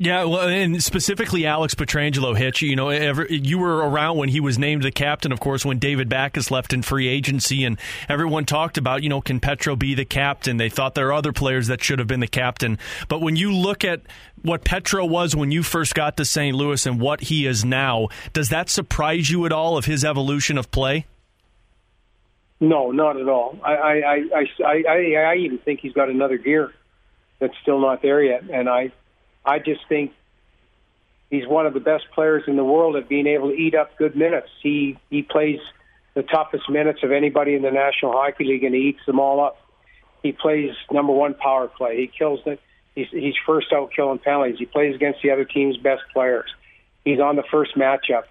Yeah, 0.00 0.24
well, 0.24 0.48
and 0.48 0.80
specifically 0.80 1.44
Alex 1.44 1.74
Pietrangelo 1.74 2.36
Hitch. 2.36 2.62
You 2.62 2.76
know, 2.76 2.88
ever, 2.88 3.26
you 3.28 3.58
were 3.58 3.78
around 3.78 4.16
when 4.16 4.28
he 4.28 4.38
was 4.38 4.56
named 4.56 4.84
the 4.84 4.92
captain, 4.92 5.32
of 5.32 5.40
course, 5.40 5.64
when 5.64 5.80
David 5.80 6.08
Backes 6.08 6.52
left 6.52 6.72
in 6.72 6.82
free 6.82 7.08
agency, 7.08 7.64
and 7.64 7.80
everyone 8.08 8.44
talked 8.44 8.78
about, 8.78 9.02
you 9.02 9.08
know, 9.08 9.20
can 9.20 9.40
Petro 9.40 9.74
be 9.74 9.96
the 9.96 10.04
captain? 10.04 10.56
They 10.56 10.68
thought 10.68 10.94
there 10.94 11.08
are 11.08 11.12
other 11.12 11.32
players 11.32 11.66
that 11.66 11.82
should 11.82 11.98
have 11.98 12.06
been 12.06 12.20
the 12.20 12.28
captain. 12.28 12.78
But 13.08 13.22
when 13.22 13.34
you 13.34 13.52
look 13.52 13.84
at 13.84 14.02
what 14.42 14.64
Petro 14.64 15.04
was 15.04 15.34
when 15.34 15.50
you 15.50 15.64
first 15.64 15.96
got 15.96 16.16
to 16.18 16.24
St. 16.24 16.54
Louis 16.54 16.86
and 16.86 17.00
what 17.00 17.22
he 17.22 17.44
is 17.44 17.64
now, 17.64 18.06
does 18.32 18.50
that 18.50 18.70
surprise 18.70 19.28
you 19.30 19.46
at 19.46 19.52
all 19.52 19.76
of 19.76 19.86
his 19.86 20.04
evolution 20.04 20.58
of 20.58 20.70
play? 20.70 21.06
No, 22.60 22.92
not 22.92 23.16
at 23.16 23.28
all. 23.28 23.58
I 23.64 23.72
I 23.72 23.94
I 23.94 24.46
I, 24.64 24.84
I, 24.88 25.14
I 25.14 25.36
even 25.38 25.58
think 25.58 25.80
he's 25.80 25.92
got 25.92 26.08
another 26.08 26.38
gear 26.38 26.72
that's 27.40 27.54
still 27.62 27.80
not 27.80 28.00
there 28.00 28.22
yet, 28.22 28.44
and 28.48 28.68
I 28.68 28.92
I 29.44 29.58
just 29.58 29.80
think 29.88 30.12
he's 31.30 31.46
one 31.46 31.66
of 31.66 31.74
the 31.74 31.80
best 31.80 32.04
players 32.12 32.44
in 32.46 32.56
the 32.56 32.64
world 32.64 32.96
at 32.96 33.08
being 33.08 33.26
able 33.26 33.50
to 33.50 33.54
eat 33.54 33.74
up 33.74 33.96
good 33.96 34.16
minutes. 34.16 34.48
He 34.62 34.98
he 35.10 35.22
plays 35.22 35.60
the 36.14 36.22
toughest 36.22 36.68
minutes 36.68 37.02
of 37.02 37.12
anybody 37.12 37.54
in 37.54 37.62
the 37.62 37.70
National 37.70 38.12
Hockey 38.12 38.44
League, 38.44 38.64
and 38.64 38.74
he 38.74 38.82
eats 38.82 39.04
them 39.06 39.20
all 39.20 39.40
up. 39.40 39.58
He 40.22 40.32
plays 40.32 40.72
number 40.90 41.12
one 41.12 41.34
power 41.34 41.68
play. 41.68 41.96
He 41.96 42.06
kills 42.06 42.40
the. 42.44 42.58
He's, 42.94 43.06
he's 43.10 43.34
first 43.46 43.72
out 43.72 43.92
killing 43.94 44.18
penalties. 44.18 44.58
He 44.58 44.66
plays 44.66 44.96
against 44.96 45.22
the 45.22 45.30
other 45.30 45.44
team's 45.44 45.76
best 45.76 46.02
players. 46.12 46.50
He's 47.04 47.20
on 47.20 47.36
the 47.36 47.44
first 47.44 47.76
matchup. 47.76 48.24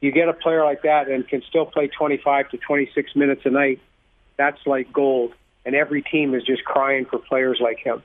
You 0.00 0.10
get 0.10 0.28
a 0.28 0.32
player 0.32 0.64
like 0.64 0.82
that 0.82 1.08
and 1.08 1.26
can 1.28 1.42
still 1.48 1.64
play 1.64 1.86
25 1.86 2.50
to 2.50 2.56
26 2.56 3.14
minutes 3.14 3.42
a 3.44 3.50
night. 3.50 3.80
That's 4.36 4.58
like 4.66 4.92
gold. 4.92 5.32
And 5.64 5.76
every 5.76 6.02
team 6.02 6.34
is 6.34 6.42
just 6.42 6.64
crying 6.64 7.04
for 7.04 7.18
players 7.18 7.60
like 7.60 7.78
him. 7.78 8.02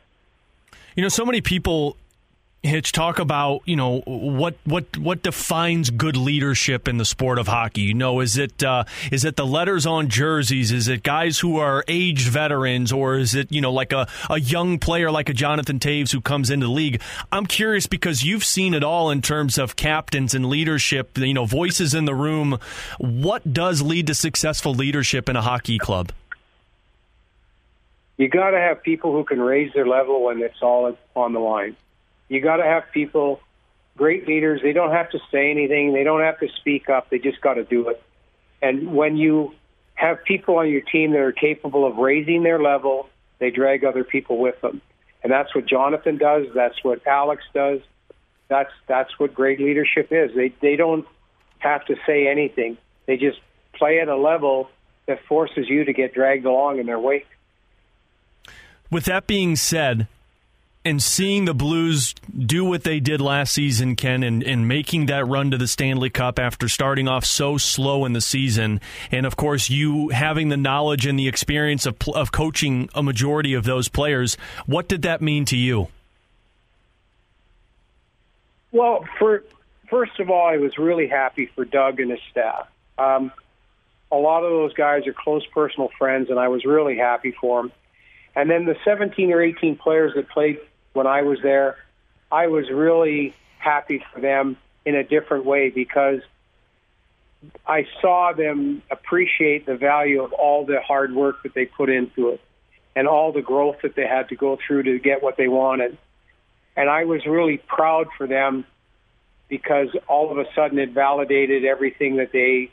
You 0.96 1.02
know, 1.02 1.10
so 1.10 1.26
many 1.26 1.42
people 1.42 1.98
Hitch, 2.62 2.92
talk 2.92 3.20
about 3.20 3.62
you 3.64 3.78
know 3.78 4.02
what 4.06 4.58
what 4.66 4.98
what 4.98 5.24
defines 5.24 5.90
good 5.90 6.18
leadership 6.18 6.90
in 6.90 6.98
the 6.98 7.06
sport 7.06 7.40
of 7.40 7.48
hockey. 7.48 7.84
You 7.84 7.94
know, 7.94 8.20
is 8.20 8.38
it 8.38 8.62
uh, 8.62 8.84
is 9.14 9.24
it 9.24 9.38
the 9.38 9.46
letters 9.46 9.86
on 9.86 10.10
jerseys? 10.10 10.74
Is 10.74 10.90
it 10.90 11.02
guys 11.02 11.40
who 11.40 11.58
are 11.58 11.86
aged 11.88 12.28
veterans, 12.28 12.92
or 12.92 13.16
is 13.16 13.34
it 13.34 13.50
you 13.50 13.62
know 13.62 13.72
like 13.72 13.94
a, 13.94 14.10
a 14.30 14.42
young 14.42 14.78
player 14.78 15.10
like 15.10 15.30
a 15.30 15.34
Jonathan 15.34 15.80
Toews 15.80 16.12
who 16.12 16.20
comes 16.20 16.50
into 16.50 16.66
the 16.66 16.72
league? 16.74 17.02
I'm 17.32 17.46
curious 17.46 17.88
because 17.88 18.24
you've 18.24 18.44
seen 18.44 18.74
it 18.74 18.84
all 18.84 19.10
in 19.10 19.22
terms 19.22 19.58
of 19.58 19.78
captains 19.78 20.34
and 20.36 20.48
leadership. 20.48 21.18
You 21.18 21.34
know, 21.34 21.46
voices 21.46 21.94
in 21.94 22.04
the 22.04 22.16
room. 22.16 22.60
What 22.98 23.54
does 23.54 23.82
lead 23.82 24.08
to 24.08 24.14
successful 24.14 24.74
leadership 24.74 25.30
in 25.30 25.38
a 25.38 25.42
hockey 25.42 25.78
club? 25.78 26.12
You 28.18 28.28
got 28.28 28.50
to 28.50 28.60
have 28.60 28.84
people 28.84 29.14
who 29.14 29.24
can 29.24 29.40
raise 29.40 29.72
their 29.72 29.88
level 29.88 30.26
when 30.26 30.42
it's 30.42 30.62
all 30.62 30.98
on 31.16 31.32
the 31.32 31.40
line 31.40 31.78
you 32.30 32.40
got 32.42 32.58
to 32.58 32.64
have 32.64 32.84
people, 32.94 33.42
great 33.98 34.28
leaders. 34.28 34.62
They 34.62 34.72
don't 34.72 34.92
have 34.92 35.10
to 35.12 35.20
say 35.32 35.52
anything. 35.52 35.94
They 35.94 36.04
don't 36.04 36.22
have 36.22 36.40
to 36.40 36.48
speak 36.60 36.90
up. 36.90 37.10
They 37.10 37.20
just 37.20 37.42
got 37.42 37.56
to 37.56 37.64
do 37.64 37.90
it. 37.90 38.02
And 38.62 38.94
when 38.94 39.18
you 39.18 39.54
have 39.96 40.24
people 40.24 40.58
on 40.58 40.70
your 40.70 40.82
team 40.82 41.12
that 41.12 41.20
are 41.20 41.32
capable 41.32 41.86
of 41.86 41.98
raising 41.98 42.44
their 42.44 42.62
level, 42.62 43.10
they 43.40 43.50
drag 43.50 43.84
other 43.84 44.04
people 44.04 44.38
with 44.38 44.60
them. 44.62 44.82
And 45.24 45.32
that's 45.32 45.54
what 45.54 45.66
Jonathan 45.66 46.18
does. 46.18 46.48
That's 46.54 46.82
what 46.84 47.06
Alex 47.06 47.44
does. 47.54 47.82
That's 48.48 48.72
that's 48.88 49.18
what 49.20 49.34
great 49.34 49.60
leadership 49.60 50.08
is. 50.12 50.32
They 50.34 50.54
they 50.62 50.76
don't 50.76 51.06
have 51.60 51.86
to 51.86 51.96
say 52.06 52.28
anything. 52.28 52.78
They 53.06 53.18
just 53.18 53.40
play 53.74 54.00
at 54.00 54.08
a 54.08 54.16
level 54.16 54.70
that 55.08 55.24
forces 55.26 55.68
you 55.68 55.84
to 55.84 55.94
get 55.94 56.14
dragged 56.14 56.46
along 56.46 56.80
in 56.80 56.86
their 56.86 57.00
wake. 57.00 57.28
With 58.90 59.06
that 59.06 59.28
being 59.28 59.56
said, 59.56 60.08
and 60.90 61.04
seeing 61.04 61.46
the 61.46 61.54
Blues 61.54 62.16
do 62.36 62.66
what 62.66 62.84
they 62.84 63.00
did 63.00 63.22
last 63.22 63.54
season, 63.54 63.96
Ken, 63.96 64.24
and, 64.24 64.42
and 64.42 64.68
making 64.68 65.06
that 65.06 65.24
run 65.28 65.52
to 65.52 65.58
the 65.58 65.68
Stanley 65.68 66.10
Cup 66.10 66.40
after 66.40 66.68
starting 66.68 67.08
off 67.08 67.24
so 67.26 67.58
slow 67.60 68.06
in 68.06 68.14
the 68.14 68.22
season, 68.22 68.82
and 69.12 69.28
of 69.28 69.36
course 69.36 69.70
you 69.70 70.10
having 70.10 70.50
the 70.50 70.58
knowledge 70.58 71.06
and 71.06 71.20
the 71.20 71.28
experience 71.28 71.86
of 71.86 71.96
of 72.16 72.32
coaching 72.32 72.90
a 72.96 73.04
majority 73.04 73.54
of 73.54 73.66
those 73.66 73.88
players, 73.88 74.36
what 74.66 74.88
did 74.88 75.04
that 75.04 75.22
mean 75.22 75.46
to 75.46 75.56
you? 75.56 75.90
Well, 78.72 79.06
for 79.20 79.44
first 79.90 80.20
of 80.20 80.32
all, 80.32 80.48
I 80.48 80.58
was 80.58 80.80
really 80.80 81.08
happy 81.08 81.46
for 81.54 81.66
Doug 81.66 82.00
and 82.00 82.10
his 82.10 82.20
staff. 82.32 82.68
Um, 82.98 83.32
a 84.12 84.18
lot 84.18 84.44
of 84.44 84.50
those 84.50 84.74
guys 84.74 85.06
are 85.06 85.14
close 85.14 85.46
personal 85.54 85.90
friends, 86.00 86.32
and 86.32 86.40
I 86.40 86.48
was 86.48 86.66
really 86.66 86.98
happy 86.98 87.36
for 87.40 87.62
them. 87.62 87.72
And 88.36 88.50
then 88.50 88.66
the 88.66 88.76
17 88.86 89.32
or 89.32 89.42
18 89.42 89.76
players 89.76 90.14
that 90.16 90.30
played 90.30 90.60
when 90.94 91.08
I 91.08 91.22
was 91.24 91.40
there, 91.42 91.78
I 92.32 92.48
was 92.48 92.70
really 92.70 93.36
happy 93.58 94.04
for 94.14 94.20
them 94.20 94.58
in 94.86 94.96
a 94.96 95.04
different 95.04 95.46
way 95.46 95.70
because 95.70 96.22
I 97.66 97.88
saw 98.02 98.34
them 98.34 98.82
appreciate 98.92 99.66
the 99.66 99.76
value 99.76 100.24
of 100.24 100.34
all 100.34 100.66
the 100.66 100.82
hard 100.82 101.14
work 101.14 101.44
that 101.44 101.54
they 101.54 101.66
put 101.66 101.90
into 101.90 102.30
it 102.30 102.42
and 102.96 103.08
all 103.08 103.32
the 103.32 103.42
growth 103.42 103.78
that 103.84 103.96
they 103.96 104.06
had 104.06 104.30
to 104.30 104.36
go 104.36 104.58
through 104.66 104.84
to 104.84 105.00
get 105.00 105.24
what 105.24 105.38
they 105.38 105.48
wanted. 105.48 105.98
And 106.76 106.90
I 106.90 107.06
was 107.06 107.26
really 107.26 107.58
proud 107.58 108.08
for 108.18 108.28
them 108.28 108.66
because 109.48 109.90
all 110.08 110.32
of 110.32 110.38
a 110.38 110.46
sudden 110.54 110.80
it 110.80 110.92
validated 110.92 111.66
everything 111.66 112.18
that 112.18 112.32
they 112.32 112.72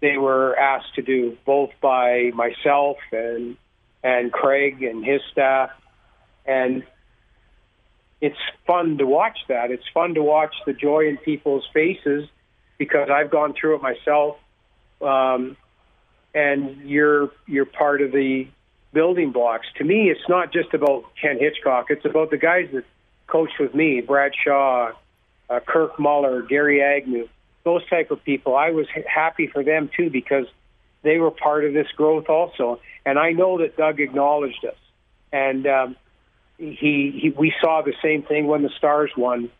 they 0.00 0.18
were 0.18 0.58
asked 0.58 0.96
to 0.96 1.02
do, 1.02 1.38
both 1.44 1.70
by 1.80 2.32
myself 2.34 2.96
and 3.12 3.56
and 4.02 4.32
Craig 4.32 4.82
and 4.82 5.04
his 5.04 5.20
staff. 5.30 5.70
And 6.44 6.82
it's 8.22 8.38
fun 8.68 8.98
to 8.98 9.06
watch 9.06 9.36
that. 9.48 9.72
It's 9.72 9.86
fun 9.92 10.14
to 10.14 10.22
watch 10.22 10.54
the 10.64 10.72
joy 10.72 11.08
in 11.08 11.18
people's 11.18 11.68
faces 11.74 12.28
because 12.78 13.10
I've 13.10 13.30
gone 13.30 13.52
through 13.52 13.74
it 13.74 13.82
myself. 13.82 14.38
Um, 15.02 15.56
and 16.32 16.88
you're 16.88 17.30
you're 17.46 17.66
part 17.66 18.00
of 18.00 18.12
the 18.12 18.46
building 18.92 19.32
blocks. 19.32 19.66
To 19.78 19.84
me, 19.84 20.08
it's 20.08 20.28
not 20.28 20.52
just 20.52 20.72
about 20.72 21.04
Ken 21.20 21.38
Hitchcock. 21.38 21.86
It's 21.90 22.04
about 22.04 22.30
the 22.30 22.38
guys 22.38 22.68
that 22.72 22.84
coached 23.26 23.58
with 23.58 23.74
me, 23.74 24.00
Brad 24.00 24.32
Shaw, 24.44 24.92
uh, 25.50 25.60
Kirk 25.66 25.98
Muller, 25.98 26.42
Gary 26.42 26.80
Agnew, 26.80 27.28
those 27.64 27.84
type 27.88 28.12
of 28.12 28.22
people. 28.22 28.54
I 28.54 28.70
was 28.70 28.86
happy 29.04 29.48
for 29.48 29.64
them 29.64 29.90
too 29.96 30.10
because 30.10 30.46
they 31.02 31.18
were 31.18 31.32
part 31.32 31.64
of 31.64 31.72
this 31.74 31.88
growth 31.96 32.28
also. 32.28 32.80
And 33.04 33.18
I 33.18 33.32
know 33.32 33.58
that 33.58 33.76
Doug 33.76 33.98
acknowledged 33.98 34.64
us, 34.64 34.78
and 35.32 35.66
um, 35.66 35.96
he, 36.70 37.10
he 37.20 37.30
we 37.36 37.52
saw 37.60 37.82
the 37.82 37.94
same 38.02 38.22
thing 38.22 38.46
when 38.46 38.62
the 38.62 38.70
Stars 38.78 39.10
won. 39.16 39.50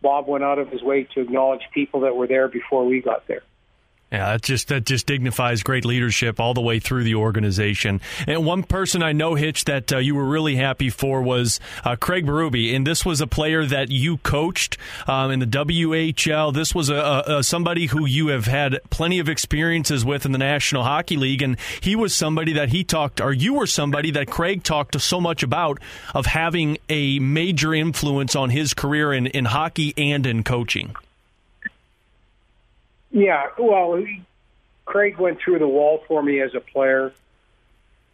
Bob 0.00 0.26
went 0.26 0.44
out 0.44 0.58
of 0.58 0.68
his 0.68 0.82
way 0.82 1.04
to 1.14 1.20
acknowledge 1.20 1.62
people 1.72 2.00
that 2.00 2.16
were 2.16 2.26
there 2.26 2.48
before 2.48 2.84
we 2.84 3.00
got 3.00 3.26
there. 3.26 3.42
Yeah, 4.12 4.32
that 4.32 4.42
just 4.42 4.68
that 4.68 4.84
just 4.84 5.06
dignifies 5.06 5.62
great 5.62 5.86
leadership 5.86 6.38
all 6.38 6.52
the 6.52 6.60
way 6.60 6.80
through 6.80 7.04
the 7.04 7.14
organization. 7.14 8.02
And 8.26 8.44
one 8.44 8.62
person 8.62 9.02
I 9.02 9.12
know, 9.12 9.36
Hitch, 9.36 9.64
that 9.64 9.90
uh, 9.90 9.98
you 9.98 10.14
were 10.14 10.26
really 10.26 10.54
happy 10.54 10.90
for 10.90 11.22
was 11.22 11.60
uh, 11.82 11.96
Craig 11.96 12.26
Berube, 12.26 12.76
and 12.76 12.86
this 12.86 13.06
was 13.06 13.22
a 13.22 13.26
player 13.26 13.64
that 13.64 13.90
you 13.90 14.18
coached 14.18 14.76
um, 15.06 15.30
in 15.30 15.38
the 15.38 15.46
WHL. 15.46 16.52
This 16.52 16.74
was 16.74 16.90
a, 16.90 17.24
a, 17.26 17.42
somebody 17.42 17.86
who 17.86 18.04
you 18.04 18.26
have 18.28 18.44
had 18.44 18.80
plenty 18.90 19.18
of 19.18 19.30
experiences 19.30 20.04
with 20.04 20.26
in 20.26 20.32
the 20.32 20.38
National 20.38 20.82
Hockey 20.82 21.16
League, 21.16 21.40
and 21.40 21.56
he 21.80 21.96
was 21.96 22.14
somebody 22.14 22.52
that 22.52 22.68
he 22.68 22.84
talked, 22.84 23.18
or 23.18 23.32
you 23.32 23.54
were 23.54 23.66
somebody 23.66 24.10
that 24.10 24.28
Craig 24.28 24.62
talked 24.62 24.92
to 24.92 25.00
so 25.00 25.22
much 25.22 25.42
about 25.42 25.80
of 26.12 26.26
having 26.26 26.76
a 26.90 27.18
major 27.18 27.72
influence 27.72 28.36
on 28.36 28.50
his 28.50 28.74
career 28.74 29.14
in, 29.14 29.26
in 29.28 29.46
hockey 29.46 29.94
and 29.96 30.26
in 30.26 30.44
coaching. 30.44 30.94
Yeah, 33.12 33.48
well, 33.58 34.02
Craig 34.86 35.18
went 35.18 35.38
through 35.40 35.58
the 35.58 35.68
wall 35.68 36.02
for 36.08 36.22
me 36.22 36.40
as 36.40 36.54
a 36.54 36.60
player, 36.60 37.12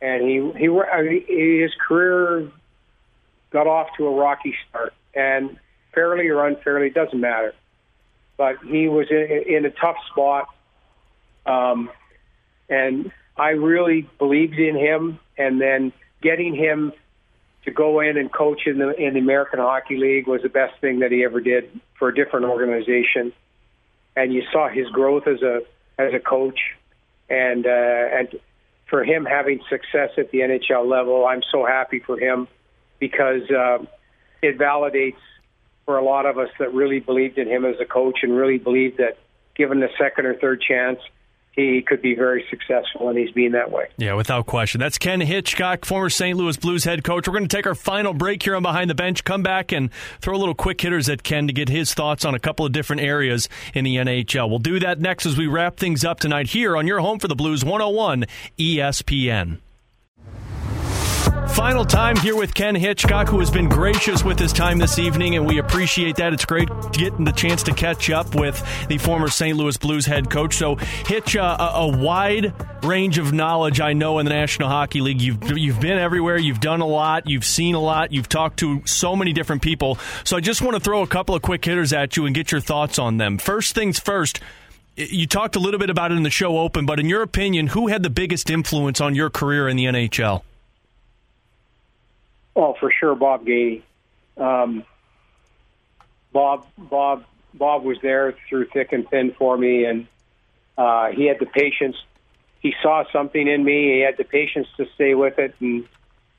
and 0.02 0.22
he 0.22 0.52
he 0.58 0.68
I 0.68 1.02
mean, 1.02 1.62
his 1.62 1.72
career 1.86 2.50
got 3.50 3.66
off 3.66 3.88
to 3.96 4.06
a 4.06 4.14
rocky 4.14 4.54
start, 4.68 4.92
and 5.14 5.56
fairly 5.94 6.28
or 6.28 6.44
unfairly 6.46 6.90
doesn't 6.90 7.20
matter. 7.20 7.54
But 8.36 8.58
he 8.64 8.88
was 8.88 9.06
in, 9.10 9.44
in 9.46 9.64
a 9.64 9.70
tough 9.70 9.96
spot, 10.10 10.48
um, 11.46 11.90
and 12.68 13.12
I 13.36 13.50
really 13.50 14.08
believed 14.18 14.58
in 14.58 14.76
him. 14.76 15.20
And 15.36 15.60
then 15.60 15.92
getting 16.20 16.56
him 16.56 16.92
to 17.64 17.70
go 17.70 18.00
in 18.00 18.16
and 18.16 18.32
coach 18.32 18.66
in 18.66 18.78
the 18.78 18.90
in 19.00 19.14
the 19.14 19.20
American 19.20 19.60
Hockey 19.60 19.96
League 19.96 20.26
was 20.26 20.42
the 20.42 20.48
best 20.48 20.80
thing 20.80 20.98
that 21.00 21.12
he 21.12 21.24
ever 21.24 21.40
did 21.40 21.70
for 21.96 22.08
a 22.08 22.14
different 22.14 22.46
organization 22.46 23.32
and 24.18 24.32
you 24.32 24.42
saw 24.52 24.68
his 24.68 24.88
growth 24.88 25.28
as 25.28 25.42
a 25.42 25.62
as 25.96 26.12
a 26.12 26.18
coach, 26.18 26.58
and 27.30 27.66
uh, 27.66 28.18
and 28.18 28.28
for 28.86 29.04
him 29.04 29.24
having 29.24 29.60
success 29.70 30.10
at 30.18 30.30
the 30.32 30.38
NHL 30.38 30.88
level, 30.88 31.24
I'm 31.24 31.42
so 31.52 31.64
happy 31.64 32.00
for 32.00 32.18
him 32.18 32.48
because 32.98 33.48
uh, 33.50 33.78
it 34.42 34.58
validates 34.58 35.22
for 35.84 35.98
a 35.98 36.04
lot 36.04 36.26
of 36.26 36.36
us 36.36 36.48
that 36.58 36.74
really 36.74 36.98
believed 37.00 37.38
in 37.38 37.46
him 37.48 37.64
as 37.64 37.76
a 37.80 37.84
coach 37.84 38.20
and 38.22 38.36
really 38.36 38.58
believed 38.58 38.98
that 38.98 39.18
given 39.54 39.80
the 39.80 39.88
second 39.98 40.26
or 40.26 40.34
third 40.34 40.60
chance, 40.60 40.98
he 41.58 41.82
could 41.82 42.00
be 42.00 42.14
very 42.14 42.44
successful, 42.48 43.08
and 43.08 43.18
he's 43.18 43.32
been 43.32 43.52
that 43.52 43.70
way. 43.70 43.88
Yeah, 43.96 44.14
without 44.14 44.46
question. 44.46 44.78
That's 44.80 44.96
Ken 44.96 45.20
Hitchcock, 45.20 45.84
former 45.84 46.08
St. 46.08 46.36
Louis 46.36 46.56
Blues 46.56 46.84
head 46.84 47.02
coach. 47.02 47.26
We're 47.26 47.34
going 47.34 47.48
to 47.48 47.56
take 47.56 47.66
our 47.66 47.74
final 47.74 48.14
break 48.14 48.42
here 48.42 48.54
on 48.54 48.62
Behind 48.62 48.88
the 48.88 48.94
Bench, 48.94 49.24
come 49.24 49.42
back 49.42 49.72
and 49.72 49.90
throw 50.20 50.36
a 50.36 50.38
little 50.38 50.54
quick 50.54 50.80
hitters 50.80 51.08
at 51.08 51.22
Ken 51.22 51.48
to 51.48 51.52
get 51.52 51.68
his 51.68 51.92
thoughts 51.94 52.24
on 52.24 52.34
a 52.34 52.38
couple 52.38 52.64
of 52.64 52.72
different 52.72 53.02
areas 53.02 53.48
in 53.74 53.84
the 53.84 53.96
NHL. 53.96 54.48
We'll 54.48 54.60
do 54.60 54.78
that 54.80 55.00
next 55.00 55.26
as 55.26 55.36
we 55.36 55.46
wrap 55.46 55.76
things 55.76 56.04
up 56.04 56.20
tonight 56.20 56.48
here 56.48 56.76
on 56.76 56.86
your 56.86 57.00
home 57.00 57.18
for 57.18 57.28
the 57.28 57.36
Blues 57.36 57.64
101 57.64 58.26
ESPN. 58.58 59.58
Final 61.58 61.84
time 61.84 62.14
here 62.18 62.36
with 62.36 62.54
Ken 62.54 62.76
Hitchcock, 62.76 63.26
who 63.26 63.40
has 63.40 63.50
been 63.50 63.68
gracious 63.68 64.22
with 64.22 64.38
his 64.38 64.52
time 64.52 64.78
this 64.78 64.96
evening, 64.96 65.34
and 65.34 65.44
we 65.44 65.58
appreciate 65.58 66.14
that. 66.14 66.32
It's 66.32 66.44
great 66.44 66.68
getting 66.92 67.24
the 67.24 67.32
chance 67.32 67.64
to 67.64 67.74
catch 67.74 68.10
up 68.10 68.32
with 68.36 68.64
the 68.86 68.96
former 68.96 69.26
St. 69.26 69.56
Louis 69.56 69.76
Blues 69.76 70.06
head 70.06 70.30
coach. 70.30 70.54
So, 70.54 70.76
Hitch, 70.76 71.34
uh, 71.34 71.56
a, 71.58 71.78
a, 71.78 71.88
wide 71.88 72.54
range 72.84 73.18
of 73.18 73.32
knowledge 73.32 73.80
I 73.80 73.92
know 73.92 74.20
in 74.20 74.24
the 74.24 74.30
National 74.30 74.68
Hockey 74.68 75.00
League. 75.00 75.20
You've 75.20 75.58
you've 75.58 75.80
been 75.80 75.98
everywhere, 75.98 76.38
you've 76.38 76.60
done 76.60 76.80
a 76.80 76.86
lot, 76.86 77.28
you've 77.28 77.44
seen 77.44 77.74
a 77.74 77.80
lot, 77.80 78.12
you've 78.12 78.28
talked 78.28 78.60
to 78.60 78.80
so 78.86 79.16
many 79.16 79.32
different 79.32 79.60
people. 79.60 79.98
So, 80.22 80.36
I 80.36 80.40
just 80.40 80.62
want 80.62 80.76
to 80.76 80.80
throw 80.80 81.02
a 81.02 81.08
couple 81.08 81.34
of 81.34 81.42
quick 81.42 81.64
hitters 81.64 81.92
at 81.92 82.16
you 82.16 82.24
and 82.26 82.36
get 82.36 82.52
your 82.52 82.60
thoughts 82.60 83.00
on 83.00 83.16
them. 83.16 83.36
First 83.36 83.74
things 83.74 83.98
first. 83.98 84.38
You 84.94 85.26
talked 85.26 85.56
a 85.56 85.60
little 85.60 85.80
bit 85.80 85.90
about 85.90 86.12
it 86.12 86.18
in 86.18 86.22
the 86.22 86.30
show 86.30 86.58
open, 86.58 86.86
but 86.86 87.00
in 87.00 87.08
your 87.08 87.22
opinion, 87.22 87.66
who 87.66 87.88
had 87.88 88.04
the 88.04 88.10
biggest 88.10 88.48
influence 88.48 89.00
on 89.00 89.16
your 89.16 89.28
career 89.28 89.68
in 89.68 89.76
the 89.76 89.86
NHL? 89.86 90.42
Oh, 92.58 92.74
for 92.80 92.90
sure, 92.90 93.14
Bob 93.14 93.46
Gainey. 93.46 93.82
Um, 94.36 94.84
Bob, 96.32 96.66
Bob, 96.76 97.24
Bob 97.54 97.84
was 97.84 97.98
there 98.02 98.34
through 98.48 98.66
thick 98.66 98.92
and 98.92 99.08
thin 99.08 99.32
for 99.38 99.56
me, 99.56 99.84
and 99.84 100.08
uh, 100.76 101.06
he 101.12 101.26
had 101.26 101.38
the 101.38 101.46
patience. 101.46 101.96
He 102.58 102.74
saw 102.82 103.04
something 103.12 103.46
in 103.46 103.62
me. 103.62 103.94
He 103.94 104.00
had 104.00 104.16
the 104.16 104.24
patience 104.24 104.66
to 104.76 104.86
stay 104.96 105.14
with 105.14 105.38
it, 105.38 105.54
and 105.60 105.86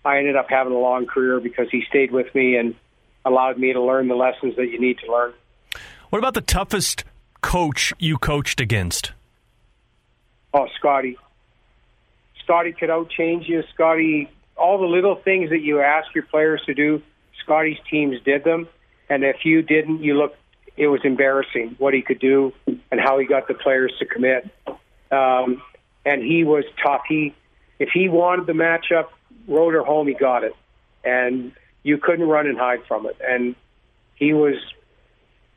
I 0.03 0.17
ended 0.17 0.35
up 0.35 0.49
having 0.49 0.73
a 0.73 0.77
long 0.77 1.05
career 1.05 1.39
because 1.39 1.69
he 1.71 1.85
stayed 1.87 2.11
with 2.11 2.35
me 2.35 2.57
and 2.57 2.75
allowed 3.23 3.57
me 3.57 3.71
to 3.71 3.81
learn 3.81 4.09
the 4.09 4.15
lessons 4.15 4.57
that 4.57 4.67
you 4.67 4.79
need 4.79 4.99
to 4.99 5.09
learn. 5.09 5.31
What 6.09 6.19
about 6.19 6.33
the 6.33 6.41
toughest 6.41 7.05
coach 7.39 7.93
you 7.97 8.17
coached 8.17 8.59
against? 8.59 9.13
Oh, 10.53 10.67
Scotty. 10.75 11.17
Scotty 12.43 12.73
could 12.73 12.89
outchange 12.89 13.47
you. 13.47 13.63
Scotty 13.73 14.29
all 14.59 14.77
the 14.77 14.85
little 14.85 15.15
things 15.15 15.49
that 15.49 15.61
you 15.61 15.81
ask 15.81 16.13
your 16.13 16.25
players 16.25 16.61
to 16.65 16.73
do, 16.73 17.01
Scotty's 17.43 17.77
teams 17.89 18.21
did 18.23 18.43
them, 18.43 18.67
and 19.09 19.23
if 19.23 19.45
you 19.45 19.61
didn't, 19.61 20.03
you 20.03 20.15
look. 20.15 20.35
It 20.77 20.87
was 20.87 21.01
embarrassing 21.03 21.75
what 21.77 21.93
he 21.93 22.01
could 22.01 22.19
do 22.19 22.53
and 22.65 23.01
how 23.01 23.19
he 23.19 23.25
got 23.25 23.49
the 23.49 23.53
players 23.53 23.91
to 23.99 24.05
commit. 24.05 24.49
Um, 25.11 25.61
and 26.05 26.23
he 26.23 26.45
was 26.45 26.63
tough. 26.81 27.01
He, 27.05 27.35
if 27.79 27.89
he 27.89 28.07
wanted 28.07 28.45
the 28.45 28.53
matchup, 28.53 29.07
road 29.45 29.75
or 29.75 29.83
home, 29.83 30.07
he 30.07 30.13
got 30.13 30.45
it, 30.45 30.55
and 31.03 31.51
you 31.83 31.97
couldn't 31.97 32.27
run 32.29 32.47
and 32.47 32.57
hide 32.57 32.85
from 32.87 33.07
it. 33.07 33.17
And 33.21 33.55
he 34.15 34.31
was 34.31 34.55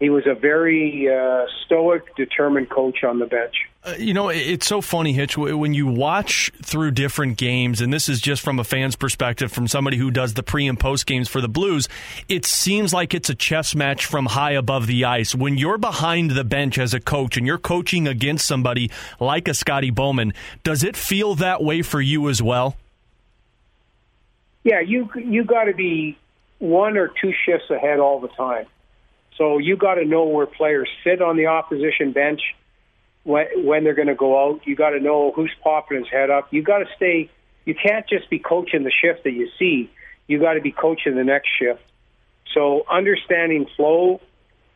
he 0.02 0.10
was 0.10 0.26
a 0.26 0.34
very 0.34 1.08
uh, 1.08 1.46
stoic, 1.64 2.16
determined 2.16 2.68
coach 2.68 3.04
on 3.04 3.20
the 3.20 3.26
bench. 3.26 3.54
Uh, 3.84 3.94
you 3.96 4.12
know, 4.12 4.30
it's 4.30 4.66
so 4.66 4.80
funny, 4.80 5.12
Hitch, 5.12 5.38
when 5.38 5.74
you 5.74 5.86
watch 5.86 6.50
through 6.60 6.90
different 6.90 7.38
games, 7.38 7.80
and 7.80 7.92
this 7.92 8.08
is 8.08 8.20
just 8.20 8.42
from 8.42 8.58
a 8.58 8.64
fan's 8.64 8.96
perspective, 8.96 9.52
from 9.52 9.68
somebody 9.68 9.96
who 9.96 10.10
does 10.10 10.34
the 10.34 10.42
pre 10.42 10.66
and 10.66 10.78
post 10.78 11.06
games 11.06 11.28
for 11.28 11.40
the 11.40 11.48
Blues, 11.48 11.88
it 12.28 12.44
seems 12.44 12.92
like 12.92 13.14
it's 13.14 13.30
a 13.30 13.34
chess 13.34 13.76
match 13.76 14.04
from 14.04 14.26
high 14.26 14.50
above 14.52 14.88
the 14.88 15.04
ice. 15.04 15.36
When 15.36 15.56
you're 15.56 15.78
behind 15.78 16.32
the 16.32 16.44
bench 16.44 16.78
as 16.78 16.94
a 16.94 17.00
coach 17.00 17.36
and 17.36 17.46
you're 17.46 17.56
coaching 17.56 18.08
against 18.08 18.44
somebody 18.44 18.90
like 19.20 19.46
a 19.46 19.54
Scotty 19.54 19.90
Bowman, 19.90 20.34
does 20.64 20.82
it 20.82 20.96
feel 20.96 21.36
that 21.36 21.62
way 21.62 21.80
for 21.82 22.00
you 22.00 22.28
as 22.28 22.42
well? 22.42 22.76
Yeah, 24.64 24.80
you 24.80 25.08
you 25.14 25.44
got 25.44 25.64
to 25.64 25.74
be 25.74 26.18
one 26.58 26.96
or 26.96 27.12
two 27.20 27.32
shifts 27.46 27.70
ahead 27.70 28.00
all 28.00 28.18
the 28.18 28.28
time. 28.28 28.66
So 29.38 29.58
you 29.58 29.76
got 29.76 29.94
to 29.94 30.04
know 30.04 30.24
where 30.24 30.46
players 30.46 30.88
sit 31.04 31.22
on 31.22 31.36
the 31.36 31.46
opposition 31.46 32.12
bench 32.12 32.40
when, 33.24 33.46
when 33.64 33.84
they're 33.84 33.94
going 33.94 34.08
to 34.08 34.14
go 34.14 34.50
out. 34.50 34.66
You 34.66 34.76
got 34.76 34.90
to 34.90 35.00
know 35.00 35.32
who's 35.34 35.52
popping 35.62 35.98
his 35.98 36.08
head 36.08 36.30
up. 36.30 36.52
You 36.52 36.62
got 36.62 36.78
to 36.78 36.86
stay. 36.96 37.30
You 37.64 37.74
can't 37.74 38.06
just 38.08 38.28
be 38.28 38.38
coaching 38.38 38.84
the 38.84 38.90
shift 38.90 39.24
that 39.24 39.32
you 39.32 39.48
see. 39.58 39.90
You 40.26 40.38
got 40.38 40.54
to 40.54 40.60
be 40.60 40.72
coaching 40.72 41.14
the 41.16 41.24
next 41.24 41.48
shift. 41.58 41.82
So 42.54 42.84
understanding 42.90 43.66
flow 43.76 44.20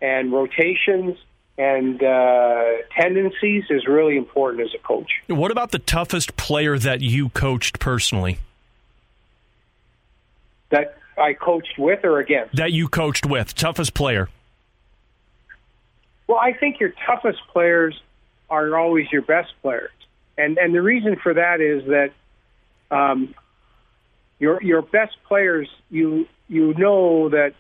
and 0.01 0.33
rotations 0.33 1.19
and 1.59 2.03
uh, 2.03 2.65
tendencies 2.99 3.65
is 3.71 3.87
really 3.87 4.17
important 4.17 4.63
as 4.63 4.75
a 4.75 4.79
coach. 4.79 5.11
What 5.27 5.51
about 5.51 5.71
the 5.71 5.79
toughest 5.79 6.37
player 6.37 6.79
that 6.79 7.01
you 7.01 7.31
coached 7.31 7.79
personally? 7.79 8.39
That 10.71 10.99
I 11.17 11.33
coached 11.33 11.79
with 11.79 12.05
or 12.05 12.19
against? 12.19 12.57
That 12.57 12.73
you 12.73 12.89
coached 12.89 13.25
with. 13.25 13.55
Toughest 13.55 13.95
player. 13.95 14.29
Well, 16.27 16.39
I 16.39 16.53
think 16.53 16.81
your 16.81 16.93
toughest 17.07 17.39
players 17.53 18.01
are 18.51 18.77
always 18.77 19.07
your 19.13 19.23
best 19.23 19.53
players, 19.63 19.91
and 20.37 20.59
and 20.59 20.75
the 20.75 20.83
reason 20.83 21.17
for 21.23 21.35
that 21.35 21.61
is 21.61 21.85
that 21.87 22.13
um, 22.91 23.35
your 24.39 24.63
your 24.63 24.83
best 24.83 25.17
players 25.27 25.69
you 25.91 26.27
you 26.49 26.75
know 26.75 27.29
that 27.29 27.55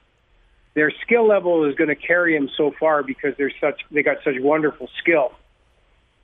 their 0.75 0.93
skill 1.03 1.27
level 1.27 1.65
is 1.65 1.75
going 1.75 1.89
to 1.89 1.97
carry 1.97 2.37
them 2.37 2.49
so 2.57 2.73
far 2.79 3.03
because 3.03 3.35
they're 3.39 3.53
such 3.61 3.83
they 3.91 4.03
got 4.03 4.19
such 4.25 4.35
wonderful 4.39 4.89
skill. 4.99 5.33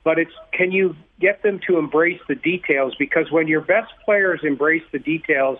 But 0.05 0.19
it's 0.19 0.33
can 0.53 0.73
you 0.73 0.97
get 1.21 1.43
them 1.43 1.61
to 1.69 1.79
embrace 1.79 2.21
the 2.29 2.35
details 2.35 2.95
because 2.99 3.31
when 3.31 3.47
your 3.49 3.61
best 3.61 3.93
players 4.05 4.41
embrace 4.43 4.83
the 4.93 4.99
details, 4.99 5.59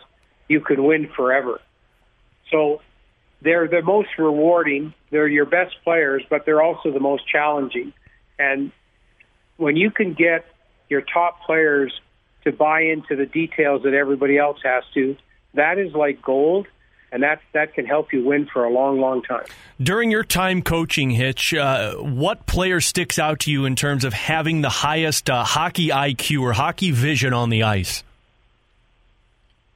you 0.49 0.61
can 0.61 0.83
win 0.85 1.09
forever. 1.15 1.61
So 2.51 2.81
they're 3.43 3.69
the 3.69 3.83
most 3.83 4.11
rewarding. 4.19 4.95
They're 5.11 5.29
your 5.29 5.47
best 5.47 5.75
players, 5.85 6.23
but 6.31 6.45
they're 6.47 6.63
also 6.63 6.93
the 6.93 7.01
most 7.01 7.27
challenging. 7.27 7.93
And 8.39 8.73
when 9.57 9.77
you 9.77 9.91
can 9.91 10.15
get 10.15 10.47
your 10.89 11.03
top 11.03 11.43
players 11.45 11.93
to 12.45 12.53
buy 12.53 12.83
into 12.83 13.17
the 13.17 13.27
details 13.27 13.83
that 13.85 13.95
everybody 13.95 14.39
else 14.39 14.59
has 14.65 14.85
to. 14.95 15.17
That 15.55 15.79
is 15.79 15.95
like 15.95 16.23
gold, 16.23 16.67
and 17.11 17.23
that 17.23 17.41
that 17.53 17.75
can 17.75 17.87
help 17.87 18.13
you 18.13 18.25
win 18.25 18.49
for 18.53 18.65
a 18.65 18.71
long, 18.71 19.01
long 19.01 19.23
time. 19.23 19.45
During 19.81 20.11
your 20.11 20.25
time 20.25 20.63
coaching, 20.63 21.11
Hitch, 21.11 21.55
uh, 21.55 21.95
what 21.95 22.47
player 22.47 22.81
sticks 22.81 23.19
out 23.19 23.41
to 23.41 23.51
you 23.51 23.65
in 23.65 23.77
terms 23.77 24.05
of 24.05 24.13
having 24.13 24.63
the 24.63 24.69
highest 24.69 25.31
uh, 25.31 25.45
hockey 25.45 25.89
IQ 25.89 26.43
or 26.43 26.53
hockey 26.53 26.91
vision 26.91 27.33
on 27.33 27.51
the 27.51 27.65
ice? 27.65 28.03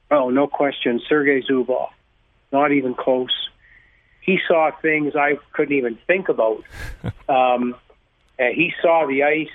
Oh, 0.09 0.29
no 0.29 0.47
question, 0.47 1.01
Sergei 1.07 1.41
Zubov. 1.41 1.89
Not 2.51 2.71
even 2.71 2.95
close. 2.95 3.49
He 4.27 4.37
saw 4.47 4.69
things 4.81 5.15
I 5.15 5.39
couldn't 5.53 5.75
even 5.75 5.97
think 6.05 6.29
about. 6.29 6.63
um, 7.29 7.75
he 8.37 8.73
saw 8.81 9.07
the 9.07 9.23
ice 9.23 9.49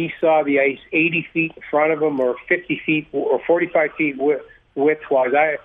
he 0.00 0.12
saw 0.20 0.42
the 0.42 0.60
ice 0.60 0.78
80 0.92 1.28
feet 1.32 1.52
in 1.56 1.62
front 1.70 1.92
of 1.92 2.00
him 2.02 2.20
or 2.20 2.36
50 2.48 2.80
feet 2.86 3.08
or 3.12 3.40
45 3.46 3.92
feet 3.94 4.16
width, 4.18 4.44
width-wise. 4.74 5.34
I, 5.34 5.56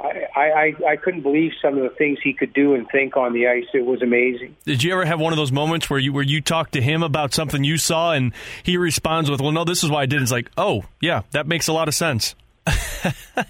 I, 0.00 0.28
I, 0.36 0.74
I 0.90 0.96
couldn't 0.96 1.22
believe 1.22 1.52
some 1.60 1.76
of 1.76 1.82
the 1.82 1.90
things 1.90 2.18
he 2.22 2.32
could 2.32 2.52
do 2.52 2.74
and 2.74 2.88
think 2.90 3.16
on 3.16 3.32
the 3.32 3.48
ice. 3.48 3.66
It 3.74 3.84
was 3.84 4.02
amazing. 4.02 4.56
Did 4.64 4.82
you 4.82 4.92
ever 4.92 5.04
have 5.04 5.20
one 5.20 5.32
of 5.32 5.36
those 5.36 5.52
moments 5.52 5.90
where 5.90 5.98
you 5.98 6.12
where 6.12 6.22
you 6.22 6.40
talk 6.40 6.70
to 6.72 6.80
him 6.80 7.02
about 7.02 7.34
something 7.34 7.62
you 7.62 7.76
saw 7.76 8.12
and 8.12 8.32
he 8.62 8.76
responds 8.76 9.30
with, 9.30 9.40
"Well, 9.40 9.52
no, 9.52 9.64
this 9.64 9.84
is 9.84 9.90
why 9.90 10.02
I 10.02 10.06
did." 10.06 10.22
It's 10.22 10.32
like, 10.32 10.50
"Oh, 10.56 10.84
yeah, 11.00 11.22
that 11.30 11.46
makes 11.46 11.68
a 11.68 11.72
lot 11.72 11.88
of 11.88 11.94
sense." 11.94 12.34
uh, 12.66 13.44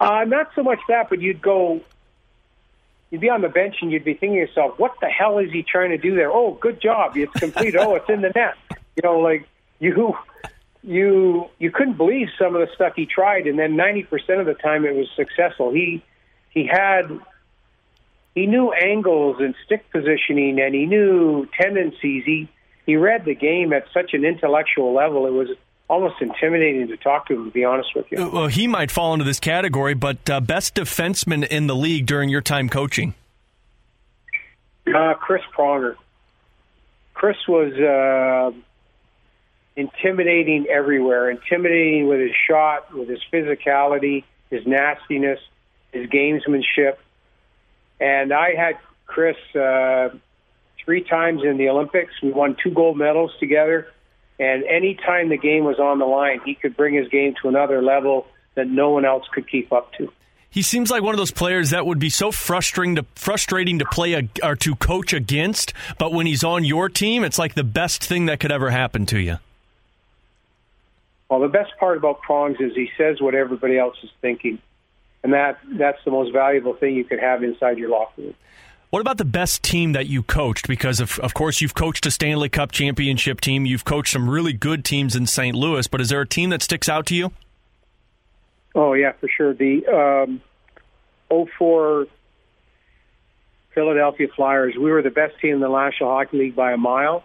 not 0.00 0.50
so 0.54 0.62
much 0.62 0.78
that, 0.88 1.10
but 1.10 1.20
you'd 1.20 1.42
go, 1.42 1.80
you'd 3.10 3.20
be 3.20 3.30
on 3.30 3.42
the 3.42 3.48
bench 3.48 3.76
and 3.82 3.90
you'd 3.90 4.04
be 4.04 4.14
thinking 4.14 4.34
to 4.34 4.46
yourself, 4.46 4.78
"What 4.78 4.94
the 5.00 5.08
hell 5.08 5.38
is 5.38 5.50
he 5.50 5.62
trying 5.62 5.90
to 5.90 5.98
do 5.98 6.14
there?" 6.14 6.30
Oh, 6.30 6.52
good 6.60 6.80
job, 6.80 7.16
it's 7.16 7.32
complete. 7.32 7.76
oh, 7.76 7.94
it's 7.94 8.08
in 8.08 8.20
the 8.20 8.30
net 8.34 8.54
you 8.98 9.08
know, 9.08 9.20
like 9.20 9.48
you 9.78 10.16
you 10.82 11.46
you 11.58 11.70
couldn't 11.70 11.96
believe 11.96 12.28
some 12.38 12.56
of 12.56 12.66
the 12.66 12.74
stuff 12.74 12.94
he 12.96 13.06
tried, 13.06 13.46
and 13.46 13.58
then 13.58 13.76
ninety 13.76 14.02
percent 14.02 14.40
of 14.40 14.46
the 14.46 14.54
time 14.54 14.84
it 14.84 14.94
was 14.94 15.08
successful. 15.14 15.72
He 15.72 16.02
he 16.50 16.66
had 16.66 17.08
he 18.34 18.46
knew 18.46 18.72
angles 18.72 19.36
and 19.38 19.54
stick 19.64 19.90
positioning, 19.92 20.60
and 20.60 20.74
he 20.74 20.86
knew 20.86 21.48
tendencies. 21.60 22.24
He 22.24 22.48
he 22.86 22.96
read 22.96 23.24
the 23.24 23.34
game 23.34 23.72
at 23.72 23.84
such 23.94 24.14
an 24.14 24.24
intellectual 24.24 24.92
level. 24.92 25.26
It 25.26 25.32
was 25.32 25.48
almost 25.88 26.20
intimidating 26.20 26.88
to 26.88 26.96
talk 26.96 27.26
to 27.28 27.34
him. 27.34 27.46
To 27.46 27.50
be 27.50 27.64
honest 27.64 27.94
with 27.94 28.06
you, 28.10 28.28
well, 28.30 28.46
he 28.46 28.66
might 28.66 28.90
fall 28.90 29.12
into 29.12 29.24
this 29.24 29.40
category, 29.40 29.94
but 29.94 30.28
uh, 30.30 30.40
best 30.40 30.74
defenseman 30.74 31.46
in 31.46 31.66
the 31.66 31.76
league 31.76 32.06
during 32.06 32.28
your 32.28 32.42
time 32.42 32.68
coaching. 32.68 33.14
Uh, 34.86 35.14
Chris 35.14 35.42
Pronger. 35.56 35.96
Chris 37.14 37.36
was. 37.48 37.72
Uh, 37.74 38.56
intimidating 39.78 40.66
everywhere, 40.66 41.30
intimidating 41.30 42.08
with 42.08 42.18
his 42.18 42.32
shot, 42.48 42.92
with 42.92 43.08
his 43.08 43.20
physicality, 43.32 44.24
his 44.50 44.66
nastiness, 44.66 45.38
his 45.92 46.08
gamesmanship. 46.08 46.96
And 48.00 48.32
I 48.32 48.54
had 48.56 48.78
Chris 49.06 49.36
uh, 49.54 50.08
three 50.84 51.04
times 51.04 51.44
in 51.44 51.58
the 51.58 51.68
Olympics. 51.68 52.12
We 52.20 52.32
won 52.32 52.56
two 52.60 52.72
gold 52.72 52.98
medals 52.98 53.30
together. 53.38 53.86
And 54.38 54.64
any 54.64 54.94
time 54.94 55.28
the 55.28 55.36
game 55.36 55.64
was 55.64 55.78
on 55.78 55.98
the 55.98 56.04
line, 56.04 56.40
he 56.44 56.54
could 56.54 56.76
bring 56.76 56.94
his 56.94 57.08
game 57.08 57.34
to 57.42 57.48
another 57.48 57.82
level 57.82 58.26
that 58.54 58.68
no 58.68 58.90
one 58.90 59.04
else 59.04 59.24
could 59.32 59.48
keep 59.48 59.72
up 59.72 59.92
to. 59.94 60.12
He 60.50 60.62
seems 60.62 60.90
like 60.90 61.02
one 61.02 61.12
of 61.12 61.18
those 61.18 61.30
players 61.30 61.70
that 61.70 61.84
would 61.84 61.98
be 61.98 62.08
so 62.08 62.32
frustrating 62.32 62.96
to 62.96 63.04
frustrating 63.14 63.78
to 63.80 63.84
play 63.84 64.14
a, 64.14 64.28
or 64.42 64.56
to 64.56 64.74
coach 64.76 65.12
against, 65.12 65.74
but 65.98 66.12
when 66.12 66.26
he's 66.26 66.42
on 66.42 66.64
your 66.64 66.88
team, 66.88 67.22
it's 67.22 67.38
like 67.38 67.54
the 67.54 67.64
best 67.64 68.02
thing 68.02 68.26
that 68.26 68.40
could 68.40 68.50
ever 68.50 68.70
happen 68.70 69.04
to 69.06 69.18
you. 69.18 69.38
Well, 71.28 71.40
the 71.40 71.48
best 71.48 71.76
part 71.78 71.98
about 71.98 72.22
Prongs 72.22 72.56
is 72.60 72.74
he 72.74 72.90
says 72.96 73.20
what 73.20 73.34
everybody 73.34 73.78
else 73.78 73.96
is 74.02 74.10
thinking, 74.22 74.58
and 75.22 75.34
that 75.34 75.58
that's 75.72 76.02
the 76.04 76.10
most 76.10 76.32
valuable 76.32 76.74
thing 76.74 76.94
you 76.96 77.04
could 77.04 77.20
have 77.20 77.42
inside 77.42 77.76
your 77.76 77.90
locker 77.90 78.22
room. 78.22 78.34
What 78.90 79.00
about 79.00 79.18
the 79.18 79.24
best 79.24 79.62
team 79.62 79.92
that 79.92 80.06
you 80.06 80.22
coached? 80.22 80.66
Because 80.66 81.00
of 81.00 81.18
of 81.20 81.34
course 81.34 81.60
you've 81.60 81.74
coached 81.74 82.06
a 82.06 82.10
Stanley 82.10 82.48
Cup 82.48 82.72
championship 82.72 83.40
team, 83.40 83.66
you've 83.66 83.84
coached 83.84 84.12
some 84.12 84.28
really 84.28 84.52
good 84.52 84.84
teams 84.84 85.14
in 85.14 85.26
St. 85.26 85.54
Louis, 85.54 85.86
but 85.86 86.00
is 86.00 86.08
there 86.08 86.20
a 86.20 86.26
team 86.26 86.50
that 86.50 86.62
sticks 86.62 86.88
out 86.88 87.06
to 87.06 87.14
you? 87.14 87.32
Oh 88.74 88.94
yeah, 88.94 89.12
for 89.12 89.28
sure. 89.28 89.54
The 89.54 89.86
um, 89.86 90.40
04 91.30 92.06
Philadelphia 93.74 94.28
Flyers. 94.34 94.74
We 94.76 94.90
were 94.90 95.02
the 95.02 95.10
best 95.10 95.38
team 95.40 95.54
in 95.54 95.60
the 95.60 95.68
National 95.68 96.10
Hockey 96.10 96.38
League 96.38 96.56
by 96.56 96.72
a 96.72 96.76
mile. 96.76 97.24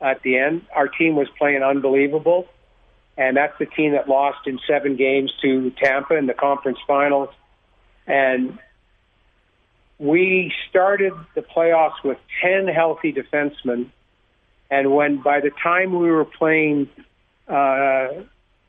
At 0.00 0.22
the 0.22 0.38
end, 0.38 0.66
our 0.74 0.88
team 0.88 1.16
was 1.16 1.28
playing 1.38 1.62
unbelievable 1.62 2.48
and 3.18 3.36
that's 3.36 3.58
the 3.58 3.66
team 3.66 3.92
that 3.92 4.08
lost 4.08 4.46
in 4.46 4.60
seven 4.66 4.94
games 4.96 5.32
to 5.42 5.70
Tampa 5.82 6.16
in 6.16 6.26
the 6.26 6.34
conference 6.34 6.78
finals. 6.86 7.30
And 8.06 8.58
we 9.98 10.52
started 10.70 11.12
the 11.34 11.42
playoffs 11.42 12.02
with 12.04 12.18
10 12.42 12.68
healthy 12.68 13.12
defensemen. 13.12 13.90
And 14.70 14.94
when 14.94 15.22
by 15.22 15.40
the 15.40 15.50
time 15.62 15.98
we 15.98 16.10
were 16.10 16.24
playing 16.24 16.88
uh, 17.48 18.08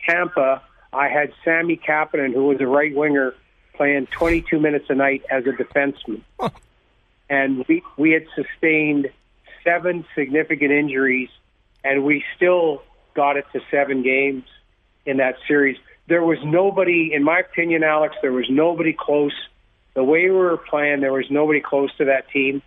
Tampa, 0.07 0.63
I 0.91 1.09
had 1.09 1.34
Sami 1.45 1.77
Kapanen, 1.77 2.34
who 2.34 2.45
was 2.45 2.59
a 2.61 2.67
right 2.67 2.95
winger, 2.95 3.36
playing 3.75 4.07
22 4.07 4.59
minutes 4.59 4.86
a 4.89 4.95
night 4.95 5.23
as 5.30 5.45
a 5.45 5.51
defenseman. 5.51 6.21
and 7.30 7.65
we, 7.67 7.84
we 7.97 8.11
had 8.11 8.25
sustained 8.36 9.09
seven 9.63 10.05
significant 10.15 10.71
injuries, 10.71 11.30
and 11.84 12.03
we 12.03 12.23
still 12.36 12.82
got 13.13 13.38
it 13.38 13.45
to 13.53 13.59
seven 13.69 14.01
games 14.01 14.43
in 15.05 15.17
that 15.17 15.36
series. 15.47 15.77
There 16.07 16.23
was 16.23 16.39
nobody, 16.43 17.11
in 17.13 17.23
my 17.23 17.39
opinion, 17.39 17.84
Alex, 17.84 18.15
there 18.21 18.32
was 18.32 18.47
nobody 18.49 18.95
close. 18.97 19.34
The 20.00 20.06
way 20.06 20.30
we 20.30 20.32
were 20.32 20.56
playing, 20.56 21.02
there 21.02 21.12
was 21.12 21.26
nobody 21.30 21.60
close 21.60 21.93
to 21.97 22.06
that 22.06 22.30
team. 22.30 22.62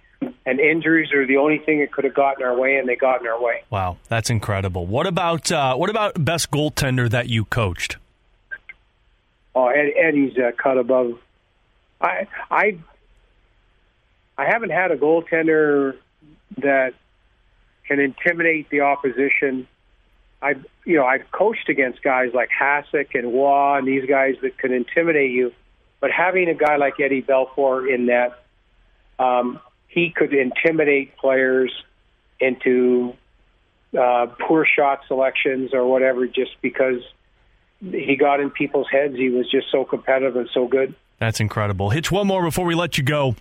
And 0.44 0.60
injuries 0.60 1.14
are 1.14 1.26
the 1.26 1.38
only 1.38 1.56
thing 1.56 1.80
that 1.80 1.90
could 1.90 2.04
have 2.04 2.12
gotten 2.12 2.44
our 2.44 2.54
way, 2.54 2.76
and 2.76 2.86
they 2.86 2.94
got 2.94 3.22
in 3.22 3.26
our 3.26 3.40
way. 3.40 3.62
Wow, 3.70 3.96
that's 4.08 4.28
incredible. 4.28 4.84
What 4.84 5.06
about 5.06 5.50
uh, 5.50 5.74
what 5.74 5.88
about 5.88 6.22
best 6.22 6.50
goaltender 6.50 7.08
that 7.08 7.30
you 7.30 7.46
coached? 7.46 7.96
Oh, 9.54 9.68
Ed, 9.68 9.92
Eddie's 9.96 10.36
uh, 10.36 10.52
cut 10.62 10.76
above. 10.76 11.18
I 12.02 12.28
I 12.50 12.78
I 14.36 14.44
haven't 14.44 14.70
had 14.70 14.90
a 14.90 14.98
goaltender 14.98 15.96
that 16.58 16.92
can 17.88 17.98
intimidate 17.98 18.68
the 18.68 18.82
opposition 18.82 19.66
I 20.42 20.56
you 20.84 20.96
know 20.96 21.06
I've 21.06 21.30
coached 21.30 21.68
against 21.68 22.02
guys 22.02 22.32
like 22.34 22.50
Hasek 22.50 23.14
and 23.14 23.32
Waugh 23.32 23.78
and 23.78 23.86
these 23.86 24.04
guys 24.04 24.34
that 24.42 24.58
can 24.58 24.72
intimidate 24.72 25.30
you, 25.30 25.52
but 26.02 26.10
having 26.10 26.48
a 26.48 26.54
guy 26.54 26.76
like 26.76 26.98
Eddie 26.98 27.22
Belfour 27.22 27.88
in 27.88 28.06
that, 28.06 28.42
um, 29.20 29.60
he 29.86 30.10
could 30.10 30.34
intimidate 30.34 31.16
players 31.16 31.72
into 32.40 33.14
uh, 33.96 34.26
poor 34.40 34.66
shot 34.66 35.02
selections 35.06 35.72
or 35.72 35.86
whatever, 35.86 36.26
just 36.26 36.60
because 36.60 37.00
he 37.80 38.16
got 38.16 38.40
in 38.40 38.50
people's 38.50 38.88
heads. 38.90 39.14
He 39.14 39.30
was 39.30 39.48
just 39.48 39.68
so 39.70 39.84
competitive 39.84 40.34
and 40.34 40.48
so 40.52 40.66
good. 40.66 40.92
That's 41.20 41.38
incredible. 41.38 41.90
Hitch 41.90 42.10
one 42.10 42.26
more 42.26 42.42
before 42.42 42.66
we 42.66 42.74
let 42.74 42.98
you 42.98 43.04
go. 43.04 43.36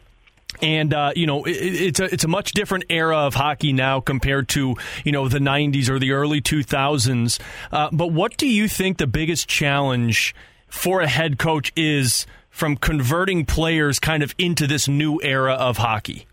And 0.61 0.93
uh, 0.93 1.13
you 1.15 1.25
know 1.25 1.45
it, 1.45 1.53
it's 1.53 1.99
a 1.99 2.13
it's 2.13 2.25
a 2.25 2.27
much 2.27 2.51
different 2.51 2.83
era 2.89 3.17
of 3.17 3.33
hockey 3.33 3.73
now 3.73 4.01
compared 4.01 4.49
to 4.49 4.75
you 5.03 5.11
know 5.11 5.29
the 5.29 5.39
'90s 5.39 5.89
or 5.89 5.97
the 5.97 6.11
early 6.11 6.41
2000s. 6.41 7.39
Uh, 7.71 7.89
but 7.91 8.11
what 8.11 8.37
do 8.37 8.47
you 8.47 8.67
think 8.67 8.97
the 8.97 9.07
biggest 9.07 9.47
challenge 9.47 10.35
for 10.67 11.01
a 11.01 11.07
head 11.07 11.39
coach 11.39 11.71
is 11.75 12.27
from 12.51 12.75
converting 12.75 13.45
players 13.45 13.99
kind 13.99 14.21
of 14.21 14.35
into 14.37 14.67
this 14.67 14.87
new 14.87 15.19
era 15.23 15.53
of 15.53 15.77
hockey? 15.77 16.27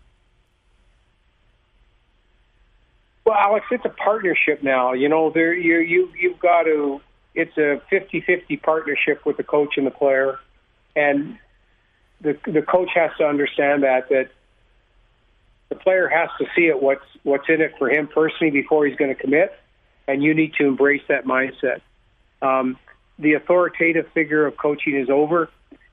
Well, 3.25 3.37
Alex, 3.37 3.65
it's 3.71 3.85
a 3.85 3.89
partnership 3.89 4.61
now. 4.61 4.93
You 4.93 5.09
know, 5.09 5.31
there 5.31 5.53
you 5.53 5.79
you 5.79 6.11
you've 6.19 6.39
got 6.39 6.63
to. 6.63 7.01
It's 7.35 7.55
a 7.57 7.79
50-50 7.91 8.61
partnership 8.61 9.23
with 9.23 9.37
the 9.37 9.43
coach 9.43 9.77
and 9.77 9.85
the 9.85 9.91
player, 9.91 10.39
and 10.95 11.37
the 12.21 12.37
the 12.45 12.61
coach 12.61 12.89
has 12.95 13.11
to 13.19 13.25
understand 13.25 13.83
that 13.83 14.09
that 14.09 14.29
the 15.69 15.75
player 15.75 16.07
has 16.07 16.29
to 16.39 16.45
see 16.55 16.67
it 16.67 16.81
what's 16.81 17.05
what's 17.23 17.47
in 17.47 17.61
it 17.61 17.73
for 17.77 17.89
him 17.89 18.07
personally 18.07 18.51
before 18.51 18.85
he's 18.85 18.97
going 18.97 19.15
to 19.15 19.21
commit, 19.21 19.53
and 20.07 20.23
you 20.23 20.33
need 20.33 20.53
to 20.55 20.65
embrace 20.65 21.03
that 21.07 21.25
mindset. 21.25 21.81
Um, 22.41 22.77
the 23.19 23.33
authoritative 23.33 24.07
figure 24.13 24.45
of 24.45 24.57
coaching 24.57 24.95
is 24.95 25.09
over, 25.09 25.49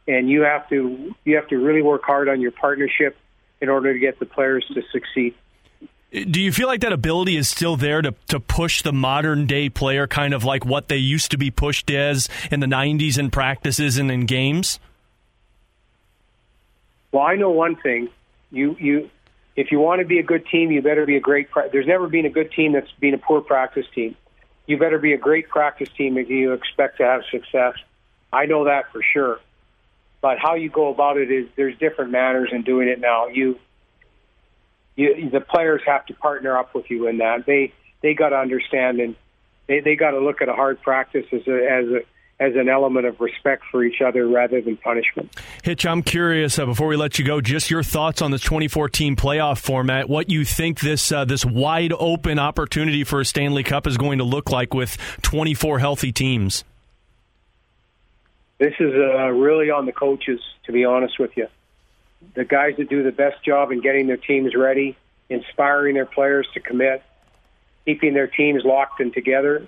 and 0.09 0.29
you 0.29 0.43
have 0.43 0.69
to 0.69 1.15
you 1.25 1.37
have 1.37 1.49
to 1.49 1.57
really 1.57 1.83
work 1.83 2.03
hard 2.05 2.29
on 2.29 2.41
your 2.41 2.53
partnership 2.53 3.17
in 3.61 3.69
order 3.69 3.93
to 3.93 3.99
get 3.99 4.19
the 4.19 4.27
players 4.27 4.65
to 4.75 4.83
succeed. 4.93 5.35
Do 6.13 6.41
you 6.41 6.53
feel 6.53 6.69
like 6.69 6.81
that 6.81 6.93
ability 6.93 7.37
is 7.37 7.49
still 7.49 7.77
there 7.77 8.01
to, 8.01 8.15
to 8.29 8.39
push 8.39 8.83
the 8.83 8.93
modern 8.93 9.47
day 9.47 9.69
player 9.69 10.07
kind 10.07 10.33
of 10.35 10.45
like 10.45 10.65
what 10.65 10.89
they 10.89 10.97
used 10.97 11.31
to 11.33 11.37
be 11.37 11.51
pushed 11.51 11.91
as 11.91 12.29
in 12.51 12.61
the 12.61 12.67
90s 12.67 13.19
in 13.19 13.31
practices 13.31 13.99
and 13.99 14.11
in 14.11 14.25
games? 14.25 14.79
Well, 17.13 17.25
I 17.25 17.37
know 17.37 17.51
one 17.51 17.77
thing. 17.77 18.09
You 18.51 18.77
you 18.79 19.11
if 19.57 19.73
you 19.73 19.79
want 19.81 20.01
to 20.01 20.07
be 20.07 20.19
a 20.19 20.23
good 20.23 20.47
team, 20.47 20.71
you 20.71 20.83
better 20.83 21.07
be 21.07 21.17
a 21.17 21.21
great. 21.21 21.51
Pra- 21.51 21.71
There's 21.71 21.87
never 21.87 22.09
been 22.09 22.27
a 22.27 22.31
good 22.31 22.53
team 22.53 22.73
that's 22.73 22.91
been 23.01 23.15
a 23.15 23.19
poor 23.19 23.41
practice 23.41 23.87
team. 23.95 24.15
you 24.67 24.79
better 24.79 24.99
be 24.99 25.13
a 25.13 25.19
great 25.19 25.49
practice 25.49 25.89
team 25.97 26.19
if 26.19 26.29
you 26.29 26.53
expect 26.53 26.99
to 26.99 27.05
have 27.05 27.23
success. 27.31 27.75
I 28.33 28.47
know 28.47 28.65
that 28.65 28.93
for 28.93 29.01
sure. 29.03 29.41
But 30.27 30.41
how 30.41 30.57
you 30.57 30.69
go 30.69 30.89
about 30.89 31.19
it 31.19 31.31
is 31.31 31.47
there's 31.55 31.79
different 31.79 32.11
manners 32.11 32.49
in 32.51 32.63
doing 32.63 32.89
it 32.89 32.99
now. 32.99 33.29
You, 33.29 33.61
you 34.97 35.31
the 35.31 35.39
players 35.41 35.83
have 35.87 36.05
to 36.07 36.15
partner 36.15 36.59
up 36.59 36.75
with 36.75 36.91
you 36.91 37.07
in 37.07 37.19
that. 37.19 37.47
They 37.47 37.73
they 38.03 38.15
got 38.15 38.31
to 38.31 38.37
understand 38.37 38.99
and 38.99 39.15
they 39.69 39.79
they 39.79 39.95
got 39.95 40.11
to 40.11 40.19
look 40.19 40.43
at 40.43 40.49
a 40.49 40.53
hard 40.53 40.83
practice 40.83 41.27
as 41.31 41.47
a 41.47 41.71
as 41.71 41.87
a 41.87 42.01
as 42.43 42.57
an 42.57 42.69
element 42.69 43.07
of 43.07 43.21
respect 43.21 43.63
for 43.71 43.85
each 43.85 44.01
other 44.01 44.27
rather 44.27 44.61
than 44.61 44.77
punishment. 44.79 45.31
Hitch, 45.63 45.87
I'm 45.87 46.03
curious 46.03 46.59
uh, 46.59 46.67
before 46.67 46.89
we 46.89 46.97
let 46.97 47.21
you 47.21 47.25
go, 47.25 47.41
just 47.41 47.71
your 47.71 47.85
thoughts 47.85 48.21
on 48.21 48.33
this 48.33 48.43
2014 48.43 49.15
playoff 49.15 49.59
format. 49.59 50.09
What 50.09 50.29
you 50.29 50.45
think 50.45 50.81
this 50.81 51.13
uh, 51.13 51.25
this 51.25 51.45
wide 51.45 51.93
open 51.97 52.41
opportunity 52.41 53.05
for 53.05 53.21
a 53.21 53.25
Stanley 53.25 53.63
Cup 53.63 53.87
is 53.87 53.97
going 53.97 54.19
to 54.19 54.25
look 54.25 54.51
like 54.51 54.75
with 54.75 54.97
24 55.23 55.79
healthy 55.79 56.11
teams? 56.11 56.65
This 58.59 58.75
is 58.81 58.95
uh, 58.95 59.29
really 59.31 59.71
on 59.71 59.87
the 59.87 59.93
coaches, 59.93 60.41
to 60.65 60.73
be 60.73 60.85
honest 60.85 61.19
with 61.19 61.37
you. 61.37 61.49
The 62.35 62.45
guys 62.45 62.75
that 62.79 62.89
do 62.89 63.03
the 63.03 63.13
best 63.13 63.45
job 63.45 63.71
in 63.71 63.81
getting 63.81 64.07
their 64.07 64.17
teams 64.17 64.55
ready, 64.55 64.97
inspiring 65.29 65.95
their 65.95 66.07
players 66.07 66.49
to 66.55 66.61
commit, 66.61 67.03
keeping 67.85 68.15
their 68.15 68.27
teams 68.27 68.65
locked 68.65 69.01
and 69.01 69.13
together 69.13 69.67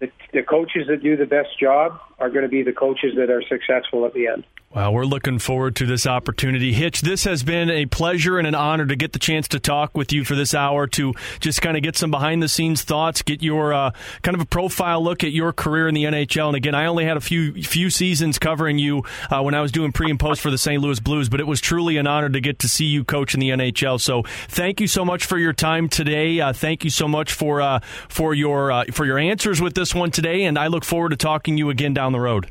the, 0.00 0.10
the 0.32 0.42
coaches 0.42 0.88
that 0.88 1.02
do 1.02 1.16
the 1.16 1.26
best 1.26 1.58
job 1.60 2.00
are 2.18 2.30
going 2.30 2.42
to 2.42 2.48
be 2.48 2.62
the 2.62 2.72
coaches 2.72 3.14
that 3.16 3.30
are 3.30 3.42
successful 3.42 4.04
at 4.06 4.14
the 4.14 4.26
end. 4.26 4.44
Well, 4.72 4.92
we're 4.92 5.04
looking 5.04 5.40
forward 5.40 5.74
to 5.76 5.86
this 5.86 6.06
opportunity. 6.06 6.72
Hitch, 6.72 7.00
this 7.00 7.24
has 7.24 7.42
been 7.42 7.70
a 7.70 7.86
pleasure 7.86 8.38
and 8.38 8.46
an 8.46 8.54
honor 8.54 8.86
to 8.86 8.94
get 8.94 9.12
the 9.12 9.18
chance 9.18 9.48
to 9.48 9.58
talk 9.58 9.96
with 9.96 10.12
you 10.12 10.24
for 10.24 10.36
this 10.36 10.54
hour 10.54 10.86
to 10.86 11.12
just 11.40 11.60
kind 11.60 11.76
of 11.76 11.82
get 11.82 11.96
some 11.96 12.12
behind 12.12 12.40
the 12.40 12.48
scenes 12.48 12.82
thoughts, 12.82 13.22
get 13.22 13.42
your 13.42 13.74
uh, 13.74 13.90
kind 14.22 14.36
of 14.36 14.40
a 14.40 14.44
profile 14.44 15.02
look 15.02 15.24
at 15.24 15.32
your 15.32 15.52
career 15.52 15.88
in 15.88 15.94
the 15.96 16.04
NHL. 16.04 16.46
And 16.46 16.56
again, 16.56 16.76
I 16.76 16.86
only 16.86 17.04
had 17.04 17.16
a 17.16 17.20
few 17.20 17.60
few 17.64 17.90
seasons 17.90 18.38
covering 18.38 18.78
you 18.78 19.02
uh, 19.28 19.42
when 19.42 19.54
I 19.54 19.60
was 19.60 19.72
doing 19.72 19.90
pre 19.90 20.08
and 20.08 20.20
post 20.20 20.40
for 20.40 20.52
the 20.52 20.58
St. 20.58 20.80
Louis 20.80 21.00
Blues, 21.00 21.28
but 21.28 21.40
it 21.40 21.48
was 21.48 21.60
truly 21.60 21.96
an 21.96 22.06
honor 22.06 22.28
to 22.28 22.40
get 22.40 22.60
to 22.60 22.68
see 22.68 22.86
you 22.86 23.02
coach 23.02 23.34
in 23.34 23.40
the 23.40 23.50
NHL. 23.50 24.00
So 24.00 24.22
thank 24.46 24.80
you 24.80 24.86
so 24.86 25.04
much 25.04 25.24
for 25.24 25.36
your 25.36 25.52
time 25.52 25.88
today. 25.88 26.38
Uh, 26.38 26.52
thank 26.52 26.84
you 26.84 26.90
so 26.90 27.08
much 27.08 27.32
for 27.32 27.60
uh, 27.60 27.80
for 28.08 28.34
your 28.34 28.70
uh, 28.70 28.84
for 28.92 29.04
your 29.04 29.18
answers 29.18 29.60
with 29.60 29.74
this 29.74 29.96
one 29.96 30.12
today, 30.12 30.44
and 30.44 30.56
I 30.56 30.68
look 30.68 30.84
forward 30.84 31.08
to 31.08 31.16
talking 31.16 31.56
to 31.56 31.58
you 31.58 31.70
again 31.70 31.92
down 31.92 32.12
the 32.12 32.20
road. 32.20 32.48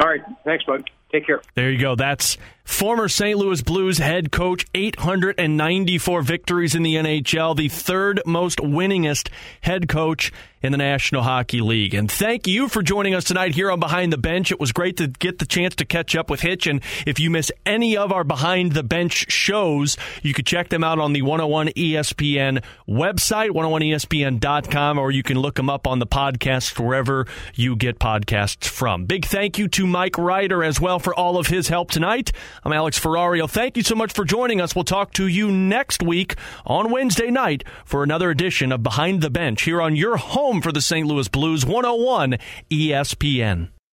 All 0.00 0.08
right, 0.08 0.22
thanks, 0.42 0.64
bud. 0.64 0.90
Take 1.12 1.26
care. 1.26 1.42
There 1.54 1.70
you 1.70 1.78
go. 1.78 1.94
That's 1.94 2.38
former 2.64 3.08
St. 3.08 3.38
Louis 3.38 3.62
Blues 3.62 3.98
head 3.98 4.32
coach, 4.32 4.66
894 4.74 6.22
victories 6.22 6.74
in 6.74 6.82
the 6.82 6.94
NHL, 6.94 7.56
the 7.56 7.68
third 7.68 8.20
most 8.24 8.58
winningest 8.58 9.28
head 9.60 9.88
coach 9.88 10.32
in 10.62 10.72
the 10.72 10.78
National 10.78 11.22
Hockey 11.22 11.60
League. 11.60 11.92
And 11.92 12.10
thank 12.10 12.46
you 12.46 12.68
for 12.68 12.82
joining 12.82 13.14
us 13.14 13.24
tonight 13.24 13.54
here 13.54 13.70
on 13.70 13.80
Behind 13.80 14.12
the 14.12 14.18
Bench. 14.18 14.52
It 14.52 14.60
was 14.60 14.72
great 14.72 14.96
to 14.98 15.08
get 15.08 15.38
the 15.38 15.46
chance 15.46 15.74
to 15.76 15.84
catch 15.84 16.14
up 16.14 16.30
with 16.30 16.40
Hitch. 16.40 16.66
And 16.66 16.80
if 17.04 17.18
you 17.18 17.30
miss 17.30 17.50
any 17.66 17.96
of 17.96 18.12
our 18.12 18.22
Behind 18.24 18.72
the 18.72 18.84
Bench 18.84 19.30
shows, 19.30 19.96
you 20.22 20.32
can 20.32 20.44
check 20.44 20.68
them 20.68 20.84
out 20.84 21.00
on 21.00 21.12
the 21.12 21.22
101 21.22 21.68
ESPN 21.68 22.62
website, 22.88 23.50
101ESPN.com, 23.50 24.98
or 24.98 25.10
you 25.10 25.22
can 25.22 25.38
look 25.38 25.56
them 25.56 25.68
up 25.68 25.86
on 25.86 25.98
the 25.98 26.06
podcast 26.06 26.78
wherever 26.78 27.26
you 27.54 27.74
get 27.74 27.98
podcasts 27.98 28.66
from. 28.66 29.06
Big 29.06 29.24
thank 29.24 29.58
you 29.58 29.66
to 29.68 29.86
Mike 29.86 30.16
Ryder 30.16 30.62
as 30.62 30.80
well 30.80 31.00
for 31.00 31.14
all 31.14 31.38
of 31.38 31.48
his 31.48 31.68
help 31.68 31.90
tonight. 31.90 32.30
I'm 32.64 32.72
Alex 32.72 32.98
Ferrario. 32.98 33.48
Thank 33.48 33.76
you 33.76 33.82
so 33.82 33.94
much 33.94 34.12
for 34.12 34.24
joining 34.24 34.60
us. 34.60 34.74
We'll 34.74 34.84
talk 34.84 35.12
to 35.14 35.26
you 35.26 35.50
next 35.50 36.02
week 36.02 36.36
on 36.66 36.90
Wednesday 36.90 37.30
night 37.30 37.64
for 37.84 38.02
another 38.02 38.30
edition 38.30 38.72
of 38.72 38.82
Behind 38.82 39.20
the 39.20 39.30
Bench 39.30 39.62
here 39.62 39.82
on 39.82 39.96
your 39.96 40.16
home 40.16 40.62
for 40.62 40.72
the 40.72 40.80
St. 40.80 41.06
Louis 41.06 41.28
Blues 41.28 41.64
101 41.66 42.38
ESPN. 42.70 43.68